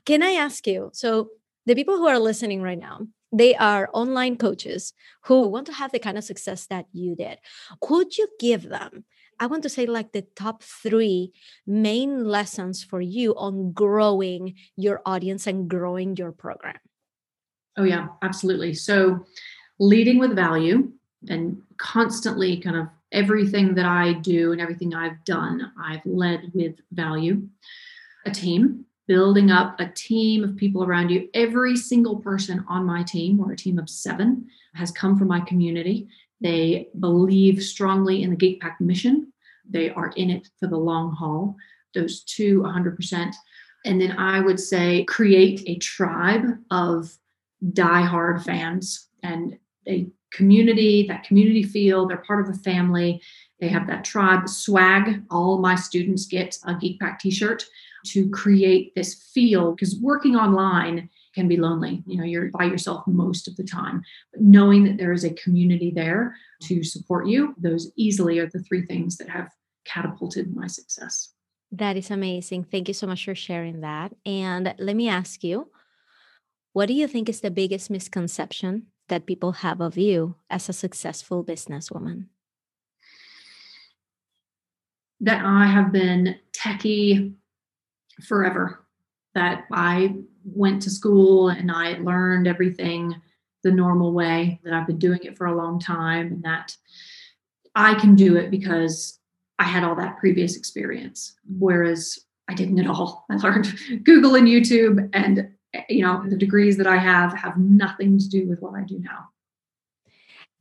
Can 0.05 0.23
I 0.23 0.31
ask 0.31 0.65
you? 0.65 0.89
So 0.93 1.29
the 1.65 1.75
people 1.75 1.97
who 1.97 2.07
are 2.07 2.19
listening 2.19 2.61
right 2.61 2.79
now, 2.79 3.01
they 3.31 3.55
are 3.55 3.89
online 3.93 4.37
coaches 4.37 4.93
who 5.25 5.47
want 5.47 5.67
to 5.67 5.73
have 5.73 5.91
the 5.91 5.99
kind 5.99 6.17
of 6.17 6.23
success 6.23 6.65
that 6.67 6.85
you 6.93 7.15
did. 7.15 7.39
Could 7.81 8.17
you 8.17 8.27
give 8.39 8.63
them 8.63 9.05
I 9.39 9.45
want 9.45 9.63
to 9.63 9.69
say 9.69 9.85
like 9.85 10.11
the 10.11 10.25
top 10.35 10.63
three 10.63 11.31
main 11.65 12.25
lessons 12.25 12.83
for 12.83 13.01
you 13.01 13.35
on 13.35 13.71
growing 13.71 14.55
your 14.75 15.01
audience 15.05 15.47
and 15.47 15.69
growing 15.69 16.15
your 16.15 16.31
program. 16.31 16.77
Oh, 17.77 17.83
yeah, 17.83 18.07
absolutely. 18.23 18.73
So, 18.73 19.25
leading 19.79 20.17
with 20.17 20.35
value 20.35 20.91
and 21.29 21.61
constantly 21.77 22.57
kind 22.57 22.75
of 22.75 22.87
everything 23.11 23.75
that 23.75 23.85
I 23.85 24.13
do 24.13 24.51
and 24.51 24.61
everything 24.61 24.93
I've 24.93 25.23
done, 25.23 25.71
I've 25.81 26.05
led 26.05 26.51
with 26.53 26.75
value. 26.91 27.47
A 28.25 28.31
team, 28.31 28.85
building 29.07 29.51
up 29.51 29.79
a 29.79 29.87
team 29.87 30.43
of 30.43 30.57
people 30.57 30.83
around 30.83 31.09
you. 31.09 31.29
Every 31.33 31.77
single 31.77 32.17
person 32.17 32.65
on 32.67 32.85
my 32.85 33.03
team, 33.03 33.39
or 33.39 33.51
a 33.51 33.57
team 33.57 33.79
of 33.79 33.89
seven, 33.89 34.47
has 34.73 34.91
come 34.91 35.17
from 35.17 35.29
my 35.29 35.39
community. 35.39 36.07
They 36.41 36.89
believe 36.99 37.63
strongly 37.63 38.23
in 38.23 38.29
the 38.29 38.35
GeekPack 38.35 38.79
mission. 38.79 39.31
They 39.69 39.89
are 39.89 40.11
in 40.15 40.29
it 40.29 40.49
for 40.59 40.67
the 40.67 40.77
long 40.77 41.13
haul. 41.13 41.55
Those 41.93 42.23
two, 42.23 42.61
100%. 42.61 43.33
And 43.85 44.01
then 44.01 44.11
I 44.11 44.39
would 44.39 44.59
say 44.59 45.05
create 45.05 45.63
a 45.65 45.77
tribe 45.77 46.57
of 46.69 47.17
diehard 47.63 48.43
fans 48.43 49.07
and 49.23 49.57
a 49.87 50.07
community, 50.31 51.05
that 51.07 51.23
community 51.23 51.63
feel. 51.63 52.07
They're 52.07 52.17
part 52.17 52.47
of 52.47 52.53
a 52.53 52.59
family. 52.59 53.21
They 53.59 53.67
have 53.69 53.87
that 53.87 54.03
tribe 54.03 54.47
swag. 54.47 55.23
All 55.31 55.59
my 55.59 55.75
students 55.75 56.25
get 56.25 56.57
a 56.65 56.73
GeekPack 56.73 57.19
t 57.19 57.31
shirt 57.31 57.65
to 58.07 58.29
create 58.29 58.93
this 58.95 59.29
feel 59.33 59.71
because 59.71 59.99
working 59.99 60.35
online 60.35 61.09
can 61.33 61.47
be 61.47 61.57
lonely. 61.57 62.03
You 62.05 62.17
know, 62.17 62.23
you're 62.23 62.49
by 62.49 62.65
yourself 62.65 63.05
most 63.07 63.47
of 63.47 63.55
the 63.57 63.63
time. 63.63 64.01
But 64.31 64.41
knowing 64.41 64.83
that 64.85 64.97
there 64.97 65.13
is 65.13 65.23
a 65.23 65.33
community 65.33 65.91
there 65.91 66.35
to 66.63 66.83
support 66.83 67.27
you, 67.27 67.53
those 67.57 67.91
easily 67.95 68.39
are 68.39 68.47
the 68.47 68.59
three 68.63 68.85
things 68.85 69.17
that 69.17 69.29
have 69.29 69.49
catapulted 69.85 70.55
my 70.55 70.67
success. 70.67 71.33
That 71.71 71.97
is 71.97 72.09
amazing. 72.11 72.65
Thank 72.65 72.87
you 72.87 72.93
so 72.93 73.07
much 73.07 73.25
for 73.25 73.35
sharing 73.35 73.81
that. 73.81 74.15
And 74.25 74.73
let 74.79 74.95
me 74.95 75.09
ask 75.09 75.43
you, 75.43 75.69
what 76.73 76.87
do 76.87 76.93
you 76.93 77.07
think 77.07 77.27
is 77.27 77.41
the 77.41 77.51
biggest 77.51 77.89
misconception 77.89 78.87
that 79.07 79.25
people 79.25 79.51
have 79.53 79.81
of 79.81 79.97
you 79.97 80.35
as 80.49 80.69
a 80.69 80.73
successful 80.73 81.43
businesswoman? 81.43 82.27
That 85.19 85.43
I 85.43 85.65
have 85.65 85.91
been 85.91 86.35
techie 86.53 87.33
forever, 88.23 88.85
that 89.33 89.65
I 89.71 90.15
went 90.43 90.81
to 90.83 90.89
school 90.89 91.49
and 91.49 91.71
I 91.71 91.93
learned 91.99 92.47
everything 92.47 93.15
the 93.63 93.71
normal 93.71 94.13
way, 94.13 94.59
that 94.63 94.73
I've 94.73 94.87
been 94.87 94.99
doing 94.99 95.19
it 95.23 95.37
for 95.37 95.47
a 95.47 95.55
long 95.55 95.79
time, 95.79 96.27
and 96.27 96.43
that 96.43 96.75
I 97.75 97.95
can 97.95 98.15
do 98.15 98.37
it 98.37 98.51
because 98.51 99.19
I 99.59 99.63
had 99.63 99.83
all 99.83 99.95
that 99.95 100.17
previous 100.17 100.55
experience. 100.55 101.35
Whereas 101.59 102.19
I 102.47 102.53
didn't 102.53 102.79
at 102.79 102.87
all. 102.87 103.25
I 103.31 103.35
learned 103.35 104.03
Google 104.03 104.35
and 104.35 104.47
YouTube, 104.47 105.09
and 105.13 105.49
Eh, 105.73 105.83
you 105.89 106.01
know 106.01 106.23
the 106.27 106.37
degrees 106.37 106.77
that 106.77 106.87
I 106.87 106.97
have 106.97 107.33
have 107.33 107.57
nothing 107.57 108.17
to 108.17 108.29
do 108.29 108.47
with 108.47 108.61
what 108.61 108.75
I 108.75 108.83
do 108.83 108.99
now. 108.99 109.29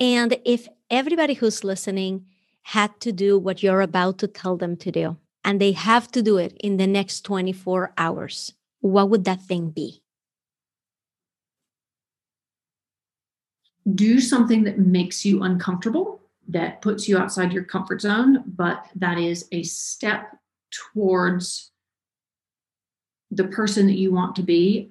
And 0.00 0.38
if 0.44 0.68
everybody 0.90 1.34
who's 1.34 1.64
listening 1.64 2.26
had 2.62 3.00
to 3.00 3.12
do 3.12 3.38
what 3.38 3.62
you're 3.62 3.80
about 3.80 4.18
to 4.18 4.26
tell 4.26 4.56
them 4.56 4.76
to 4.78 4.90
do, 4.90 5.16
and 5.44 5.60
they 5.60 5.72
have 5.72 6.10
to 6.12 6.22
do 6.22 6.36
it 6.36 6.56
in 6.60 6.76
the 6.76 6.86
next 6.86 7.22
24 7.22 7.92
hours, 7.96 8.52
what 8.80 9.08
would 9.08 9.24
that 9.24 9.40
thing 9.40 9.70
be? 9.70 10.02
Do 13.94 14.20
something 14.20 14.64
that 14.64 14.78
makes 14.80 15.24
you 15.24 15.44
uncomfortable, 15.44 16.20
that 16.48 16.82
puts 16.82 17.08
you 17.08 17.16
outside 17.16 17.52
your 17.52 17.62
comfort 17.62 18.00
zone, 18.00 18.42
but 18.46 18.86
that 18.96 19.16
is 19.16 19.46
a 19.52 19.62
step 19.62 20.36
towards 20.70 21.70
the 23.30 23.44
person 23.44 23.86
that 23.86 23.94
you 23.94 24.12
want 24.12 24.34
to 24.36 24.42
be 24.42 24.90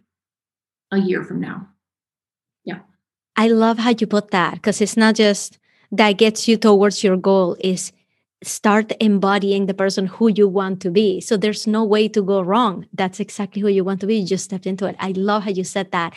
a 0.92 1.00
year 1.00 1.24
from 1.24 1.40
now. 1.40 1.68
Yeah. 2.64 2.80
I 3.36 3.50
love 3.50 3.78
how 3.78 3.94
you 3.98 4.08
put 4.08 4.32
that 4.32 4.56
because 4.56 4.82
it's 4.82 4.98
not 4.98 5.16
just 5.16 5.60
that 5.92 6.14
gets 6.14 6.48
you 6.48 6.58
towards 6.58 7.04
your 7.04 7.18
goal, 7.18 7.56
is 7.60 7.92
start 8.44 8.92
embodying 9.00 9.66
the 9.66 9.74
person 9.74 10.06
who 10.06 10.28
you 10.30 10.48
want 10.48 10.82
to 10.82 10.92
be. 10.92 11.20
So 11.20 11.36
there's 11.38 11.66
no 11.66 11.84
way 11.84 12.08
to 12.10 12.22
go 12.22 12.42
wrong. 12.42 12.86
That's 12.94 13.20
exactly 13.20 13.62
who 13.62 13.70
you 13.70 13.84
want 13.84 14.02
to 14.02 14.08
be. 14.08 14.18
You 14.18 14.28
just 14.28 14.46
stepped 14.46 14.68
into 14.68 14.86
it. 14.86 14.96
I 15.00 15.12
love 15.12 15.44
how 15.44 15.50
you 15.50 15.64
said 15.64 15.92
that. 15.92 16.14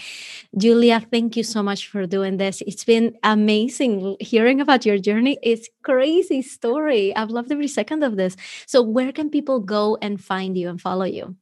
Julia, 0.57 1.01
thank 1.01 1.37
you 1.37 1.43
so 1.43 1.63
much 1.63 1.89
for 1.89 2.07
doing 2.07 2.37
this. 2.37 2.61
It's 2.67 2.85
been 2.85 3.17
amazing 3.23 4.17
hearing 4.21 4.61
about 4.61 4.85
your 4.85 4.99
journey. 4.99 5.39
It's 5.43 5.69
crazy 5.83 6.43
story. 6.43 7.15
I've 7.17 7.31
loved 7.31 7.51
every 7.51 7.69
second 7.69 8.03
of 8.03 8.17
this. 8.17 8.37
So 8.67 8.83
where 8.83 9.13
can 9.13 9.31
people 9.31 9.61
go 9.61 9.97
and 10.03 10.23
find 10.23 10.57
you 10.57 10.69
and 10.69 10.81
follow 10.81 11.05
you? 11.05 11.37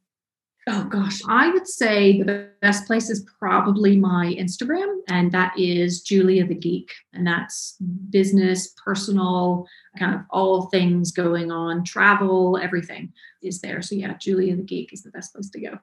Oh 0.68 0.84
gosh, 0.84 1.20
I 1.28 1.50
would 1.50 1.68
say 1.68 2.22
the 2.22 2.50
best 2.60 2.88
place 2.88 3.08
is 3.08 3.24
probably 3.38 3.96
my 3.96 4.34
Instagram, 4.36 4.98
and 5.08 5.30
that 5.30 5.56
is 5.56 6.00
Julia 6.00 6.44
the 6.44 6.56
Geek. 6.56 6.92
And 7.12 7.24
that's 7.24 7.76
business, 8.10 8.74
personal, 8.84 9.68
kind 9.96 10.16
of 10.16 10.22
all 10.30 10.62
things 10.62 11.12
going 11.12 11.52
on, 11.52 11.84
travel, 11.84 12.58
everything 12.60 13.12
is 13.42 13.60
there. 13.60 13.80
So, 13.80 13.94
yeah, 13.94 14.14
Julia 14.14 14.56
the 14.56 14.64
Geek 14.64 14.92
is 14.92 15.04
the 15.04 15.10
best 15.10 15.32
place 15.32 15.50
to 15.50 15.60
go. 15.60 15.78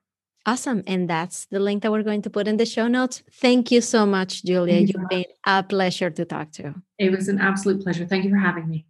Awesome. 0.45 0.83
And 0.85 1.09
that's 1.09 1.45
the 1.45 1.61
link 1.61 1.83
that 1.83 1.91
we're 1.93 2.03
going 2.03 2.21
to 2.23 2.29
put 2.29 2.49
in 2.49 2.57
the 2.57 2.65
show 2.65 2.89
notes. 2.89 3.23
Thank 3.31 3.71
you 3.71 3.79
so 3.79 4.05
much, 4.05 4.43
Julia. 4.43 4.79
You 4.79 4.87
You've 4.87 5.09
been 5.09 5.25
a 5.45 5.63
pleasure 5.63 6.09
to 6.09 6.25
talk 6.25 6.51
to. 6.53 6.75
It 6.99 7.11
was 7.11 7.29
an 7.29 7.39
absolute 7.39 7.81
pleasure. 7.81 8.05
Thank 8.05 8.25
you 8.25 8.31
for 8.31 8.35
having 8.35 8.67
me. 8.67 8.85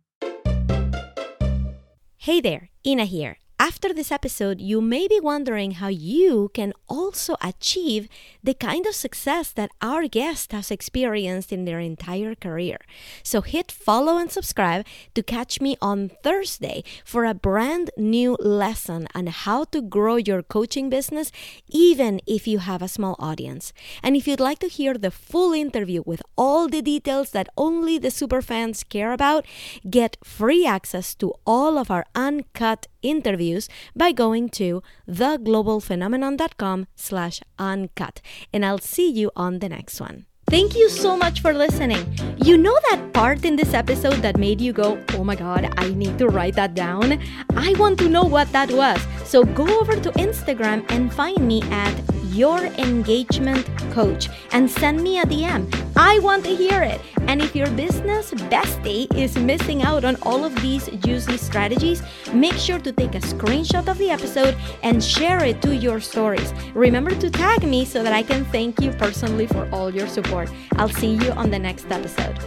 Hey 2.17 2.41
there, 2.41 2.71
Ina 2.83 3.05
here. 3.05 3.37
After 3.59 3.93
this 3.93 4.11
episode, 4.11 4.59
you 4.59 4.81
may 4.81 5.07
be 5.07 5.19
wondering 5.19 5.71
how 5.71 5.87
you 5.87 6.49
can 6.53 6.73
also 6.89 7.35
achieve 7.41 8.09
the 8.43 8.53
kind 8.53 8.85
of 8.85 8.95
success 8.95 9.51
that 9.51 9.71
our 9.81 10.07
guest 10.07 10.51
has 10.51 10.71
experienced 10.71 11.53
in 11.53 11.65
their 11.65 11.79
entire 11.79 12.35
career. 12.35 12.79
So 13.23 13.41
hit 13.41 13.71
follow 13.71 14.17
and 14.17 14.31
subscribe 14.31 14.85
to 15.15 15.23
catch 15.23 15.61
me 15.61 15.77
on 15.81 16.11
Thursday 16.23 16.83
for 17.05 17.25
a 17.25 17.33
brand 17.33 17.91
new 17.95 18.35
lesson 18.39 19.07
on 19.15 19.27
how 19.27 19.65
to 19.65 19.81
grow 19.81 20.15
your 20.15 20.43
coaching 20.43 20.89
business, 20.89 21.31
even 21.69 22.19
if 22.25 22.47
you 22.47 22.59
have 22.59 22.81
a 22.81 22.87
small 22.87 23.15
audience. 23.19 23.71
And 24.01 24.15
if 24.15 24.27
you'd 24.27 24.39
like 24.39 24.59
to 24.59 24.67
hear 24.67 24.95
the 24.95 25.11
full 25.11 25.53
interview 25.53 26.03
with 26.05 26.21
all 26.37 26.67
the 26.67 26.81
details 26.81 27.31
that 27.31 27.49
only 27.55 27.97
the 27.97 28.09
superfans 28.09 28.87
care 28.87 29.13
about, 29.13 29.45
get 29.89 30.17
free 30.23 30.65
access 30.65 31.15
to 31.15 31.33
all 31.45 31.77
of 31.77 31.89
our 31.89 32.05
uncut 32.15 32.87
interviews 33.03 33.69
by 33.95 34.11
going 34.11 34.49
to 34.49 34.81
theglobalphenomenon.com 35.07 36.87
slash 36.95 37.41
uncut. 37.59 38.21
And 38.51 38.65
I'll 38.65 38.79
see 38.79 39.09
you 39.11 39.31
on 39.35 39.59
the 39.59 39.69
next 39.69 40.01
one. 40.01 40.25
Thank 40.47 40.75
you 40.75 40.89
so 40.89 41.17
much 41.17 41.41
for 41.41 41.53
listening. 41.53 42.05
You 42.37 42.57
know 42.57 42.77
that 42.89 43.13
part 43.13 43.43
in 43.45 43.55
this 43.55 43.73
episode 43.73 44.17
that 44.17 44.37
made 44.37 44.61
you 44.61 44.73
go, 44.73 45.03
oh 45.13 45.23
my 45.23 45.35
God, 45.35 45.73
I 45.77 45.89
need 45.93 46.19
to 46.19 46.27
write 46.27 46.55
that 46.55 46.75
down? 46.75 47.19
I 47.55 47.73
want 47.79 47.97
to 47.99 48.09
know 48.09 48.23
what 48.23 48.51
that 48.51 48.69
was. 48.71 49.01
So 49.23 49.43
go 49.43 49.65
over 49.79 49.95
to 49.95 50.11
Instagram 50.11 50.85
and 50.91 51.11
find 51.13 51.47
me 51.47 51.63
at 51.71 51.93
your 52.33 52.65
engagement 52.65 53.65
coach 53.91 54.29
and 54.51 54.69
send 54.69 55.01
me 55.01 55.19
a 55.19 55.25
DM. 55.25 55.63
I 55.95 56.19
want 56.19 56.43
to 56.45 56.55
hear 56.55 56.81
it. 56.81 56.99
And 57.27 57.41
if 57.41 57.55
your 57.55 57.69
business 57.71 58.31
bestie 58.31 59.13
is 59.15 59.37
missing 59.37 59.83
out 59.83 60.03
on 60.03 60.17
all 60.23 60.43
of 60.43 60.55
these 60.61 60.87
juicy 61.05 61.37
strategies, 61.37 62.01
make 62.33 62.53
sure 62.53 62.79
to 62.79 62.91
take 62.91 63.15
a 63.15 63.19
screenshot 63.19 63.87
of 63.87 63.97
the 63.97 64.09
episode 64.09 64.57
and 64.81 65.03
share 65.03 65.43
it 65.43 65.61
to 65.61 65.75
your 65.75 65.99
stories. 65.99 66.53
Remember 66.73 67.11
to 67.11 67.29
tag 67.29 67.63
me 67.63 67.85
so 67.85 68.03
that 68.03 68.13
I 68.13 68.23
can 68.23 68.45
thank 68.45 68.81
you 68.81 68.91
personally 68.91 69.47
for 69.47 69.69
all 69.71 69.93
your 69.93 70.07
support. 70.07 70.49
I'll 70.77 70.89
see 70.89 71.13
you 71.15 71.31
on 71.31 71.51
the 71.51 71.59
next 71.59 71.91
episode. 71.91 72.37